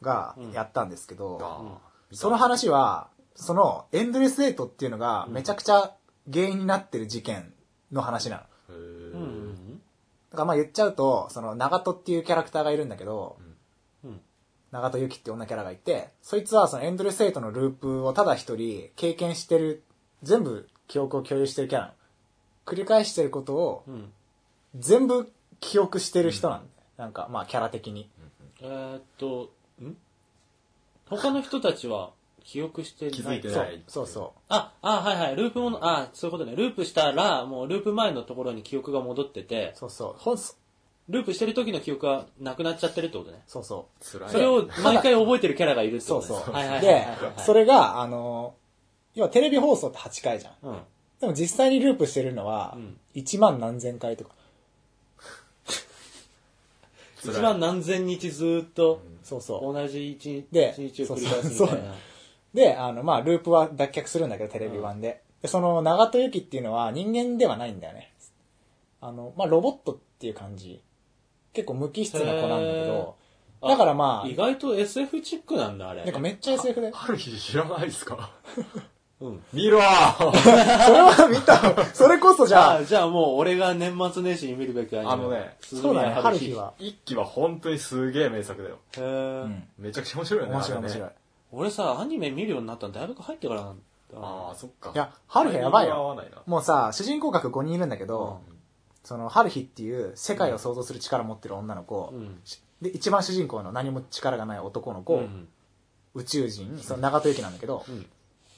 [0.00, 0.52] がうん。
[0.52, 5.94] やったんですけど、あその話は、その、エンドレスエイトっていうのが、めちゃくちゃ
[6.32, 7.52] 原因になってる事件
[7.92, 8.36] の話な
[8.68, 8.74] の。
[8.74, 9.56] へー
[10.30, 14.20] だからまあ言っちゃうと、その、長門っていうキャラクターがいるんだけど、うん
[14.72, 19.82] 長門由紀って女キャラがいて、そいつはそのエンドレスエイトのループをただ一人経験してる、
[20.22, 21.94] 全部記憶を共有してるキャラなの。
[22.66, 24.12] 繰り返してることをうん
[24.74, 26.70] 全部記憶してる人なんだよ。
[26.98, 28.10] なんか、まあキャラ的に。
[28.60, 29.50] えーっと
[29.82, 29.96] ん？
[31.08, 32.10] 他の人たちは
[32.44, 35.36] 記憶してない気づいてそうないそうそあ、あ、はいはい。
[35.36, 36.54] ループもの、あ、そういうことね。
[36.56, 40.14] ループしたら、もうループ前のところに記憶が戻っててう。、そうそう。
[40.16, 40.36] ほん、
[41.08, 43.42] ループしてる時の記憶がなくなっちゃってるってことね。
[43.48, 45.98] そうそ辛いそれを毎回覚えてるキャラがいるう。
[45.98, 46.44] ってこそうそう。
[46.46, 46.58] とね。
[46.58, 48.54] はいはいはいでそれが、あの、
[49.14, 50.54] 要はテレビ放送って8回じゃん。
[50.62, 50.78] うん。
[51.20, 54.35] でも実際にループしてるのはうん、1万何千回とか。
[57.32, 59.72] 一番何千日ずーっとそうそう。
[59.74, 61.94] 同じ一日で一日を繰り返すみそうそうたいな。
[62.54, 65.22] で、あの、まあ、ループは脱却するんだけど、テレビ版で。
[65.42, 68.12] で、その、長門由紀っていうのは人間ではないんだよね。
[69.00, 70.80] あの、まあ、ロボットっていう感じ。
[71.52, 73.16] 結構無機質な子なんだけど、
[73.62, 76.04] あだからまあ意外と SF チックなんだ、あれ。
[76.04, 76.90] なんかめっちゃ SF で。
[76.94, 78.30] ある日知らないですか？
[79.20, 79.42] うん。
[79.52, 80.32] 見ろー
[80.84, 81.94] それは見た。
[81.94, 86.52] それこそじゃああ、じゃあもう俺が年末年始に見るべきアニメあのねそうだね、春日。
[86.52, 86.74] は。
[86.78, 88.78] 一期は本当にすげえ名作だよ。
[88.96, 89.68] へーうん。
[89.78, 90.52] めちゃくちゃ面白いよね。
[90.52, 91.10] 面白いあれね面白い。
[91.52, 93.78] 俺さ、アニメ見るようになったの大学入ってからなん
[94.12, 94.18] だ。
[94.20, 94.90] ああ、そっか。
[94.94, 95.94] いや、春日やばいよ。
[95.94, 96.42] タイミングが合わないな。
[96.46, 98.40] もうさ、主人公格5人いるんだけど、
[99.02, 102.40] その、春日っていう世界を想像する力を持ってる女の子、うん。
[102.82, 105.48] で、一番主人公の何も力がない男の子、うん。
[106.14, 108.06] 宇宙人、その長門由紀なんだけど、うん。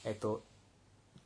[0.05, 0.41] えっと、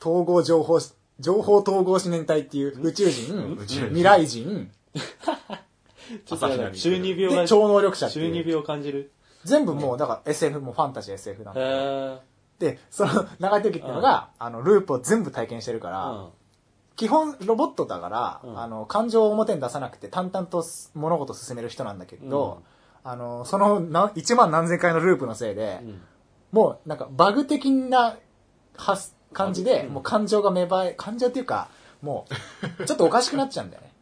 [0.03, 0.79] 統合情報、
[1.21, 4.69] 情報統合思念体っていう宇宙人、宇宙人未来人、
[6.73, 8.47] 中二病超能力者って中二いう。
[8.49, 9.11] 病を感じる？
[9.45, 11.75] 全部もう、だから SF もファンタジー SF なんへだよ。
[11.77, 12.19] ー。
[12.59, 16.29] で、その長門由紀っていうのが、あの、ループを全部体験してるから、うん。
[16.95, 22.61] 基本ロボットだから、うんあの、感情を表に出さなくて淡々と物事を進める人なんだけど、
[23.03, 26.01] あの、そのな1万何千回のループのせいで、うん。
[26.51, 28.15] もうなんかバグ的な
[28.77, 31.69] 発感じで、うんもう感情が芽生え、感情っていうか、
[32.01, 32.25] も
[32.79, 33.93] う、 ちょっとおかしくなっちゃうんだよね。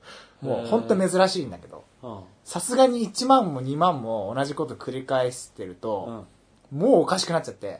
[0.41, 2.19] もうへー本当珍しいんだけど、うん。
[2.43, 6.25] さすがに1万も2万も同じこと繰り返してると、
[6.71, 6.79] うん。
[6.79, 7.79] もうおかしくなっちゃって、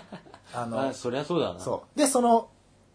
[0.54, 1.60] あのあ、、そりゃそうだな。
[1.60, 1.98] そう。
[1.98, 2.48] で、その、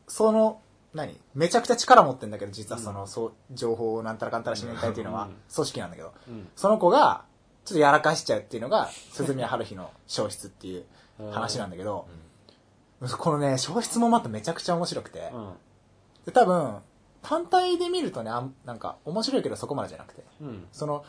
[0.07, 0.59] その、
[0.93, 1.19] 何？
[1.33, 6.49] めちゃくちゃ力持ってんだけど、実はその、そう、情報をなんたらかんたらしないたいっていうのはうん、組織なんだけど、うん。
[6.55, 7.25] その子が、
[7.65, 10.85] ちょっとやらかしちゃうっていうのが、鈴宮春日の消失っていう
[11.31, 12.07] 話なんだけど、
[13.09, 15.53] このね、消失もまためちゃくちゃ面白くて、うん。
[16.25, 16.77] で、多分、
[17.21, 20.67] 単体で見るとね、あんなんか、面白いけどそこまでじゃなくて、うん。
[20.71, 21.05] その、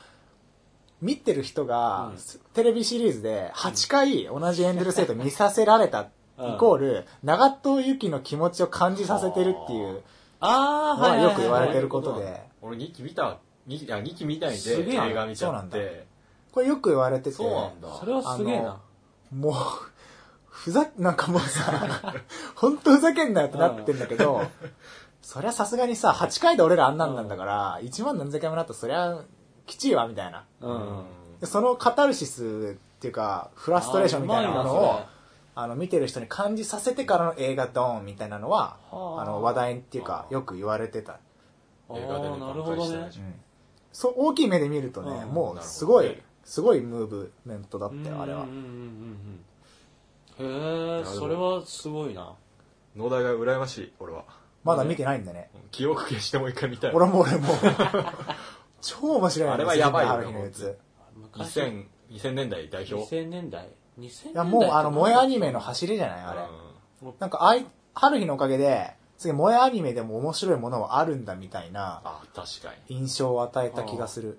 [1.01, 2.16] 見てる人が、うん
[2.55, 10.03] テレビシリーズで8回同じエンデルセイト見させられた、うんイコール、長門由紀の気持ちを感じさせてるっていう
[10.40, 13.38] あー、のははいよく言われてることで、俺2期見た、
[13.68, 16.07] 2期、あ、2期見たいで映画見ちゃそうなんだって。
[16.51, 17.88] これよく言われてて、そうなんだ。
[17.99, 18.80] それはすげえな。
[19.32, 19.55] もう、
[20.65, 22.15] ふざ、 なんかもうさ、
[22.55, 24.41] ほんとふざけんなよってなってんだけど、
[25.21, 29.19] そりゃさすがにさ、8回で俺らあんなんなんだから、1万何千回もなったらそりゃ、
[29.67, 30.47] きちいわ、みたいな。
[30.62, 31.05] うん。
[31.41, 35.01] でそのカタルシスっていうか、フラストレーションみたいなものを
[35.55, 41.21] あの、見てる人に感じさせてからの映画ドーンみたいなのは、はああの、話題っていうか、よく言われてた。
[41.91, 43.35] 映画でねあーなるほどね挽回してない。
[43.93, 48.47] そう、大きい目で見るとね、うんもう、すごい、すごいムーブメントだったよ、あれは
[50.39, 52.35] へえ、それはすごいな。
[52.97, 54.24] 農大が羨ましい、俺は。
[54.64, 55.51] まだ見てないんだね。
[55.70, 56.93] 記憶消してもう一回見たい。
[56.93, 57.49] 俺も俺も。
[58.80, 60.78] 超面白いあれはやばいよ春日のやつ。
[61.14, 63.05] 昔2000、2000年代代表。
[63.05, 63.68] 2000年代
[63.99, 64.32] ?2000 年代？
[64.32, 66.35] いや、もうあの、萌えアニメの走りじゃないあ
[67.03, 67.11] れ。
[67.18, 72.97] なんか、あい、春日のおかげで、次、萌えアニメでも面白いものはあるんだみたいなあ、確かに。
[72.97, 74.39] 印象を与えた気がする。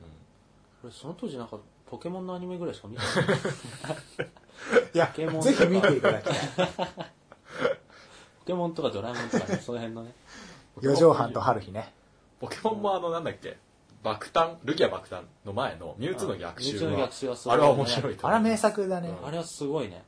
[0.83, 4.29] 俺その当時なんかポケモンのアニメぐらいしか見てない。
[4.93, 6.35] いや、ポケモンぜひ見ていただきたい。
[8.39, 10.13] ポケモンとかドラえもんとかね、その辺のね。
[10.81, 11.93] 四畳半と春日ね。
[12.39, 13.57] ポケモンもあの、なんだっけ、
[14.03, 18.35] 爆誕、ルギア爆誕の前のミュウツーの逆襲ミュウツーのは逆襲はすごいねあれは面白いと思う。
[18.35, 19.09] あれは名作だね。
[19.09, 20.03] うんあれはすごいね。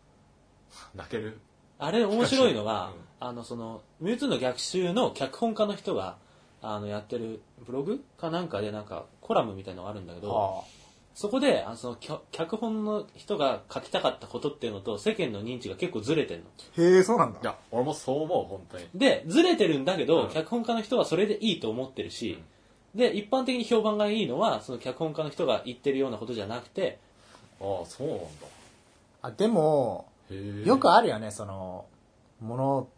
[0.96, 1.40] 泣ける？
[1.80, 6.18] あれ面白いのがう、あの、その、ミュウツーの逆襲の脚本家の人が、
[6.62, 10.64] あの、やってるブログかなんかでなんかコラムみたいなのがあるんだけど、は
[11.18, 16.46] そこで、あのその脚脚本の人が書きたかったことっていうのと世間の認知が結構ずれてんの。
[16.46, 17.40] あへえ、そうなんだ。
[17.42, 18.86] いや、俺もそう思う、本当に。
[18.94, 22.38] で、ずれてるんだけど、うん脚本家の人はそれでいいと思ってるし、
[22.94, 27.00] で、一般的に評判がいいのは、その脚本家の人が言ってるようなことじゃなくて、
[27.60, 28.26] ああ、そうなんだ。
[29.24, 30.68] あ、でも、へえ。
[30.68, 31.86] よくあるよね、その、
[32.42, 32.90] ものを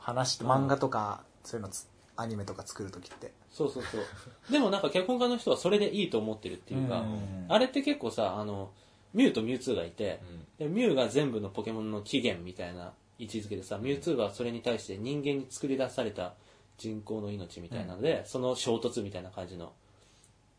[0.00, 1.86] 話して、漫画とか、そういうのつ、
[2.18, 3.32] アニメとか作るときって。
[3.50, 4.02] そうそうそう。
[4.50, 8.72] でもなんか脚本家の人はそれでいいと思ってるっていうか、うんあれって結構さ、あの、
[9.14, 10.20] ミュウとミュウツーがいて、
[10.58, 16.34] うんでミュウが全部のポケモンの起源みたいな位置づけでさ、ミュウツーはそれに対して人間に作り出された
[16.76, 19.72] 人工の命みたいなので、その衝突みたいな感じの。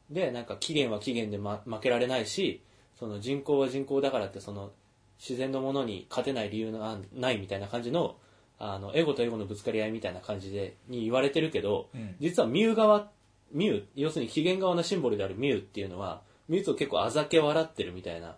[0.09, 2.61] で、なんか起源は起源で、ま、負けられないし、
[2.97, 4.71] その人口は人口だからってその
[5.19, 8.15] 自然のものに勝てない理由がないみたいな感じの、
[8.59, 13.09] あの、エゴとエゴのぶつかり合いみたいな感じで、に言われてるけど、うん実はミュウ側、
[13.51, 18.35] ミュウ、要するに起源側のシンボルであるミュウっていうのは、ミュウツーを結構あざけ笑ってるみたいな、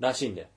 [0.00, 0.48] らしいんだよ。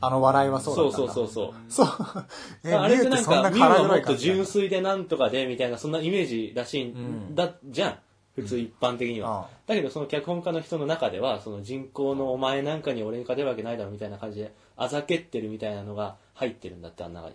[0.00, 1.12] あの笑いはそうだったんだ。
[1.12, 1.86] そうそうそうそう。
[1.86, 2.26] そう。
[2.64, 7.98] え、 あれってなんか、ミュウはもっと純粋でなんとかで、みたいな、そんなイメージらしいんだ、じゃん。
[8.34, 9.48] 普通一般的には。
[9.48, 17.34] うんだけど、その脚本家の人の中では、その人口のお前なんかに俺に勝てるわけないだろ、みたいな感じで、あざけってるみたいなのが入ってるんだって、あん中に。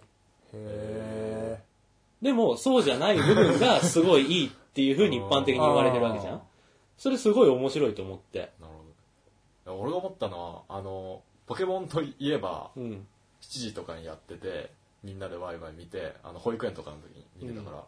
[0.54, 1.64] へ
[2.22, 6.41] でも、そうじゃない部分がすごいいいっていう風に一般的に言われてるわけじゃあーん。
[6.97, 8.52] それすごい面白いと思って。
[8.60, 13.08] なるほど俺が思ったのはあのポケモンといえばうん。
[13.41, 14.72] 7時とかにやってて
[15.04, 17.84] みんなでワイワイ見てあの保育園とかの時に見てたから、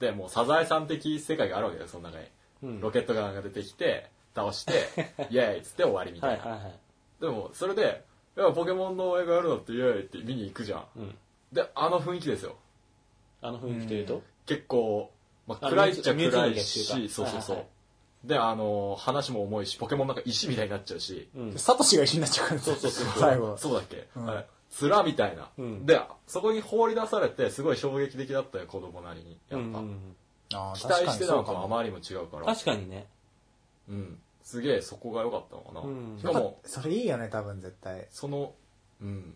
[0.00, 2.26] でもうサザエさん的世界があるわけだよその中に
[2.64, 2.80] うん。
[2.80, 4.72] ロケットガンが出てきて倒して
[5.30, 6.74] イエーイっつって終わりみたな、はいいはいはい。
[7.20, 8.04] でもそれで
[8.36, 11.18] いやポケモンの映画やるのってイエーイって見に行くじゃんうん。
[11.54, 12.56] であの雰囲気ですよ。
[13.40, 15.10] あの雰囲気というと、結構、
[15.46, 17.66] まあ、あ暗いっちゃ暗いしそうそうそう、はいはいはい。
[18.24, 21.50] であの話も重いしポケモンなんか石みたいになっちゃうし、うん。
[21.50, 21.58] ー。
[21.58, 23.20] サトシが石になっちゃうからそうそうそうそう。
[23.20, 23.56] 最後。
[23.56, 24.28] そうだっけ、うん。
[24.28, 24.46] あれ
[24.82, 25.86] 面みたいな、うん。
[25.86, 29.30] でそこに放り出されてすごい衝撃的だったよ子供なりに。
[29.30, 30.16] やっぱ、うんうん
[30.52, 32.46] あー期待してたの確かとあまりにも違うから。
[32.46, 33.06] 確かにね。
[33.88, 34.18] うん。
[34.42, 36.18] すげえそこが良かったのかな、うん。
[36.18, 38.06] しかもそれいいよね、多分絶対。
[38.10, 38.54] その
[39.00, 39.34] うん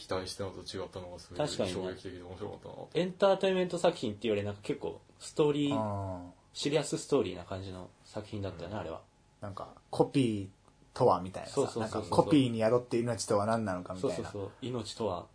[0.00, 9.02] 期待してたのと違ったのがすごい確かにね衝撃的で面白かったなエンターテインメント作品っていうよりなんか結構ストーリー、うんシリアスストーリーな感じの作品だったよね、あれは。
[9.40, 14.16] なんか、コピーとはみたいなさそうそうそうそうなんかコピーに宿って命とは何なのかみたいな。
[14.16, 14.50] そうそうそう。
[14.62, 15.26] 命とは。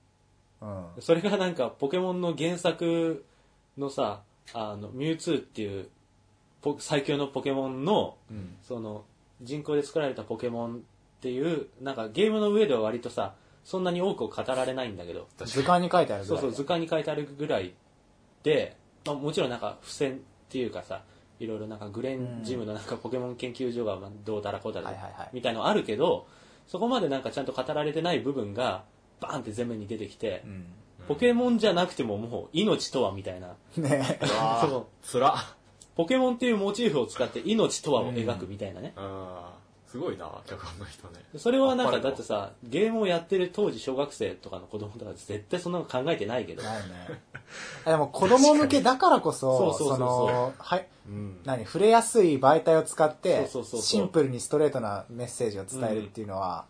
[0.61, 0.65] う
[0.99, 1.01] ん。
[1.01, 3.25] それがなんかポケモンの原作
[3.77, 4.21] のさ、
[4.53, 5.89] あの、ミュウツーっていう
[6.61, 9.05] ポ最強のポケモンの、うんその、
[9.41, 10.79] 人工で作られたポケモンっ
[11.21, 13.35] ていう、なんかゲームの上では割とさ、
[13.65, 17.73] そんなに多く語られないんだけど、図鑑に書いてあるぐらいそうそう、図鑑に書いてあるぐらい
[18.43, 20.15] で、まあ、もちろんなんか付箋っ
[20.49, 21.01] ていうかさ、
[21.39, 25.29] いろいろなんかグレンジムのなんかポケモン研究所がまあどうだらこうだらはいはいはい。
[25.33, 26.27] みたいのあるけど、
[26.67, 28.83] そこまでなんかちゃんと語られてない部分が
[29.19, 30.65] バーンって前面に出てきて、うん。
[31.07, 33.55] ポケモンじゃなくてももう命とはみたいな。
[33.77, 34.19] ね。
[34.21, 34.79] あそう。
[34.81, 35.35] あつら
[35.95, 38.93] ポケモンっていうモチーフを使って命とはを描くみたいなね。
[38.95, 39.54] あー
[39.87, 46.63] すごいな脚本の人ね それはなんかだってさ、ゲームをやってる当時小学生とかの子供とか絶対そんなの考えてないけど。
[46.63, 47.21] ないね。
[47.85, 56.65] あでも子供向けだからこそ、そうそうそうそうの、はい、うん何、触れやすい媒体を使ってそうそうそうそう、シンプルにストレートなメッセージを伝えるっていうのは、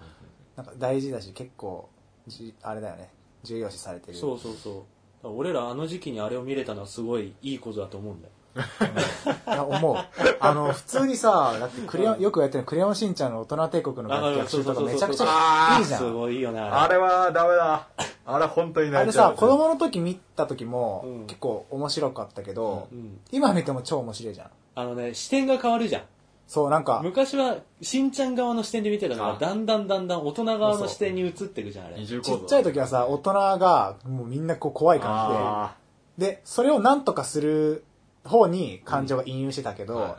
[0.55, 1.89] なんか大事だし、結構、
[2.28, 3.09] じあれだよね、
[3.43, 4.18] 重要視されてる。
[4.18, 4.84] そうそうそう。
[5.24, 8.34] 俺らあの時期にあれを見れたのはすごいいいことだと思うんだよ。
[8.56, 9.95] いや思う。
[10.39, 16.14] あの、普通にさ、だってクレヨン、よくやってるクレヨンしんちゃんの大人帝国の楽曲集とかめちゃくちゃいいじゃすん。
[16.14, 16.95] ごいよね、ああれ。
[16.95, 17.88] れはダメだ
[18.28, 23.20] あれ本当にあ泣いちゃうれさ、子供の時見た時もうん結構面白かったけどう、ん。
[23.32, 24.49] 今見ても超面白いじゃん。
[24.76, 26.01] あのね、視点が変わるじゃん。
[26.47, 32.06] そう、なんか、昔は、しんちゃん側の視点で見てたのが、あだんだんだんだん大人側の視点に移っていくじゃん、あれ。
[32.06, 35.76] ちっちゃい時はさ、大人がもうみんなこう怖い感あ
[36.20, 37.84] じで、で、それをなんとかする
[38.26, 40.18] 方に感情が引用してたけど、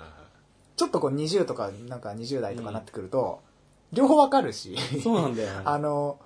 [0.77, 3.43] ちょっとこう20とか、なんか20代とかなってくると、
[3.93, 5.63] 両方わかるし、そうなんだよね。
[5.65, 6.19] あの、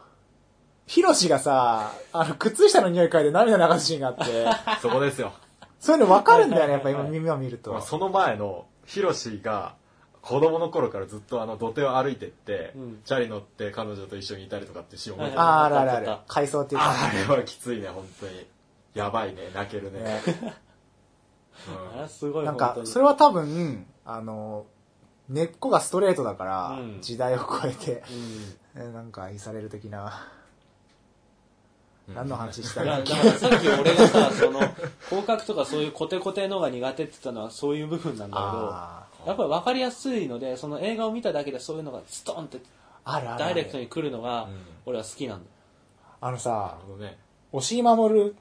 [0.86, 4.46] ヒロシがさ、あの、靴下の匂い嗅いで涙流すシーンがあって、
[4.82, 5.32] そこですよ。
[5.78, 7.80] そういうのわかるんだよね、やっぱ今耳を見ると。
[7.80, 9.74] その前のヒロシが
[10.20, 13.00] 子供の頃からずっとあの土手を歩いてって、うん。
[13.04, 15.98] チャリ乗って彼女と一緒にいたりとかってシーン覚えてる、はいあーあるあるある。
[15.98, 16.20] あったあっ。
[16.26, 16.90] 回想っていうか。
[16.90, 18.46] あれはきついね本当に。
[18.94, 20.00] やばいね泣けるね。
[20.00, 20.22] ね。
[20.26, 20.52] うん
[21.96, 24.66] あれすごい、なんかそれは多分、あの、
[25.28, 26.98] 根っこがストレートだから、うん。
[27.00, 28.02] 時代を超えて、
[28.74, 28.82] うん。
[28.82, 30.26] えなんか愛される的な、
[32.08, 32.14] うん。
[32.14, 34.60] 何の話したらだからだからさっき俺がさ、その、
[35.08, 42.60] 広角とかそういうコテコテのが苦手って言ったのはそういう部分なんだあけど、やっぱり分かりやすいので、その映画を見ただけでそういうのがストンってー
[43.04, 43.44] あるあるある。
[43.44, 45.50] ダイレクトに来るのがうん、俺は好きなんだ。
[46.20, 47.18] あのなさね。
[47.52, 48.34] 押井守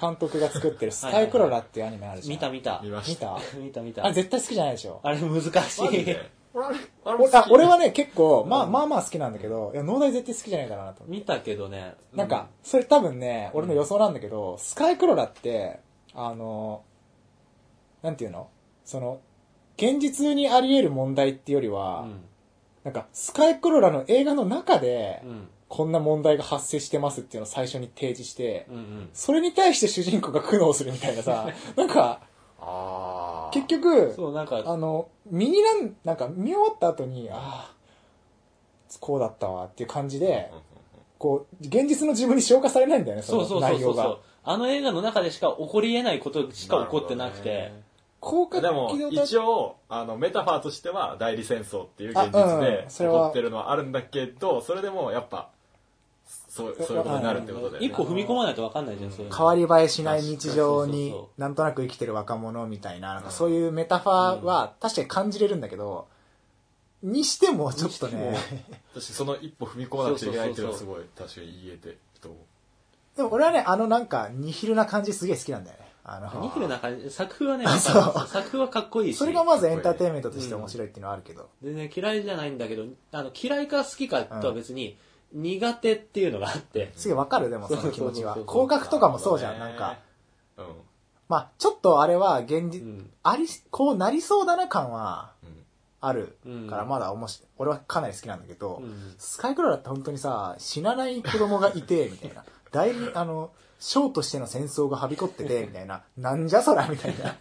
[0.00, 2.34] 監督が作ってるスカイクロラっていうアニメあるじゃん。
[2.34, 2.80] 見た見た。
[2.82, 4.04] 見ま見したた見た見た。
[4.04, 5.00] あれ絶対好きじゃないでしょ。
[5.02, 5.46] あれ難し
[5.78, 5.82] い。
[5.82, 6.30] マジで？
[6.54, 11.10] 俺あれあれ俺あ俺はね、結構、まあうんまあまあ好きなんだけど、いや、農大絶対好きじゃないかなと思って。
[11.10, 11.94] 見たけどね。
[12.12, 15.80] なんか、それ多分ね、俺の予想なんだけど、スカイクロラって、
[16.14, 16.82] あの、
[18.02, 18.48] なんていうの？
[18.84, 19.20] その、
[19.76, 22.20] 現実にあり得る問題っていうよりうは、ん。
[22.84, 25.48] なんか、スカイクロラの映画の中でう、ん。
[25.72, 28.76] こんな問題が発生してますっていうのを最初に提示して、うん。
[28.76, 29.08] うん。
[29.14, 32.20] それに対して主人公が苦悩するみたいなさ、 なんか、
[33.54, 37.74] 結局、そう、なんか、あの、見になん、なんか見終わった後に、ああ、
[39.00, 40.52] こうだったわっていう感じで、
[41.18, 44.18] こう、現実の自分に消化されないんだよね、その内容が。
[44.44, 47.72] あの映画の中でしか起こり得ないことしか起こってなくて、
[48.20, 55.50] 効果的でもだ一応あのメタファーとしては代理戦争っていう現あ実うんで起こってるのはあるんだけどそれでもやっぱ
[56.52, 59.36] そうそういうことになるってことで、一歩踏み込まないと分かんないじゃん、そういうの。
[59.36, 66.08] 変わり映えしない日常になんとなく生きてる若者みたいな、なんかそういうメタファーは確かに感じれるんだけど、
[67.02, 68.36] にしてもちょっとね
[68.94, 73.16] に、私その一歩踏み込まなくちゃいけないっていうのはすごい確かに言えてると思う。
[73.16, 75.86] でも俺はね、あのなんかニヒルな感じすげえ好きなんだよね。
[76.04, 79.16] あの、ニヒルな感じ、作風はね、作風はかっこいいし。
[79.16, 81.48] それがまずエンターテインメントとして面白いっていうのはあるけど。
[81.62, 84.98] 全然嫌いじゃないんだけど、あの、嫌いか好きかとは別に、
[85.32, 88.34] 苦手っていうのがあって、すげえわかるでもその気持ちは。
[88.34, 89.98] 広角とかもそうじゃん、なんか。
[90.56, 90.66] うん
[91.28, 93.10] まあちょっとあれは現実、うん。
[93.22, 95.64] あり、こうなりそうだな感はうん
[96.02, 97.48] あるうんからまだ面白い。
[97.56, 102.44] 俺はかなり好きなんだけど、うんスカイクロラって本当にさ、死なない子供がいて、 みたいな。
[102.70, 106.02] 大に、あの、将としての戦争がはびこってて、 みたいな。
[106.18, 107.34] なんじゃそら、みたいな。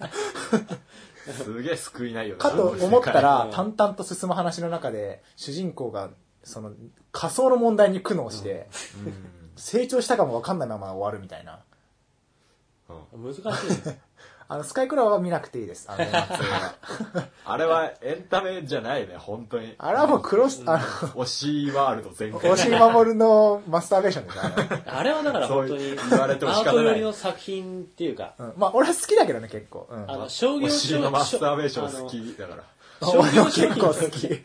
[1.33, 6.09] すげえ救いないよねかと思ったらう、ん淡々と進む話の中で、主人公が、
[6.43, 6.71] その、
[7.11, 8.67] 仮想の問題に苦悩して、
[9.05, 11.59] うん成長したかもわかんないまま終わるみたいな。
[12.89, 14.01] うん難しいね。
[14.47, 15.87] あの、スカイクロラは見なくていいです。
[15.87, 15.95] あ
[17.45, 20.77] あれはエンタメじゃないね本当にあれはもうクロス、あ
[21.15, 21.25] 推
[21.69, 24.37] しワールド全の、開押井守のマスターベーションです
[24.75, 24.83] ね。
[24.91, 29.87] あれはだから本当に、言われてもアー仕方ないト寄りの作品っていうか、うん、まあ、俺は好きだけどね、結構。
[29.89, 30.11] うん。
[30.11, 32.63] あの、商業推しのマスターベーション好きだから
[33.07, 34.43] 商業商品結構好き。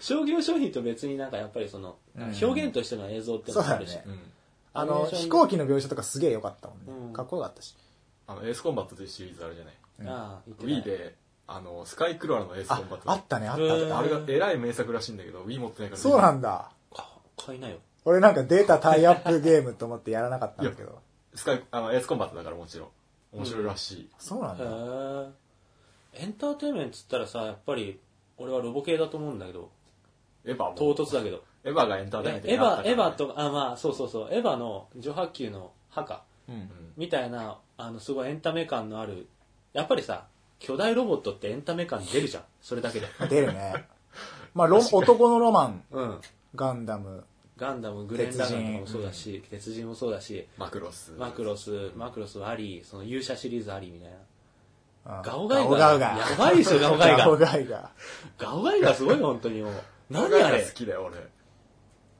[0.00, 4.32] 商業商品と別になんかやっぱりその、うん表現としての映像ってのもあるし、そうだねうん
[4.74, 7.06] あの、飛行機の描写とかすげえ良かったもんね。
[7.08, 7.74] うんかっこよかったし。
[8.26, 11.14] あのエースコンバットというシリーズあるじゃないうんああ、Wii で
[11.46, 13.98] あのスカイクロラのエースコンバット、あああったね、あったあった。
[13.98, 16.70] あれがえらい名作らしいんだけど Wii 持ってないからそうなんだ。
[16.94, 17.78] か買いなよ。
[18.04, 20.98] 俺なんかただのタイアップゲームと思ってやらなかったんだけど。
[21.34, 22.88] スカイあのエースコンバットだからもちろん
[23.32, 24.64] 面白いらしい、へそうなんだ。
[26.14, 26.24] え。
[26.24, 28.00] エンターテインメントっつったらさ、やっぱり、
[28.38, 29.70] 俺はロボ系だと思うんだけど、
[30.48, 31.42] エヴァも唐突だけど。
[31.64, 36.70] エヴァがエンターテインメントエヴァ、エヴァと、と、あ、まあ、そうそうそう、エヴァの女波球の墓うん。
[36.96, 39.28] みたいな、あの、すごいエンタメ感のある、
[39.74, 40.26] やっぱりさ、
[40.58, 42.42] 巨大ロボットってエンタメ感出るじゃん。
[42.62, 43.06] それだけで。
[43.28, 43.86] 出るね。
[44.54, 46.20] まあ、ロ男のロマン、うん。
[46.54, 47.24] ガンダム。
[47.56, 54.16] ガンダム、グレンラガンとかもそうだし、鉄人もそうだし、マクロスマクロス、マクロスあり、その勇者シリーズありみたいな。
[54.16, 54.22] うん
[55.22, 55.70] ガオガイガ。
[55.70, 56.06] ガオガイガ。
[56.18, 57.46] やばいでしょ、ガオガイガオガ。
[57.46, 57.90] ガイガ。
[58.36, 59.72] ガオガイガすごいよ、本当にもう。
[60.10, 61.18] 何何ああれ好きだよ俺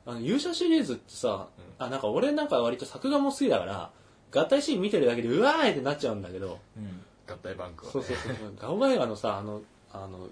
[0.09, 3.91] あの、勇者シリーズってさ、うあ、なんか俺なんか割と作画も好きだから、
[4.33, 7.03] 合体シーン見てるだけでうわーいってなっちゃうんだけど、うん。
[7.31, 8.55] 合体バンクは、ね、そうそうそう。
[8.59, 9.61] ガオガイガのさ、あの、
[9.93, 10.29] あの、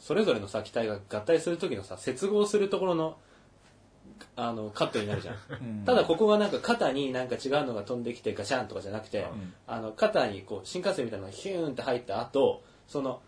[0.00, 3.16] それぞれのさ、機体が合体する時のさ、接合するところの、
[4.34, 5.36] あの、カットになるじゃん。
[5.62, 13.20] うんただここがなんか肩になんか違うのが飛んできてガシャンとかじゃなくて、んあの肩にこう新幹線みたいなのがヒューンって入った後その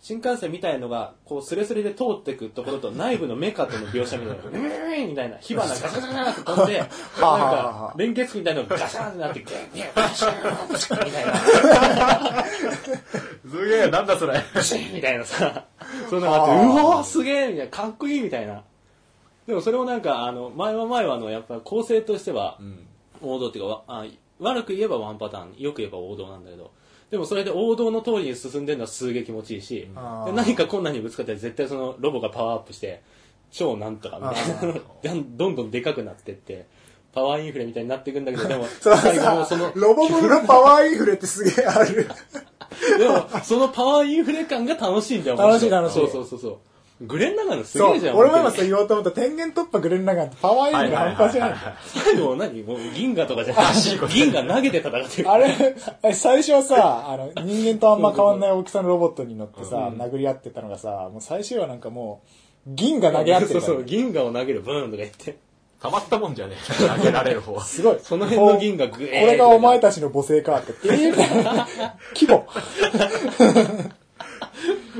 [0.00, 12.44] 新幹線みたいのがこうスレスレで通ってくところと内部のメカとの描写みたいな、うーんみたいな火花がガシャガシャガシャって飛んで、なんかあ連結みたいなのがガシャンってなって、ギュンギュンガシャーンパシャンみたいな、
[13.50, 14.40] すげえなんだそれ。
[14.54, 15.64] パシンみたいなさ、
[16.08, 16.84] そんなのがあって、うはあ。
[16.96, 18.62] わーすげえみたいな、かっこいいみたいな。
[19.46, 22.84] でもそれもなんか、あの、前は前はあの、やっぱ構成としては、うん。
[23.20, 23.82] 王道っていうか
[24.38, 26.70] 悪く言えばワンパターンよく言えば王道なんだけど
[27.10, 29.88] でもそれで王道の通りに進んでるのはすげえ気持ちいいし
[30.34, 33.02] 何か困難にぶつかったら絶対そのロボがパワーアップして
[33.50, 34.28] 超なんとかみ
[34.60, 34.80] たいな。
[35.36, 36.66] どんどんでかくなってって
[37.14, 42.08] パワーインフレみたいになっていくんだけどでも最後さもその、ロボブのパワーインフレってすげえある。
[42.98, 46.58] でもそのパワーインフレ感が楽しいんだよ楽しい楽しいそうそうそうそう
[47.00, 48.16] グレン・ラガンのすげえじゃん。
[48.16, 51.74] 俺も今そう言おうと思った天元突破グレンラガンってパワーインフレ半端じゃないんだよ。
[51.86, 52.62] 最後何？
[52.64, 55.30] もう銀河とかじゃなくて、銀河投げて戦ってる。
[55.30, 55.76] あれ、
[56.14, 62.28] 最初はさ、 あの、人間とあんま変わんない大きさのロボットに乗ってさ、うん殴り合ってたのがさ、もう最終はなんかもう、
[62.66, 65.38] 銀が投げ合ってるそうそう、銀河を投げるブーンとか言って。
[65.80, 67.98] たまったもんじゃねえ投げられる方は すごい。
[68.02, 70.72] その辺の銀河グエーこれがお前たちの母性かって。
[70.88, 71.68] い な
[72.14, 72.46] 規模。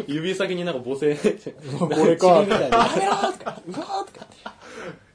[0.06, 1.14] 指先になんか母性、
[1.78, 2.40] これか。
[2.40, 4.28] みたいなやめろーとか、うわーとかっ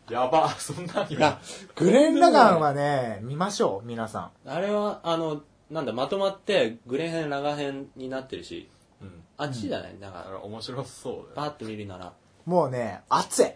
[0.07, 0.13] て。
[0.13, 1.39] やば、そんなにいや、
[1.75, 4.49] グレン・ラガンはね、見ましょう、皆さん。
[4.49, 8.69] あれは、あの、なんだ、まとまって、グレ編、ラガ編になってるし、
[9.01, 9.23] うん。
[9.37, 11.27] あっちじゃない、なんか、あれ面白そうだよ。
[11.35, 12.13] バーッと見るなら。
[12.45, 13.47] もうね、熱い。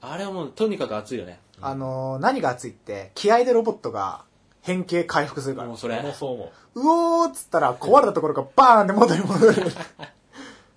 [0.00, 1.40] あれはもう、とにかく熱いよね。
[1.60, 4.24] あのー、何が熱いって、気合でロボットが
[4.62, 5.76] 変形回復するからもう。
[5.76, 6.08] それ俺。
[6.08, 6.80] もそう思う。
[6.80, 9.54] うおーっつったら壊れたところがバーンって元に戻る。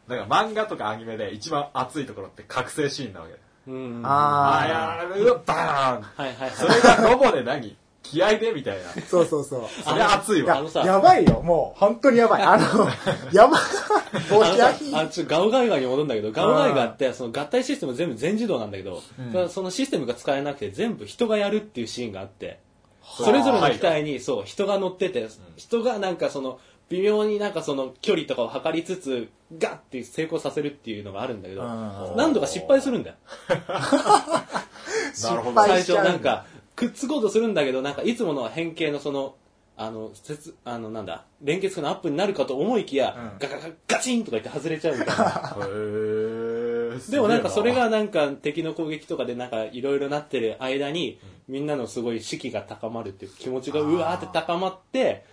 [0.08, 3.44] なんか漫画とかアニメで一番熱いところって覚醒シーンなわけだよ。
[3.68, 4.02] うん。
[4.06, 6.52] あーあやられる、バーンはいはいはい。
[6.52, 7.76] それがロボで何？
[8.04, 8.90] 気合でみたいな。
[8.92, 9.06] ー。
[9.08, 9.84] そうそうそう。
[9.84, 12.44] それ熱いわいやあのさ、やばいよ、もう、本当にやばい。
[12.44, 12.88] あの、
[13.34, 14.32] やばい。
[14.32, 19.02] もう気合さ、あ、ちょ、ガオガイガーに戻るんだけど、ガオガイガーって、その合体システム全部全自動なんだけど、
[19.34, 22.60] うんそのシステムが使えなくて全部人がやるっていうシーンがあって、
[23.04, 25.28] それぞれの機体に、そう、人が乗ってて、
[25.58, 33.16] 人がなんかその、微妙になんかその距離とかを測りつつ、ガッて成功させるっていうのがあるんだけど、うん何度か失敗するんだよ。
[33.50, 35.62] なるほど。
[35.66, 39.36] 最失敗しちゃう初なんか、くっつこうとするんだけど、なんかいつもの変形のその、
[39.78, 45.26] あの、節、あの、なんだ、連結のアップになるかと思いきや、うんガガガガチンとか言って外れちゃうみたいな。
[45.26, 51.20] へーでもなんかそれがなんか敵の攻撃とかでなんかいろいろなってる間に、
[51.50, 55.26] みんなのすごい士気が高まるっていう気持ちがうわーって高まって、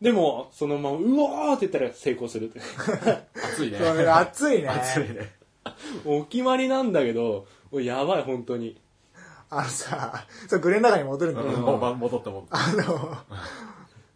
[0.00, 2.60] でもそのままうわーって言ったら成功するって。
[3.34, 3.78] 熱いね。
[3.78, 4.68] 熱いね。
[4.68, 5.32] 熱いね。
[6.04, 8.80] お決まりなんだけど、やばい本当に。
[9.48, 12.46] あのさ、そう、グレン・ラガンに戻るんだけど、もうま戻ったもん。
[12.50, 13.16] あの、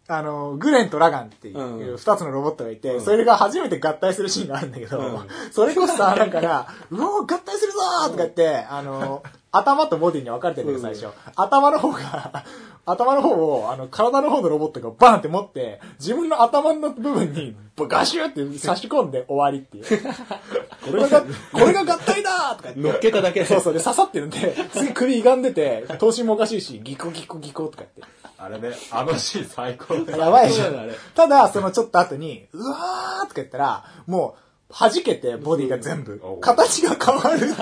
[0.07, 11.15] あの、グレンとラガンっていううん二つのロボットがいて、それが初めて合体するシーンがあるんだけど、うんそれこそさ、なんかな、うおー合体するぞーとか言って、あの、頭とボディに分かれてるんだけど、最初。
[11.35, 12.45] 頭の方が、
[12.85, 19.85] 頭の方を、あの、体の方のロボットがバーンって持って、自分の頭の部分にガシュって差し込んで終わりっていう。
[20.89, 22.81] これが、これが合体だーとか言って。
[22.81, 23.45] 乗っけただけで。
[23.45, 28.21] そうそう、で刺さってるんで、次首歪んでて、頭身もおかしいし、ギコギコギコとか言って。
[28.37, 30.89] あれね、あのシーン最高だよやばいじゃん。
[31.13, 34.35] ただ、そのちょっと後に、うわーとか言ったら、も
[34.69, 37.57] う、弾けて、ボディが全部形が変わるっていう。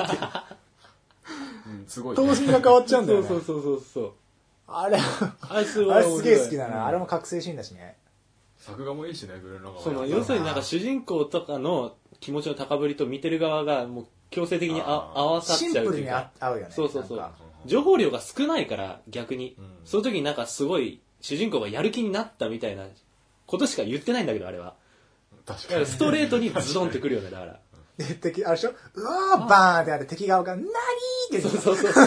[1.69, 2.23] うん、すごいね。
[2.23, 3.27] 頭身が変わっちゃうんだよね。
[3.27, 4.11] そうそうそうそうそう。
[4.67, 4.97] あれ、
[5.41, 6.85] あれすごいあれすげえ好きだうんな。
[6.85, 7.97] あれも覚醒シーンだしね。
[8.57, 16.71] 作画もいいしね、グレンラガンはその要するになんか主人公とかの気持ちの高ぶりと見てる側がもう強制的にあ合わさっシンプルにちゃうというかあ合うよね。
[16.71, 17.31] そうそうそう
[17.65, 22.85] 情報量が少ないから逆に、うんその時になんかすごい主人公がやる気になったみたいな
[23.47, 24.75] ことしか言ってないんだけどあれは
[25.45, 25.85] だか確からに。
[25.87, 27.59] ストレートにズドンってくるよねだから
[27.99, 28.73] で、敵、あれでしょ？
[28.95, 32.05] うわーバーンってあって敵側が、なにーってそうそうそうそう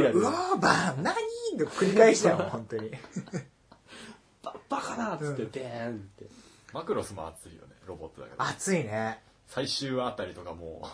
[0.00, 0.10] いい ね。
[0.10, 2.90] うわーバーンなにーって繰り返したよ、本当に。
[4.42, 6.26] ババカなっつってデーンって
[6.72, 8.42] マクロスも熱いよね、ロボットだけど。
[8.42, 9.22] 熱いね。
[9.46, 10.86] 最終話あたりとかもう、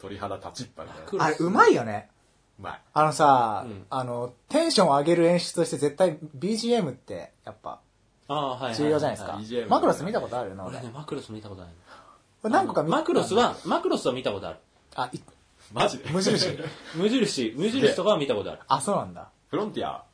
[0.00, 1.24] 鳥肌立ちっぱみたいな。
[1.24, 2.08] あれ、うまいよね。
[2.58, 2.82] うまい。
[2.94, 7.80] あのさ、うんあの、テンションを上げる演出として絶対 BGM って、やっぱ、
[8.28, 9.66] 重要じゃないですか。
[9.68, 10.76] マクロス見たことあるの俺。
[10.78, 11.70] 俺ねマクロス見たことない
[12.42, 14.58] これ何個か見マクロスはマクロスは見たことある
[14.94, 15.20] あ、い
[15.72, 16.04] マジで？
[16.10, 16.58] 無印。
[16.94, 19.28] 無印無印とかは見たことあるあ、そうなんだ。
[19.50, 20.04] フロンティア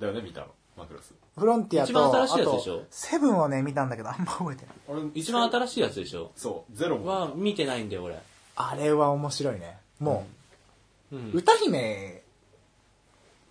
[0.00, 0.46] だよね、見たの？
[0.76, 1.12] マクロス。
[1.38, 2.74] フロンティアと、一番新しいやつでしょ？
[2.74, 4.74] あとセブンをね、見たんだけど、あんま覚えてない。
[4.88, 6.30] 俺一番新しいやつでしょ？
[6.36, 7.06] そう、ゼロも。
[7.06, 8.18] は見てないんだよ俺
[8.56, 9.78] あれは面白いね。
[9.98, 10.26] も
[11.10, 12.22] う、うん歌姫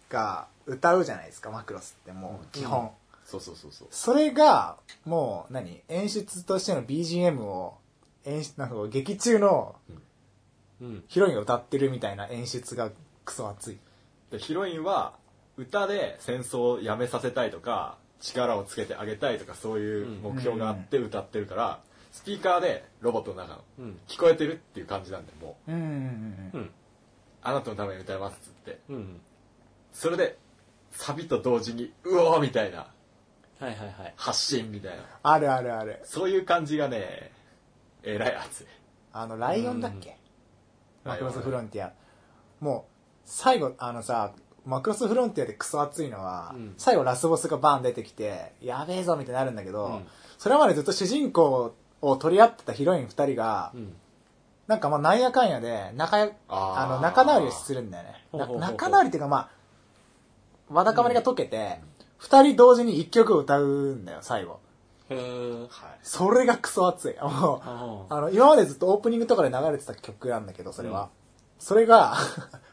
[0.10, 2.92] が歌うじゃないですか、マクロスってもう、基本。
[3.32, 3.88] そうそうそうそう。
[3.92, 7.78] それが、もう、何演出としての BGM を、
[8.26, 9.76] 演出、なんか劇中の
[10.82, 11.04] うん。
[11.08, 12.92] ヒロインが歌ってるみたいな演出が
[13.24, 13.78] クソ熱い。
[14.32, 15.14] でヒロインは
[15.58, 24.00] 歌で戦争をやめさせたいとか力をつけてあげたいとかそういう目標があって歌ってるから、スピーカーでロボットの中のうん。
[24.08, 25.72] 聞こえてるっていう感じなんでもう。
[25.72, 26.70] うんうんうんうん。
[27.44, 29.22] あなたのために歌いますっつってうん。
[29.94, 30.38] それで
[30.92, 32.88] サビと同時にうおーみたいな
[33.62, 34.14] はいはいはい。
[34.18, 35.04] 発信みたいな。
[35.22, 36.02] あるあるある。
[36.04, 37.32] そういう感じがね
[38.04, 38.68] えらい熱い。
[39.14, 40.18] あの、ライオンだっけ？
[41.06, 41.12] うん。
[41.12, 41.94] マクロスフロンティア。
[42.60, 42.92] もう、
[43.24, 44.34] 最後、あのさ、
[44.66, 46.74] マクロスフロンティアでクソ熱いのは、うん。
[46.78, 50.08] 最後ラスボスがバーン出てきて、やべえぞみたいになるんだけど、うん。
[50.40, 53.94] それまでずっと主人公を取り合ってたヒロイン二人が、うん。
[54.68, 58.26] なんかまあなんやかんやで仲やあの仲直りをするんだよね。
[58.58, 59.50] 仲直りっていうかま
[60.70, 61.82] あ、わだかまりが解けて、
[62.22, 64.60] 二、人同時に一曲を歌うんだよ、最後。
[65.10, 65.70] へーはい
[66.04, 67.16] それがクソ熱い。
[67.20, 71.10] もう、ああの、今までずっとオープニングとかで流れてた曲なんだけど、それは。
[71.58, 72.14] それが、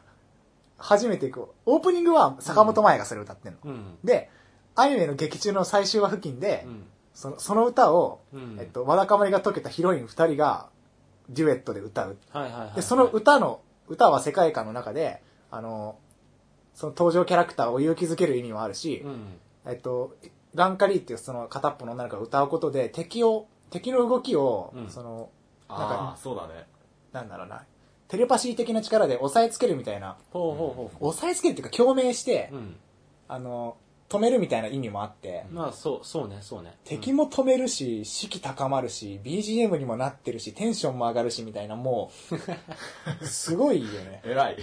[0.77, 3.59] 初めてこう、オープニングは坂本真綾がそれを歌ってんの。
[3.65, 4.31] うんで、
[4.77, 10.69] アニメの劇中の最終話付近で、うんそのその歌を、うんえっと、わだかまりが解けたヒロイン二人が
[11.29, 12.17] デュエットで歌う。
[12.31, 12.77] はいはいはい。
[12.77, 15.21] で、その歌の、歌は世界観の中で、
[15.51, 15.99] あの、
[16.79, 19.41] その登場キャラクターを勇気づける意味もあるし、うん。
[19.67, 20.15] えっと、
[20.55, 25.29] ランカリーっていうその片っぽの女の子が歌うことで敵を、敵の動きを、うんその、
[25.69, 26.69] なんああか、そうだね
[27.13, 27.65] なんだろうな、
[28.07, 31.09] テレパシー的な力で押さえつけるみたいな、ほうほうほう。
[31.09, 32.77] 押さえつけるっていうか共鳴して、うん。
[33.27, 33.77] あの、
[34.09, 36.77] 止めるみたいな意味もあって、まあ、そう、そうね、そうね。
[36.85, 42.13] 敵も止めるし、士気高まるし、BGM にもなってるし、テンションも上がるしみたいな、も
[43.21, 44.23] う、 すごいよね。
[44.25, 44.59] 偉い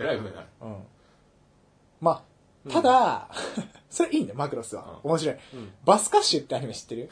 [0.00, 0.82] 偉い風になるうん。
[2.00, 2.22] ま
[2.68, 3.28] あ、ただ、
[3.90, 4.98] それいいんだよ、マクロスは。
[5.04, 5.10] うん。
[5.10, 5.36] 面白い。
[5.54, 5.72] うん。
[5.84, 7.10] バスカッシュってアニメ知ってる？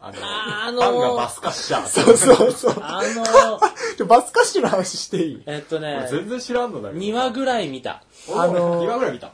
[0.00, 0.84] あのあのー。
[0.84, 2.74] ファンがバスカッシャーそうそうそう。
[2.80, 3.60] あの
[3.96, 5.42] ちょバスカッシュの話していい？
[5.46, 7.00] えっとね俺、全然知らんのだけど。
[7.00, 8.02] 2話ぐらい見た。
[8.28, 8.84] 俺あのー。
[8.84, 9.32] 2話ぐらい見た。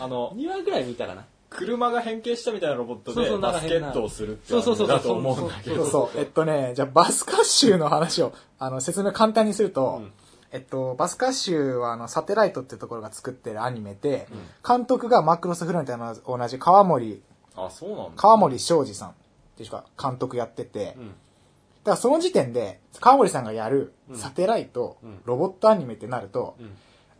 [0.00, 1.24] あの2話ぐらい見たかな。
[1.50, 3.86] 車が変形したみたいなロボットそうでそうなんか変な。
[3.88, 5.76] バスケットをするってそうそうそうだと思うんだけど。
[5.76, 6.20] そうそう。
[6.20, 10.12] えっとね、じゃあバスカッシュの話を、あの、説明簡単にすると、うん
[10.50, 14.28] えっと、バスカッシュはあの、サテライトっていうところが作ってるアニメで、
[14.66, 17.22] 監督がマクロスフロンティアの同じ川森、
[17.54, 19.12] あそうなんだ川森昌司さんっ
[19.56, 21.08] ていう人が監督やってて、うん。
[21.08, 21.12] だ
[21.84, 26.76] からその時点で、川森さんがやるサテライト、うんロボットアニメってなると、うん。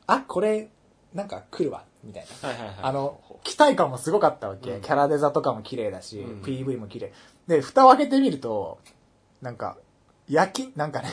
[0.06, 0.70] あ、これ、
[1.12, 2.48] なんか来るわ、みたいな。
[2.48, 2.76] はいはいはい。
[2.82, 4.70] あの、期待感もすごかったわけ。
[4.72, 7.12] うんキャラデザとかも綺麗だし、うん PV も綺麗。
[7.46, 8.78] で、蓋を開けてみると、
[9.42, 9.76] なんか、
[10.28, 11.08] 焼き、なんかね、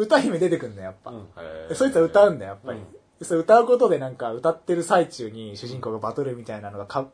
[0.00, 1.10] 歌姫出てくんだよ、やっぱ。
[1.10, 2.78] うんそいつは歌うんだよ、やっぱり。
[2.78, 2.84] うん
[3.18, 7.06] でそれ歌うことでなんか、歌ってる最中に主人公がバトルみたいなのがか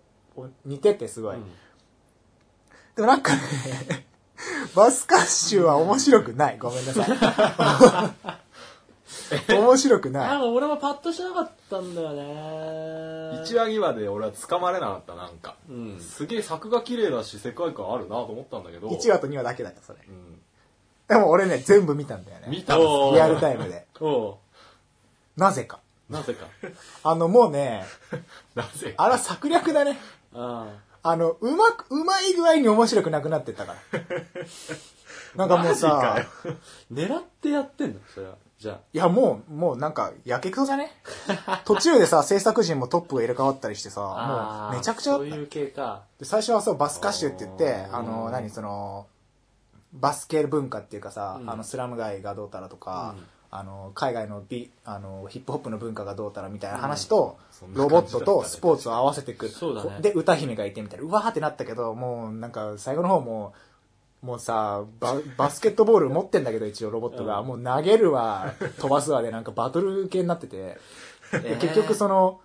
[0.65, 1.37] 似ててすごい。
[1.37, 1.45] うん
[2.95, 4.07] でもなんかね、
[4.75, 6.59] バスカッシュは面白くない。
[6.59, 8.43] ごめんなさい。
[9.53, 10.39] 面白くなんない。
[10.39, 12.23] か俺もパッとしなかったんだよね。
[13.45, 16.01] 1話2話で俺は掴まれなかったなんかうん。
[16.01, 19.99] すげえ作が綺麗だし世界観あるなと思ったんだけど1話と2話だけだよ、それ。
[20.09, 20.41] うん
[21.09, 22.47] でも俺ね、全部見たんだよね。
[22.49, 23.87] 見たリアルタイムで。
[24.01, 24.37] おう
[25.37, 25.81] なぜか。
[26.11, 26.47] なぜか？
[27.05, 27.85] あの、もうね、
[28.55, 29.99] なぜあれは策略だね。
[30.35, 30.67] あ
[31.03, 34.01] あの、うまく、うまい具合に面白くなくなってったから。
[35.37, 36.17] なんかもうさ。
[36.93, 38.01] 狙ってやってんの？
[38.13, 38.35] それは。
[38.59, 38.81] じゃあ。
[38.93, 40.91] いやもう、もうなんか、やけくそじゃね？
[41.65, 46.03] 途中でさ、制作陣もトップが入れ替わったりしてさ、もうめちゃくちゃそういう系か。
[46.19, 49.07] で最初はそう、バスカッシュって言って、あの、何、その、
[50.01, 51.51] バスケ文化っていうかさ、うん。
[51.51, 53.25] あの、スラム街がどうたらとか、うん。
[53.51, 57.39] あの、海外のビ、あの、ヒップホップの文化がどうたらみたいな話と、
[57.73, 59.49] ロボットとスポーツを合わせていく。
[59.49, 60.01] そうだね。
[60.01, 61.07] で、歌姫がいてみたいな。
[61.07, 63.55] うわーってなったけど、もうなんか最後の方も
[64.23, 67.47] う、もうさバ、バスケットボール持ってんだけど一応ロボットが、うん。
[67.47, 70.79] もう投げるわ、飛ばすわでなんかバトル系になってて、
[71.33, 72.41] で結局その、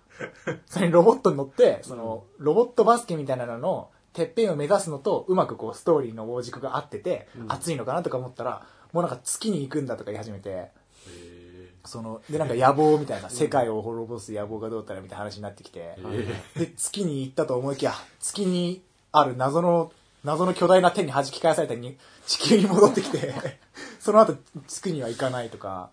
[0.66, 10.70] それにロボットに乗って、その、ロボットバスケみたいなのの、てっぺんを目指すのと、うまくこう、ストーリーの大軸が合ってて、うん熱いのかなとか思ったら、もうなんか月に行くんだとか言い始めて、へ
[11.84, 18.82] その、で、なんか野望みたいな、世界を滅ぼす野望がどうたらみたいな話になってきて、えで、月に行ったと思いきや、月に
[19.12, 19.92] ある謎の、
[20.24, 21.96] 謎の巨大な手に弾き返されたのに、
[22.26, 23.34] 地球に戻ってきて、
[23.98, 24.36] その後、
[24.68, 25.90] 月には行かないとか、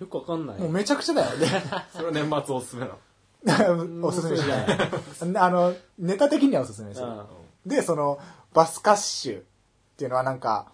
[0.00, 0.58] よくわかんない。
[0.58, 1.38] もうめちゃくちゃだよ。
[1.38, 1.46] で、
[1.92, 2.98] それは年末おすすめなの
[4.08, 4.66] おすすめしない。
[5.36, 7.26] あの、ネタ的にはおすすめですうんよ。
[7.66, 8.18] で、その、
[8.52, 9.42] バスカッシュっ
[9.96, 10.66] ていうのはなんか、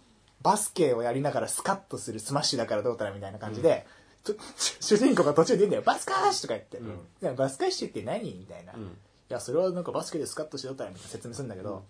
[0.43, 3.87] バスケをやりながらスカッとするスマッシュだからどうたらみたいな感じで、
[4.25, 4.35] ちょ
[4.81, 6.79] 主人公が途中で言うんだよ、バスカッシュとか言って。
[6.79, 8.73] うんバスカッシュって何みたいな。
[8.73, 8.97] いうん。
[9.29, 11.85] や、それはなんかバスケでスカッとしようたらみたいな説明するんだけど、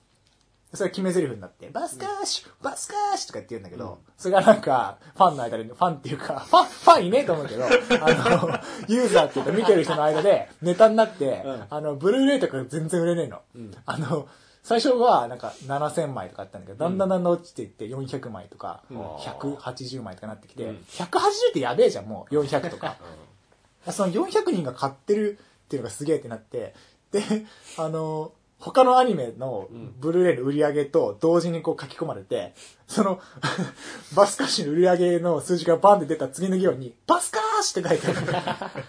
[0.72, 13.42] それ決め台詞になって、バスカッシュ、バスカッシュとか言って言うんだけど、それがなんか、ファンの間で、ファンっていうか、ファン、ファンいねえと思うけど、 あの、ユーザーっていうか見てる人の間でネタになって、うんあの、ブルーレイとか全然売れねえの。
[13.56, 14.28] うんあの、
[14.62, 19.00] 最初はなんか7000枚とかあったんだけど、だんだんだんだん落ちていって400枚とか、うん。
[19.00, 20.76] 180枚とかなってきて、うん。
[20.88, 21.06] 180
[21.50, 22.96] ってやべえじゃん、もう400とか。
[23.90, 26.74] その400人が買ってるっていうのがすげえってなって、
[27.10, 27.22] で、
[27.78, 29.94] あの、他のアニメのうん。
[29.98, 32.54] ブルーレイの売り上げと同時にこう書き込まれて、
[32.86, 33.18] その、
[34.14, 38.82] バスカッシュの売り上げの数字がバンって出た次の行に、バスカーシュって書いてある。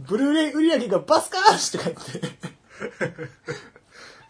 [0.00, 2.28] ブルーレイ売り上げがバスカーシュって書いて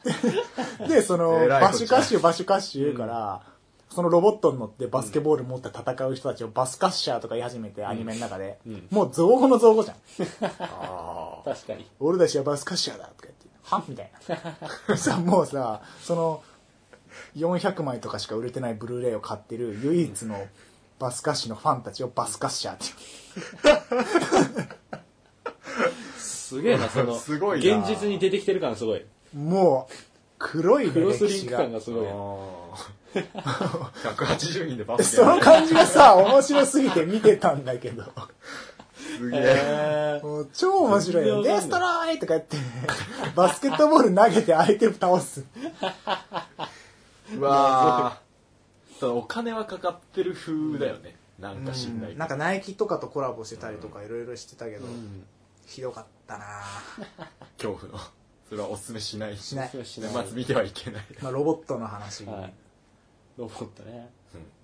[0.07, 3.43] で、 で、その、えらいこっちゃバシュカッシュ、バシュカッシュ言うから、
[3.91, 8.59] そのロボットに乗ってバスケボール持って戦う人たちをバスカッシャーとか言い始めて、アニメの中で。
[8.67, 9.97] うんもう造語の造語じゃん。
[10.51, 11.87] あ 確かに。
[12.01, 14.11] 俺たちはバスカッシャーだとか言って、はみたい
[14.89, 14.97] な。
[14.99, 16.43] さ、もうさ、その、
[17.37, 20.47] 400枚とかしか売れてないブルーレイを買ってる唯一の
[20.99, 22.85] バスカッシュのファンたちをバスカッシャーって
[26.19, 29.05] すげえな、その、すごいな現実に出てきてる感すごい。
[29.37, 29.43] いう。
[29.43, 29.89] も
[30.39, 31.73] 黒いねクロスリンク感。
[31.73, 38.05] がすごいよあー180人でバスケその感じがさ、面白すぎて見てたんだけど。
[38.97, 40.21] すげえ。
[40.23, 41.43] もう超面白いよ。
[41.43, 42.57] デストロイとか言って、
[43.35, 45.45] バスケットボール投げて相手を倒す。
[47.35, 51.17] うわーただお金はかかってる風だよね。
[51.39, 55.25] なんか知んないけどなんかナイキとかとコラボしてたりとかいろいろしてたけど、うん
[55.67, 56.63] ひどかったな
[57.59, 57.99] 恐怖の。
[58.49, 59.37] それはおすすめしない。
[59.37, 59.69] しない。
[59.69, 61.05] しない年末見てはいけない。
[61.21, 62.25] まあ、ロボットの話。
[62.25, 62.53] はい
[63.37, 64.09] ロボットね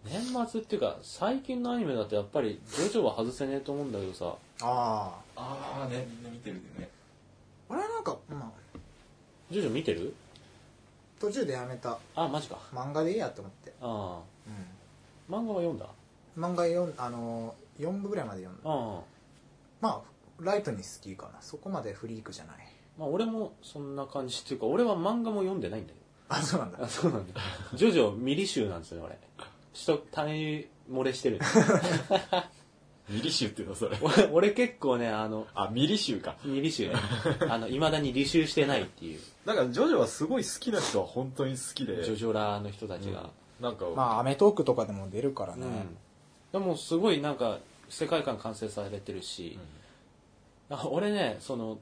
[0.07, 5.41] うん年末っていうか最近のアニメだとやっぱりジョジョは外せねえと思うんだけどさああ。
[5.41, 6.89] ああね、みんな見てるね。
[7.69, 8.79] 俺はなんか、まあ、
[9.51, 10.15] ジョジョ見てる？
[11.21, 11.99] 途中でやめた。
[12.15, 13.75] あマジか漫画でいいやと思って。
[13.83, 14.21] あ
[15.29, 15.37] うん。
[15.37, 15.87] あ漫画は読んだ？
[16.39, 18.71] 漫画読ん、あのー、4部ぐらいまで読んだ。
[18.71, 19.01] ああ
[19.83, 20.03] ま
[20.41, 21.43] あ、ライトに好きかな。
[21.43, 22.57] そこまでフリークじゃない。
[22.99, 25.97] まあ俺もそんな感じっていうか俺は漫画も読んでないんだよ。
[26.29, 26.79] あ、そうなんだ。
[26.83, 26.89] あ。
[26.89, 27.41] そうなんだ。
[27.75, 29.19] ジョジョミリ集なんですよ俺
[29.73, 31.41] 人単位漏れしてる。
[33.09, 33.99] ミリ集っていうのそれ？
[34.01, 36.37] 俺俺結構ねあのあ、ミリ集か。
[36.45, 36.95] ミリ集ね。
[37.49, 39.21] あの未だに履修してないっていう。
[39.45, 42.05] だからジョジョはすごい好きな人は本当に好きで。
[42.05, 45.67] ジョジョラーの人たちが、なんか、まあ、アメトークとかでも出るからね。
[45.67, 45.97] うん。
[46.53, 47.59] でもすごいなんか
[47.89, 49.59] 世界観完成されてるし、
[50.71, 51.79] あ俺ねその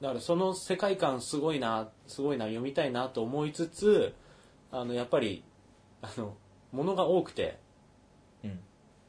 [0.00, 4.14] だからその世界観すごいなすごいな読みたいなと思いつつ
[4.70, 5.42] あのやっぱり
[6.02, 6.34] あの
[6.72, 7.58] ものが多くて
[8.44, 8.60] うん。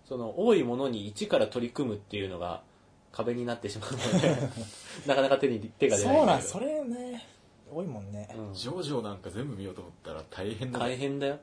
[0.06, 2.64] その多いものに一から取り組むっていうのが
[3.12, 4.38] 壁になってしまうので
[5.06, 7.28] なかなか手に手が出ないそうなん、それね、
[7.72, 8.28] 多いもんね。
[8.36, 10.86] うんジョジョなんか全部見ようと思ったら大変だね。
[10.86, 11.40] 大変だよ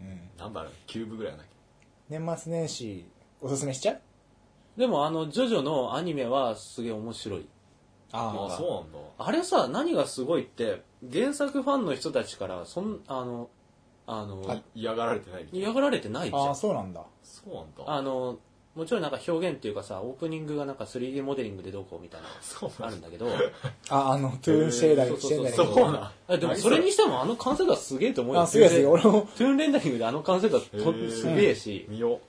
[0.00, 0.30] うん。
[0.36, 1.46] なんだろう、9部ぐらいやなき
[2.08, 3.04] 年末年始、
[3.40, 4.00] おすすめしちゃう？
[4.76, 7.44] でもあのジョジョのアニメはすげえ面白いゃ。
[8.12, 8.98] ああ、そうなんだ。
[9.18, 10.82] あれさ何がすごいって
[11.12, 13.48] 原作ファンの人たちからそんあの
[14.06, 14.62] あのはい。
[14.74, 15.66] 嫌がられてないみたいな。
[15.66, 17.02] 嫌がられてないじああ、ゃんそうなんだ。
[17.22, 17.84] そうなんだ。
[17.86, 18.38] あの
[18.74, 23.26] もちろんなんか表現っていうかさオープニングがなんか 3D モデリングでどうこうみたいな そうのあるんだけど。
[23.90, 26.78] あ、あの、トゥーンシェーダーそうそうそうシェーダーそうなんあでもそれ？
[26.80, 28.40] にしてもあの完成度はすげえと思うよ。
[28.42, 28.86] あ、すげえすげえ。
[28.86, 31.86] 俺も、トゥーンレンダリングであの完成度はとすげえし。
[31.88, 32.20] 見よ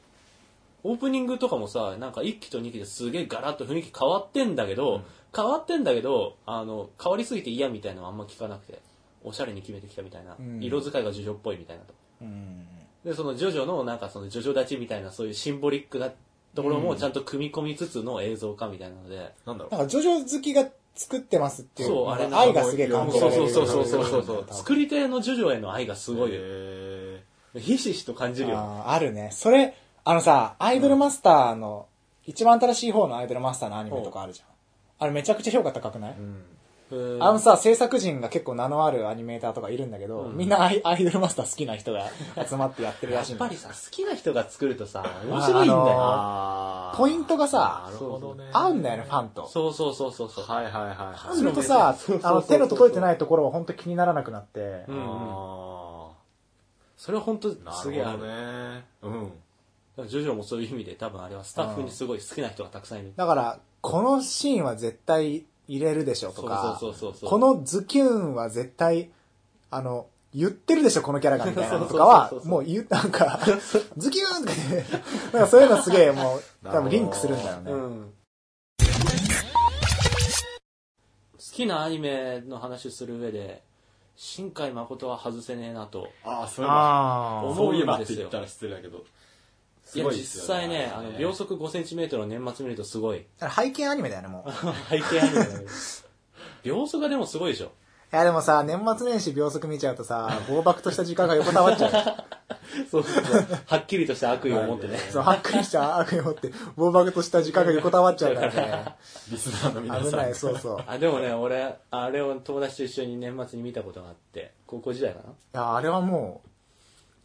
[0.85, 5.03] オープニングとかもさなんか1期と2期ですげえガラッと雰囲気変わってんだけど、うん
[5.35, 8.79] 変わってんだけどあの変わりすぎて嫌みたいなのはあんま聞かなくて
[9.23, 12.67] おしゃれに決めてきたみたいな、うん色使いがジョジョっぽいみたいなとうん。
[13.03, 16.09] でそのジョジョのなんかそのジョジョ立ちみたいなそういうシンボリックな
[16.55, 19.31] ところもちゃんと組み込みつつの映像化みたいなので、う。
[19.45, 23.31] なんだろなんか、ジョジョ好きが作ってますっていう、そうあれなんか愛がすげえ感じる。
[23.31, 27.23] そうそうそうそうそう多分作り手のジョジョへの愛がすごいよへ
[27.55, 29.29] ひしひしと感じるよあーあるね。
[29.31, 31.87] それ、あのさ、アイドルマスターの、
[32.25, 34.52] 一番新しい方のアイドルマスターのアニメとかあるじゃん。
[34.99, 36.11] あれめちゃくちゃ評価高くない？
[36.11, 36.19] ー
[36.91, 37.23] うん。
[37.23, 42.07] あのさ、制作陣が結構名のあるアニメーターとかいるんだけど、うんみんなアイアイドルマスター好きな人が
[42.47, 47.89] 集まってやってるやらしいのっぱりさ好きな人が作るとさ面白いんだよ、あーポイントがさ。
[48.53, 49.47] 合うんだよね、ファンと。
[49.47, 51.35] そうそうそうそうそうはいはいはいはい。
[51.35, 56.09] するとさそうそうそう、あの、手の届いてないところは本当気にならなくなって、うんあ
[56.95, 58.85] それは本当すげえあるね。
[59.01, 59.31] うん。
[59.97, 69.11] ジョジョもそういう意味で多分あれはスタッフにすごい好きな人がたくさんいるだから、このシーンは絶対入れるでしょとか、そうそうそうそうこのズキュンは絶対、
[69.69, 73.39] あの、言ってるでしょ、このキャラがみたいなのとかは そうそうそう、そうもう言う、なんか、
[73.97, 74.91] ズキューンとか言って、
[75.37, 77.71] なんかそういうのすげえもう、多分リンクするんだよね。
[77.71, 78.13] うん
[81.53, 83.61] 好きなアニメの話する上で
[84.15, 87.39] 新海誠は外せねえなとああ、そういえば。
[87.39, 89.03] あ思そういえばうんですよって言ったら失礼だけど。
[89.95, 93.49] いや実すごいですよ際ねあの秒速 5cm の年末見るとすごいあ。
[93.49, 94.51] 背景アニメだよね、もう。
[94.89, 95.61] 背景アニメだけど
[96.63, 97.71] 秒速がでもすごいでしょ
[98.13, 102.33] いやでもさ、年末年始秒速見ちゃうとさ、暴漠とした時間が横たわっちゃう。
[102.89, 108.95] そうそうそうはっきりとした悪意を持ってね そう、はっきりした悪意を持って、暴漠とした時間が横たわっちゃうからね。
[109.31, 110.09] リスナーの皆さん。
[110.11, 110.79] 危ない、そうそう。
[110.79, 116.49] いあでもね俺あれを友達と一緒に年末に見たことがあって高校時代かなや、あれはもう、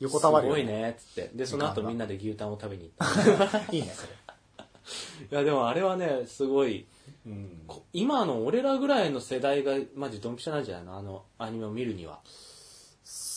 [0.01, 0.67] 横たわるよ、すごい。
[0.67, 4.13] ねっつってでその後みんなで牛タンを食べに行った いいね、それ。
[5.31, 6.87] いやでもあれはねすごい
[7.27, 7.63] うん。
[7.67, 10.97] こ今の俺らぐらいの世代がマジドンピシャなんじゃないの？
[10.99, 12.21] あのアニメを見るには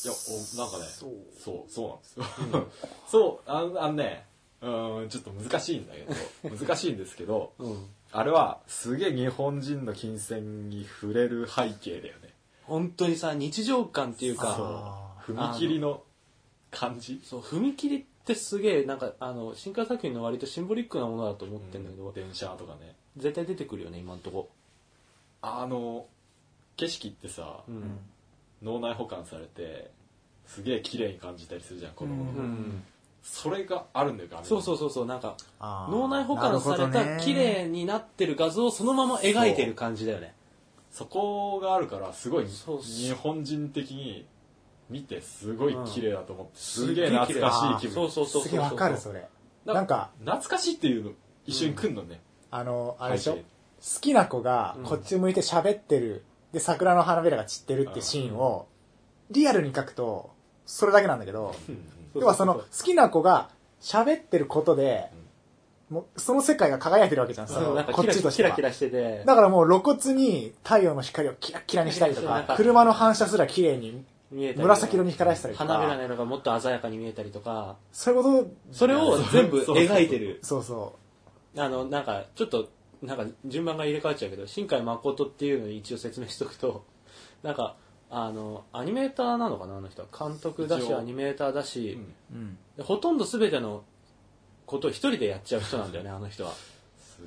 [0.04, 2.68] いや、おなんかね、そうそう、そうなんですよ。
[3.08, 4.26] そう、あのあのね、
[4.62, 6.02] うーん、ちょっと難しいんだけ
[6.50, 12.34] ど、 難しいんですけど、うんあれはすげえ日本人の金銭に触れる背景だよね。
[12.64, 14.54] 本当にさ日常感っていうか
[15.28, 15.38] そう。
[15.38, 16.04] 踏切の
[16.72, 17.22] 感じ？
[17.24, 22.96] そう踏切ってすげえなんかあの新海作品の割とシンボリックなものだと思ってんだけど、電車とかね。
[23.18, 24.50] 絶対出てくるよね今んとこ。
[25.42, 26.06] あの、
[26.78, 28.00] 景色ってさ、うん、
[28.64, 29.92] 脳内保管されて
[30.48, 32.84] すげえ綺麗に感じたりするじゃん子供のう頃、うん。
[33.22, 34.50] それがあるんだよ画面に。
[34.50, 35.92] そうそうそうそうなんかあー。
[35.92, 40.34] 脳内保管されたなるほどね綺麗になってる画像をそのまま描いてる感じだよね。
[40.92, 44.26] そこがあるからすごいそう日本人的に
[44.92, 46.56] 見てすごい綺麗だと思って、ん。
[46.56, 47.96] すげえ懐かしい気分。
[47.96, 49.28] そうそうそうそうすげえわかるそれ。
[49.66, 51.12] ななんか懐かしいっていうの
[51.46, 53.34] 一緒に来んのね、あのあれでしょ？
[53.34, 53.46] 背景。
[53.96, 58.68] 好きな子がこっち向いて喋ってる、で桜の花びらが散ってるってシーンを
[59.32, 60.32] リアルに描くと
[60.66, 61.76] それだけなんだけど、うん。
[61.76, 61.82] うん
[62.14, 63.50] 要はその好きな子が
[63.82, 65.10] 喋ってることで、
[65.90, 68.50] もうその世界が輝いてるわけじゃんそのこそうなんかキラっちとしては。
[68.50, 69.24] キラキラしてて。
[69.26, 75.66] だからもう露骨に太陽の光をキラッキラにしたりとなんかか車の反射すら綺麗に見えたり紫色に光らせたりとか。
[75.66, 77.78] 花びらの色がもっと鮮やかに見えたりとか。
[77.92, 78.52] そういうこと？
[78.72, 80.40] それを全部描いてる。
[80.42, 80.96] そうそ
[81.58, 82.70] あのなんかちょっと
[83.02, 86.86] なんか順番が入れ替わっちゃうけど新海誠っていうのに一応説明しとくと
[87.44, 87.76] なんか
[88.10, 90.08] あのアニメーターなのかなあの人は。
[90.18, 92.00] 監督だしアニメーターだし、
[92.32, 92.38] うん。
[92.38, 93.84] う、うん、でほとんど全ての
[94.66, 96.54] ことを一人でやっちゃう人なんだよねあの人は。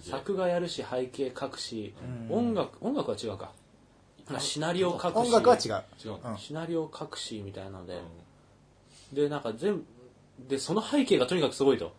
[0.03, 1.95] 作画やるし背景描くし、
[2.31, 2.37] うん。
[2.37, 3.53] 音楽音楽は違うか
[4.39, 5.29] シナリオを書くし。
[5.29, 5.85] 音楽は違う。
[6.05, 6.39] 違うん。
[6.39, 8.01] シナリオを書くしみたいなので、うん
[9.13, 9.85] でなんか全部
[10.49, 11.93] でその背景がとにかくすごいと。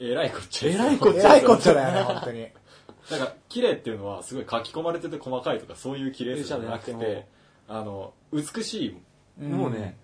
[0.00, 2.48] えらいこっちゃえらいこっちえらいこっちゃだよね本当に。
[3.10, 7.26] なんか綺麗っていうのはすごい書き込まれてて細かいとかそういう綺麗さじゃなくて
[7.68, 9.96] あの美しいもうね、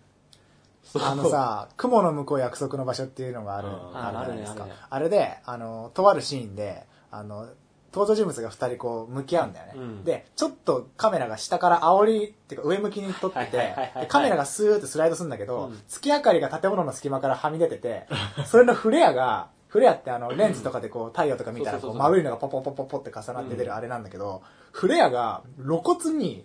[0.82, 4.62] そうあのさ、雲の向こう約束の場所っていうのがある、うんあるじゃないですか。
[4.62, 4.76] あるね。
[4.88, 7.48] あれで、あの、とあるシーンで、あの、
[7.96, 9.72] 登場人物が二人こう向き合うんだよね。
[9.74, 10.04] うん。
[10.04, 13.74] で、ちょっとカメラが下から煽り、っていうか上向きに撮ってて
[14.08, 15.82] カメラがスーってスライドするんだけど、うん。
[15.88, 18.06] 月明かりが建物の隙間からはみ出てて、
[18.44, 24.42] それのフレアが、フレアってあの、レンズとかでこう太陽とか見たらこうそうそうそう丸いのがポポポポポって重なって出るあれなんだけど、
[24.72, 26.44] フレアが露骨に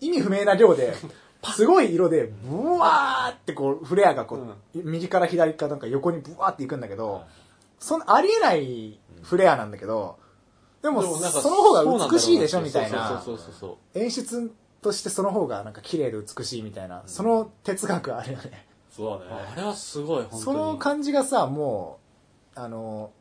[0.00, 0.94] 意味不明な量で、
[1.54, 7.22] すごい色で、ブワーってこう、フレアがこう、右から左かなんか横にブワーっていくんだけど、
[7.78, 10.18] そのありえないフレアなんだけど、
[10.84, 13.22] でも、その方が美しいでしょみたいな。
[13.24, 13.54] そうそうそう
[13.94, 14.52] そ演出
[14.82, 18.66] としてその方がなんか綺麗で美しいみたいな、その哲学あるよね。
[18.90, 19.42] そうだね。
[19.48, 21.98] うあれはすごいその感じがさ、も
[22.54, 23.12] う、あの、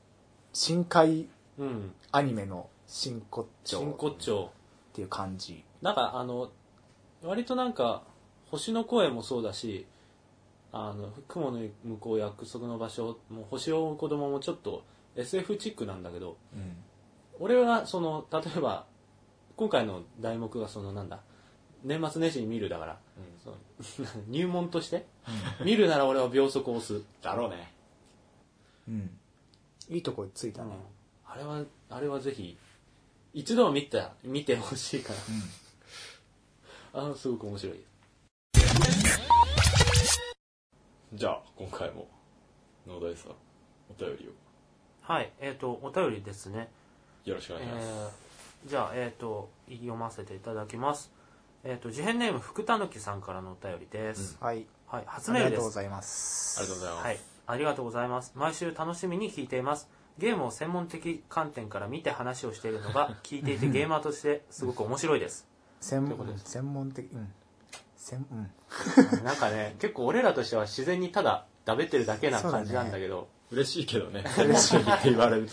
[0.52, 1.28] 深海
[1.58, 1.94] うん。
[2.12, 4.52] アニメの真骨頂真骨頂。
[4.92, 5.64] っていう感じ。
[5.82, 6.52] なんかあの
[7.24, 8.04] 割となんか
[8.52, 9.88] 星の声もそうだし
[10.72, 14.84] あの雲の向こう約束の場所もう星を追う子供もちょっと
[15.16, 16.76] SF チックなんだけどうん。
[17.40, 18.86] 俺はその例えば
[19.56, 21.22] 今回の題目がそのなんだ
[21.84, 22.98] 年末年始に見るだから、
[24.30, 25.06] 入門として
[25.66, 27.74] 見るなら俺は秒速を押す、だろうね。
[28.88, 29.20] うん。
[29.90, 30.72] いいとこついたね。
[31.26, 32.58] あれはあれはぜひ
[33.34, 35.12] 一度は見た見てほしいか
[36.94, 37.84] ら、あのすごく面白い。
[41.14, 42.08] じゃあ今回も
[42.88, 43.32] 農大さん
[43.90, 44.32] お便りを。
[45.02, 46.72] はいえっ、とお便りですね
[47.26, 48.24] よろしくお願いします、えー
[48.66, 51.12] じゃあ、えっ、と、読ませていただきます。
[51.66, 54.38] えっ、と、事変ネーム、福たぬきさんからのお便りです。
[54.40, 54.66] はい。
[54.88, 55.58] はい、初あメールです。
[55.58, 56.60] りがとうございます。
[56.60, 58.32] ありがとうございます、はい、ありがとうございます。
[58.36, 59.90] 毎週楽しみに聞いています。
[60.18, 65.46] ゲームを専門的観点から見て話をしているのが、 聞いていてゲーマーとしてすごく面白いです。
[65.82, 67.34] 専ということです専門的、うん。
[67.98, 68.52] 専、うん。
[69.26, 75.48] なんかね、結構俺らとしては自然にただ、だべってるだけな感じなんだけど、嬉しいけどね 嬉しいって言われる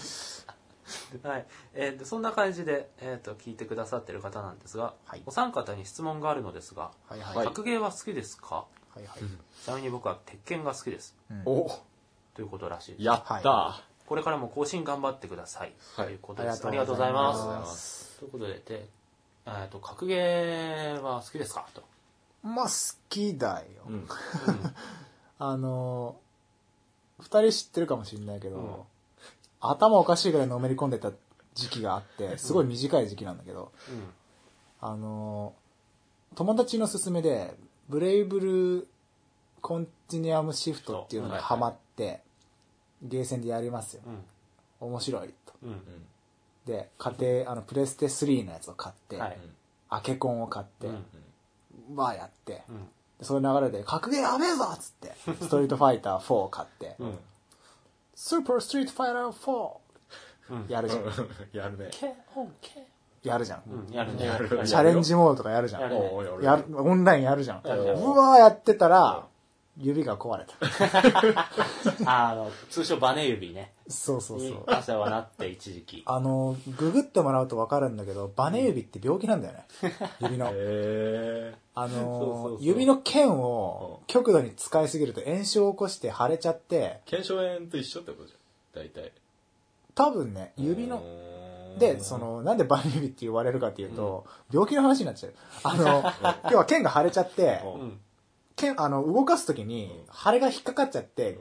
[1.23, 1.47] はい。
[1.75, 7.37] えーとそんな感じで、えっ、と、聞いてくださってる方なんですが、はいお三方に質問があるのですが、はいはい。
[7.39, 8.67] はい格ゲーは好きですか？
[8.95, 9.21] はいはい。
[9.65, 11.17] ちなみに僕は鉄拳が好きです。
[11.31, 11.71] うんお
[12.35, 13.03] ということらしいです。
[13.05, 15.75] やった、はこれからも更新頑張ってください。
[15.97, 16.65] はいということです。
[16.65, 18.19] あありりがとうございまますす。
[18.21, 18.89] ということで、で
[19.47, 21.67] えーと、格ゲーは好きですか？
[21.75, 21.83] と。
[22.43, 22.73] まあ、好
[23.09, 23.83] きだよ。
[23.89, 24.09] うん
[25.39, 28.83] あのー、二人知ってるかもしれないけど、うん
[29.61, 31.13] 頭おかしいぐらいのめり込んでた
[31.55, 34.09] 時期があって、すごい短い時期なんだけど、うん。
[34.81, 37.55] あのー、友達の勧めで、
[37.89, 38.89] ブレイブル
[39.61, 42.21] コンティニアムシフトっていうのがハマって、
[43.03, 44.03] ゲーセンでやりますよ。
[44.07, 44.89] うん。
[44.89, 45.53] 面白いと。
[45.63, 45.81] うん。
[46.67, 49.39] で、買って、あの、プレステ3のやつを買って、はい。
[49.89, 51.05] アケコンを買って、うん
[51.95, 52.89] わーやって、うん。
[53.19, 55.15] でそういう流れで、格ゲーやべえぞっつって、
[55.45, 57.19] ストリートファイター4を買って、うん。
[58.23, 59.71] スーパーストリートファイター4
[60.51, 60.67] うん。
[60.69, 61.05] やるじゃん。
[61.57, 62.87] やるねケオンケ
[63.23, 63.63] やるじゃん。
[63.67, 63.95] うん。
[63.95, 64.29] やるね。
[64.67, 65.81] チャレンジモードとかやるじゃん。
[65.81, 67.63] やるねおうやるやるオンラインやるじゃん。
[67.65, 69.27] うわーやってたら、
[69.79, 71.49] 指が壊れた。
[72.05, 73.73] あの、通称バネ指ね。
[73.89, 74.63] そうそうそにう。
[74.67, 76.03] 朝はなって一時期。
[76.07, 79.67] あの、ググってもらうと分かるんだけど、バネ指って病気なんだよね。
[80.21, 80.51] 指の。
[80.53, 88.85] へあの指の腱を極度に使いすぎると炎症を起こして腫れちゃって、腱鞘炎と一緒ってことじゃん。
[88.85, 89.13] 大体。
[89.95, 91.03] 多分ね、指の、
[91.79, 95.35] で、そ、の、なんでバネ指って言われるかっていうと、病気の話になっちゃう。
[95.63, 98.01] あの、要は腱が腫れちゃって、うん
[98.69, 98.75] うん。
[98.77, 101.39] 剣、あの、動かすときに、腫れが引っかかっちゃって、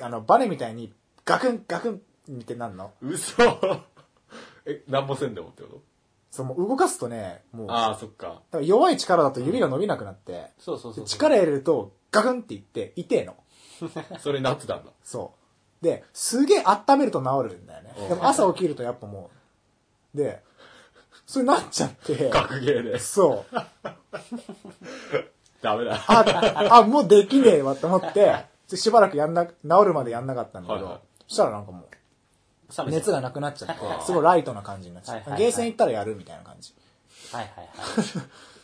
[0.00, 0.92] あの、バネみたいに
[1.24, 2.92] ガクンガクンってなんの？
[3.02, 3.34] 嘘
[4.66, 5.82] え、なんもせんでもってこと？
[6.30, 8.42] そう、もう動かすとね、もう、だああ、そっか。
[8.50, 11.04] から弱い力だと指が伸びなくなって、そうそうそうそう。
[11.06, 13.34] 力入れるとガクンっていって、痛えの。
[14.20, 14.92] それになってたんだ。
[15.02, 15.34] そ
[15.80, 15.84] う。
[15.84, 18.08] で、すげえ温めると治るんだよねうん。
[18.08, 19.30] でも朝起きるとやっぱも
[20.14, 20.42] う、で、
[21.26, 22.98] それなっちゃって、学芸で。
[22.98, 23.54] そう。
[25.62, 25.96] ダメだ。
[26.06, 29.52] あ、あ、もうできねえわと思って、しばらくやんな、治
[29.86, 36.74] るまでやんなかったんだけど、はいはいそしたらなんかもう、熱がなくなっちゃってすごいライトな感じになっちゃって、はいはいはいゲーセン行ったらやるみたいな感じ。
[37.32, 37.68] はいはいはい。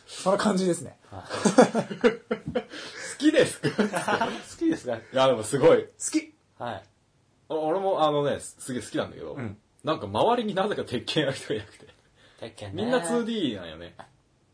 [0.07, 0.97] そんな感じですね。
[1.11, 1.21] 好
[3.19, 4.95] きですか好きですか？
[4.95, 5.83] いや、でもすごい。
[5.83, 6.83] 好きはい。
[7.49, 11.87] お俺もあのね、すすげえ好きなんだけど、んなんか周りになぜか鉄拳やる人がいなくて。
[12.39, 12.83] 鉄拳ね。
[12.83, 13.95] みんな 2D なんよね。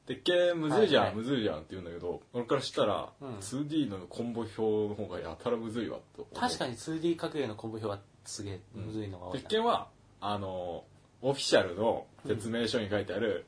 [0.07, 6.28] 鉄拳むずいじゃん、はいはいむずいじゃんって言うんだけど、俺からしたら、うん 2D のコンボ表の方がやたらむずいわと。
[6.34, 9.40] 確かに 2D 格ゲーのコンボ表はすげえむずいのが多いな。
[9.40, 10.84] 鉄拳は、あの、
[11.22, 13.45] オフィシャルの説明書に書いてある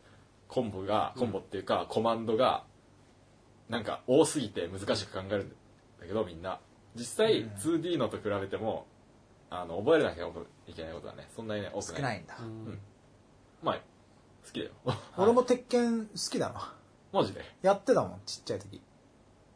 [0.48, 2.66] コンボが、コンボっていうか、コマンドが、
[3.70, 6.60] なんか多すぎて難しく考えるんだけど、みんな。
[6.96, 8.86] 実際、うん 2D のと比べても、
[9.50, 10.28] あの、覚えなきゃ
[10.68, 11.96] いけないことはね、そんなにね、多くない。
[11.98, 12.38] 少ないんだ。
[12.40, 12.80] うん
[13.64, 13.80] まあ、
[14.46, 14.72] 好きだよ。
[15.18, 16.74] 俺も鉄拳好きだな。
[17.12, 17.42] マジで？
[17.62, 18.82] やってたもん、ちっちゃい時。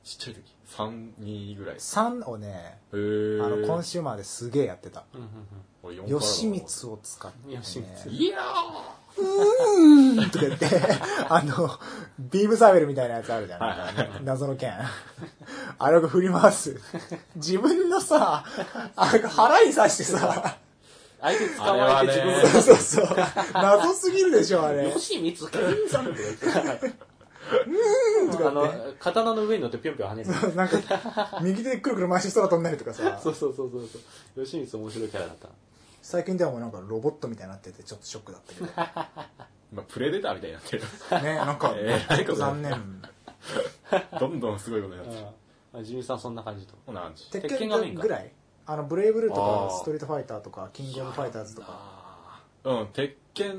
[0.03, 1.75] ちっちゃい時？3、2ぐらい。
[1.75, 3.45] へ3をね、ー。
[3.45, 5.03] あの、コンシューマーですげえやってた。
[5.13, 5.27] うんうん
[5.83, 7.61] 俺4からだわ吉光を使って、ね。
[7.61, 8.37] 吉光いや
[9.17, 10.67] うーんとか言って、
[11.29, 11.69] あの、
[12.19, 14.25] ビームサーベルみたいなやつあるじゃん。
[14.25, 14.73] 謎の剣。
[15.79, 16.79] あれを振り回す。
[17.35, 18.43] 自分のさ、
[18.95, 20.57] あれ腹に刺してさ、
[21.19, 23.17] 相手捕まえて自分あれはねそうそうそう。
[23.53, 24.91] 謎すぎるでしょ、あれ。
[24.91, 26.93] 吉光健さんとか言って。
[28.45, 30.55] あの、刀の上に乗ってぴょんぴょん跳ねる。
[30.55, 33.87] なんか、右手でくるくる回して空飛んだりとかさそ、うそうそうそう
[34.35, 34.45] そう。
[34.45, 35.49] 吉光面白いキャラだった。
[36.01, 38.67] 最近ではもうなんかロボットみたいになっててちょっとショックだったけど。
[39.73, 40.83] 今、プレデターみたいになってる。
[41.23, 43.01] ね、なんか、えらいこと残念。
[44.19, 45.27] どんどんすごいことになってる。
[45.73, 46.75] あ、ジミさんそんな感じと。
[46.85, 47.29] こんな感じ。
[47.31, 48.31] 鉄鉄拳がメイぐらい？
[48.67, 52.41] あの、ブレイブルーとか、ストリートファイターとか、キングオブファイターズとか。
[52.65, 53.53] うん、鉄拳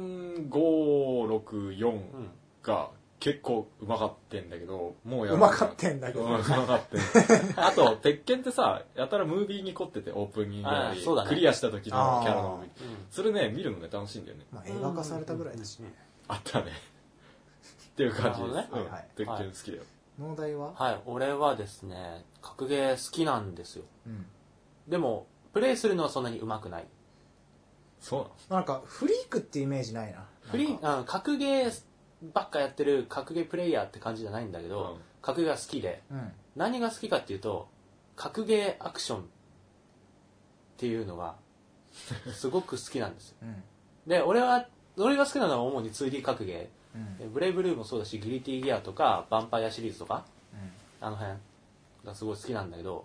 [0.50, 2.30] 564うん。
[2.62, 2.90] が
[3.20, 7.00] 結構うまかってんだけど、もうやうまかってんだけどうまかってん。
[7.58, 12.84] あと、鉄拳ってさ、やたらムービーに凝ってて、オープニングなり、あーそうだねクリアした時のキャラのムービー。
[12.84, 14.46] うんそれね、見るのね、楽しいんだよね。
[14.52, 15.92] まあ、映画化されたぐらいだしね。
[16.28, 16.66] あったね。
[16.70, 18.54] っていう感じです。
[18.54, 19.82] なるうんはいはい鉄拳好きだよ。
[20.20, 23.84] 農大ははい、俺はですね、格ゲー好きなんですよ。
[24.06, 24.26] うん。
[24.88, 26.86] でも、プレイするのはそんなに上手くない。
[28.00, 30.26] そうなんか、フリークってイメージないな。
[30.42, 31.82] フリー、うん格ゲー
[32.32, 36.32] ばっかやってる格ゲープレイヤーって感じじゃないんだけど、うん格ゲーが好きで、うん。
[36.56, 37.68] 何が好きかっていうと、
[38.16, 39.22] 格ゲーアクションっ
[40.76, 41.34] ていうのが、
[42.32, 43.36] すごく好きなんですよ。
[43.42, 43.62] うん。
[44.06, 44.66] で、俺は、
[44.96, 47.26] 俺が好きなのは主に 2D 格ゲうん。
[47.26, 47.30] ー。
[47.30, 50.70] ブレイブルーもそうだし、ギリティギアとか、ヴァンパイアシリーズとか、うん
[51.00, 51.34] あの辺
[52.04, 53.04] がすごい好きなんだけど、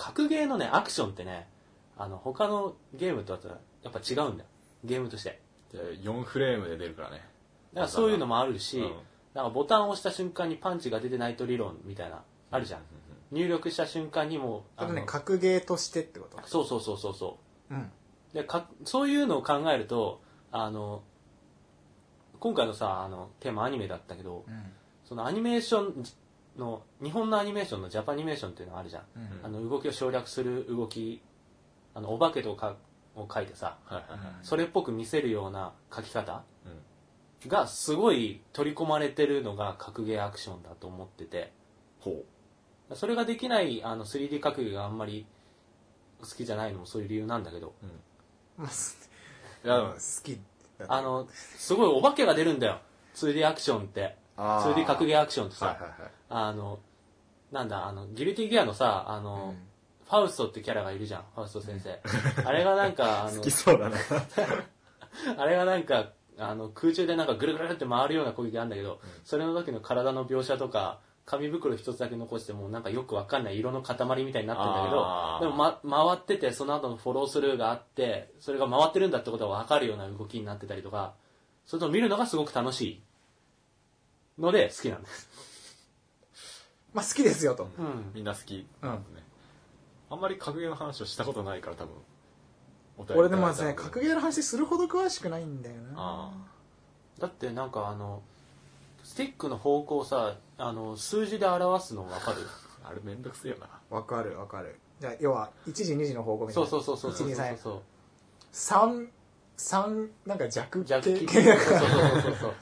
[0.00, 1.46] 格ゲーのね、アクションってね、
[1.98, 3.38] あの、他のゲームとは
[3.82, 4.48] やっぱ違うんだよ。
[4.84, 5.40] ゲームとして。
[5.70, 7.16] じゃあ4フレームで出るからね。
[7.74, 8.92] だからそういうのもあるし、うん
[9.32, 12.80] なんかボタンを押した瞬間にパンチが出てないと理論みたいな、あるじゃん。
[13.30, 16.40] 入力した瞬間にもう、あとね、の格ゲーとしてってこと？
[16.48, 17.38] そうそうそうそうそ
[17.70, 17.74] う。
[17.74, 17.92] うん。
[18.32, 20.20] でかそういうのを考えると
[20.50, 21.02] あの
[22.38, 24.62] 今回のさあのテーマアニメだったけどうん。
[25.04, 26.04] そのアニメーション
[26.60, 29.46] の日本のアニメーションのジャパニメーションっていうのがあるじゃん、うん。
[29.46, 31.20] あの動きを省略する動き
[31.94, 32.76] あのお化けとか
[33.16, 34.20] を描いてさはいはいはい。
[34.42, 41.52] それっぽく見せるような描き方うんがすごい取り込まれてるのが格ゲーアクションだと思ってて
[41.98, 42.22] ほ
[42.94, 45.24] それができないあの 3D 格ゲーがあんまり
[46.20, 47.86] 好きじゃないのもそういう理由なんだけどう。
[47.86, 47.90] うん。
[48.58, 49.10] まあ、す
[49.64, 50.38] いや、好き
[50.86, 52.80] あのすごいお化けが出るんだよ
[53.14, 56.10] 2D アクションって 2D 格ゲーアクションってさ、はいはいはい。
[56.30, 56.78] あの
[57.52, 59.54] なんだあのギルティギアのさあの、
[60.08, 62.00] ファウストってキャラがいるじゃんファウスト先生。
[62.44, 63.96] あれがなんかあの 好きそうだな。
[65.38, 71.00] あれがなんかあの空中でなんかぐるぐるって回るような攻撃あるんだけど、それの時の体の描写とか
[71.30, 81.14] 紙袋一つだけ残してもうなんかよくわかんない色の塊みたいになってるんだけどでも、ま、回っててその後のフォロースルーがあってそれが回ってるんだってことがわかるような動きになってたりとか
[81.66, 83.02] それと見るのがすごく楽しい
[84.38, 85.28] ので好きなんです。
[86.92, 87.68] まあ好きですよと。
[87.78, 89.00] うん、みんな好きなんね、
[90.10, 90.16] うん。
[90.16, 91.94] あんまり格言の話をしたことないから多分。
[93.16, 96.32] 俺でもですね、格言の話するほど詳しくないんだよな。
[97.18, 98.22] だってなんかあの、
[99.02, 102.46] スティックの方向さ、あの、数字で表すの分かる？
[102.84, 103.68] あれめんどくせえよな。
[103.88, 104.78] 分かる分かる。
[105.00, 106.68] じゃ要は、1時、2時の方向みたいな。
[106.68, 107.28] そうそうそうそう。
[107.28, 107.82] 1、2、そう
[108.52, 109.08] 3、
[109.56, 110.84] 3、なんか弱。
[110.84, 111.02] 弱。
[111.02, 112.54] そうそうそうそう。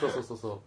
[0.00, 0.60] そうそうそうそう。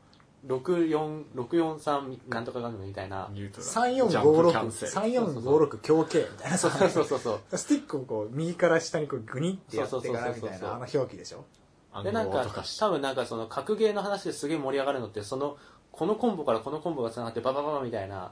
[0.47, 3.29] 643なんとかがみたいな。
[3.31, 3.95] ニュートラル。
[4.09, 6.57] ジャンプキャンセ3456、ル3456強系みたいな。
[6.57, 11.45] そうそうそうそうスティックをこう、右から下にこう、グニってやってからみたそうそうそうそういな、あの表記でしょ
[11.93, 12.45] 暗でなんか
[12.79, 15.57] 多分なんかその格ゲーの話ですげえ盛り上がるのってその
[15.91, 18.31] このコンボからこのコンボがつながってババババみたいな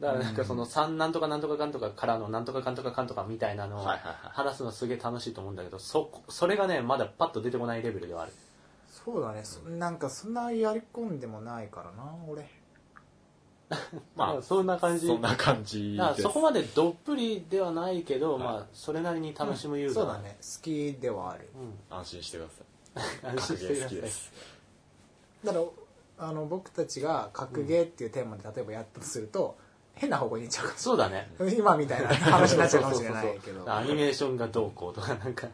[0.00, 8.32] だからなんかその3なんとかなんとかかんとかからのなんとかかんとかかんとかみたいなのをはいはいはい話すのすげえ楽しいと思うんだけどそそれがねまだパッと出てこないレベルではある
[9.04, 9.40] そうだね。
[9.44, 9.98] そなん。
[9.98, 12.48] かそんなやり込んでもないからな、俺。
[14.14, 15.06] まあそんな感じ。
[15.06, 18.42] そんな感じだからですそこまでどっぷりではないけど、はい。
[18.42, 20.04] まあそれなりに楽しむユーザー。
[20.04, 20.36] そうだね。
[20.40, 21.48] 好きではある。
[21.90, 21.96] うん。
[21.96, 23.36] 安心してください。
[23.36, 24.32] 安心してく好きです。
[25.44, 25.64] だから、
[26.28, 29.56] あの、僕たちが格ゲーっていうテーマで例えばやったとすると、
[29.94, 31.32] 変な方向に行っちゃうかそうだね。
[31.38, 31.48] ら。
[31.50, 33.74] 今みたいな話になっちゃうかもしれないけど。
[33.74, 35.48] アニメーションがどうこうとかなんか、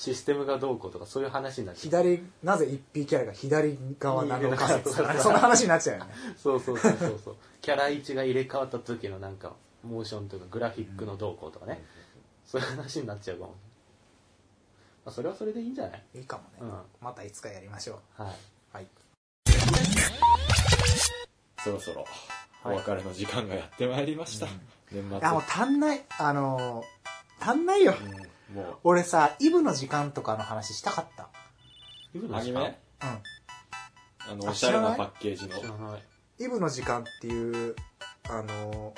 [0.00, 2.02] システムがどうこうとかそういう話になっちゃう。
[2.02, 5.12] 左、なぜ一匹キャラが左側なのか説とか。
[5.12, 6.14] ねそんな話になっちゃうよね。
[6.38, 7.36] そうそうそうそうそう。
[7.60, 9.52] キャラ位置が入れ替わった時のなんか
[9.86, 11.84] モーションというかグラフィックのどうこうとかね、
[12.46, 13.50] そういう話になっちゃうかも、
[15.04, 16.02] まあ、それはそれでいいんじゃない？
[16.14, 16.72] いいかもね。
[16.72, 17.04] うん。
[17.04, 18.30] またいつかやりましょはい、う。
[18.72, 18.86] はい。
[21.62, 22.06] そろそろ
[22.64, 22.78] おはい。
[22.78, 24.46] 別れの時間がやってまいりました、
[24.90, 25.18] 年末。
[25.18, 26.02] いや、もう足んない。
[26.18, 27.92] あのー、足んないよ。
[28.02, 31.28] うんも俺さ、イブの時間とかの話したかった。
[32.14, 32.60] うアニメ？
[32.60, 33.08] うん。
[34.30, 34.96] あのあおしゃれな知らない？
[34.96, 35.58] パッケージの。
[35.58, 36.02] 知らない。
[36.38, 37.76] イブの時間っていう、
[38.28, 38.94] あの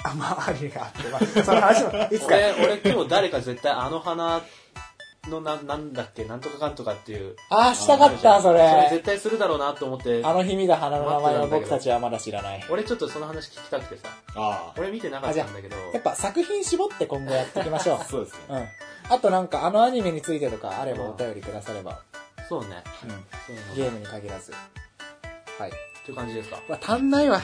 [0.00, 4.42] ー、あ、まあ、アニメがあって、まあ、その話も、いつか、俺俺今日誰か絶対あの花
[5.28, 8.88] のななんだっけなんとかかんとかっていうあー、したかった、そそれれ。
[8.90, 12.64] 絶対するだろうなと思ってあの日見た花の名前を僕たちはまだ知らない。
[12.68, 18.04] 俺ちょっとその話聞きたくてさあ俺見てなかったんだけどやっぱ作品絞って今後やっていきましょうあ。
[18.10, 18.40] そうですね
[19.08, 19.14] うん。
[19.14, 22.00] あとなんかあのアニメについてとかあればお便りくだされば。
[22.48, 23.10] そうねうん。
[23.10, 24.52] そうゲームに限らず。
[25.58, 25.70] はい。
[25.70, 25.72] っ
[26.04, 26.58] ていう感じですか？
[26.68, 27.40] うわ、足んないわ。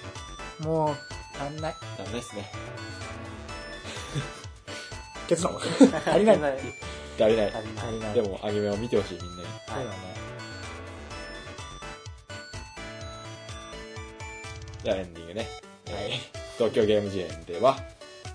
[0.60, 0.96] もう、
[1.44, 1.74] 足んない。
[1.98, 2.50] ダメですね
[5.28, 5.56] 結論。
[5.58, 6.38] 足りない。
[7.18, 7.52] 足りない。
[7.52, 8.14] 足りない。
[8.14, 9.48] でもアニメを見てほしいみんなに。
[9.66, 9.90] そうだね。
[14.84, 15.46] じゃあエンディングね。
[15.90, 16.38] はい。
[16.56, 17.78] 東京ゲーム事変では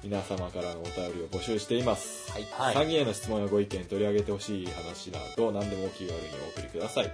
[0.04, 2.48] 皆様からのお便りを募集しています、はい。
[2.52, 2.86] はい。
[2.86, 7.12] 3人への質問やご意見取り上げてほしい話など何でもお気軽にお送りください、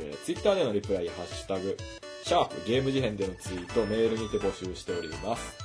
[0.00, 1.76] えー、Twitter でのリプライ「ハッシュタグ
[2.24, 5.56] シャープゲーム事変」でのツイートメールにて募集しております。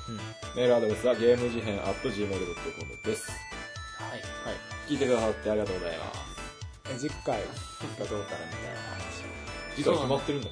[0.55, 3.31] メールアドレスはゲーム事変 at gmail.com です。
[3.31, 4.11] はい。
[4.11, 6.19] はい聞いてくださってありがとうございます。
[6.93, 7.39] え次回？
[7.99, 9.76] がどうかなみたいな話。
[9.76, 10.51] 次回決まってるんだっ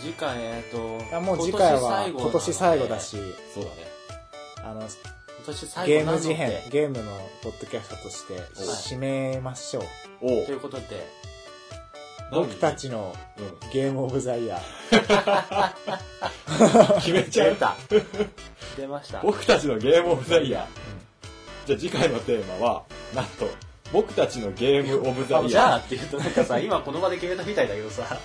[0.00, 1.00] 次回えっ、とを。
[1.00, 3.16] いや、もう次回は今年最後だし。
[3.54, 3.76] そうだね。
[4.64, 4.88] あの、今
[5.46, 6.28] 年最ゲー後なので。
[6.28, 8.34] ム事変、ゲームのポッドキャストとして
[8.94, 9.84] 締めましょう。
[10.22, 11.06] おということで。
[12.32, 13.70] 僕たちのうん。
[13.72, 15.70] ゲームオブザイヤー。
[17.00, 17.76] 決めちゃうた。
[18.76, 19.20] 出ました。
[19.20, 20.66] 僕たちのゲームオブザイヤー、
[21.66, 22.82] じゃあ次回のテーマは
[23.14, 23.48] なんと
[23.92, 25.48] 僕たちのゲームオブザイヤー。
[25.48, 28.18] じゃあって言うとなんかさ 今この場で決めたみたいだけどさ。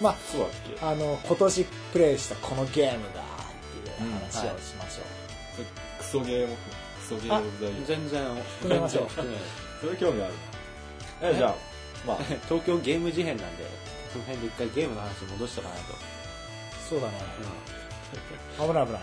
[0.00, 0.50] まあ、そうだっ
[0.80, 0.84] け。
[0.84, 3.24] あの、今年プレイしたこのゲームが、っ
[3.94, 5.64] ていう話をしましょう。
[5.98, 6.60] クソゲームク
[7.08, 7.86] ソゲームオブザイヤー。
[7.86, 8.24] 全然
[8.60, 9.08] 含めましょう。
[9.08, 9.36] 含め
[9.80, 10.32] それ興味ある？
[11.22, 11.54] なえじゃあ
[12.04, 12.16] まあ。
[12.48, 13.64] 東京ゲーム事変なんで
[14.12, 15.80] その辺で一回ゲームの話に戻したかなと、
[16.90, 17.12] そうだね。
[18.58, 19.02] 危ない危ない。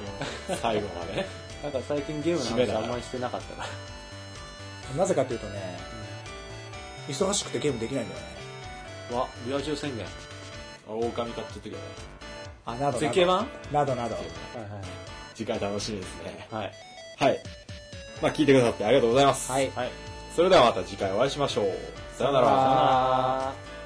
[0.61, 1.25] 最後まで
[1.63, 4.97] なんか最近ゲームの話あんまりしてなかったから。
[4.97, 5.77] なぜかというとね、
[7.07, 8.27] 忙しくてゲームできないんだよね。
[9.17, 10.05] わリア充宣言。
[10.87, 11.77] あ狼買っちゃったけど。
[11.77, 11.83] ね
[12.65, 12.99] あ、などなど。
[12.99, 13.95] 絶景版など。
[13.95, 14.15] など。
[14.15, 14.23] はい
[15.35, 16.47] 次回楽しみですね。
[16.51, 16.71] はい
[17.17, 17.29] はい。
[17.29, 17.39] はい。
[18.21, 19.49] まあ聞いてくださってありがとうございます。
[19.49, 19.69] はい。
[19.71, 19.91] はい。
[20.35, 21.65] それではまた次回お会いしましょう。
[22.17, 22.47] さよなら。
[22.47, 23.78] さよなら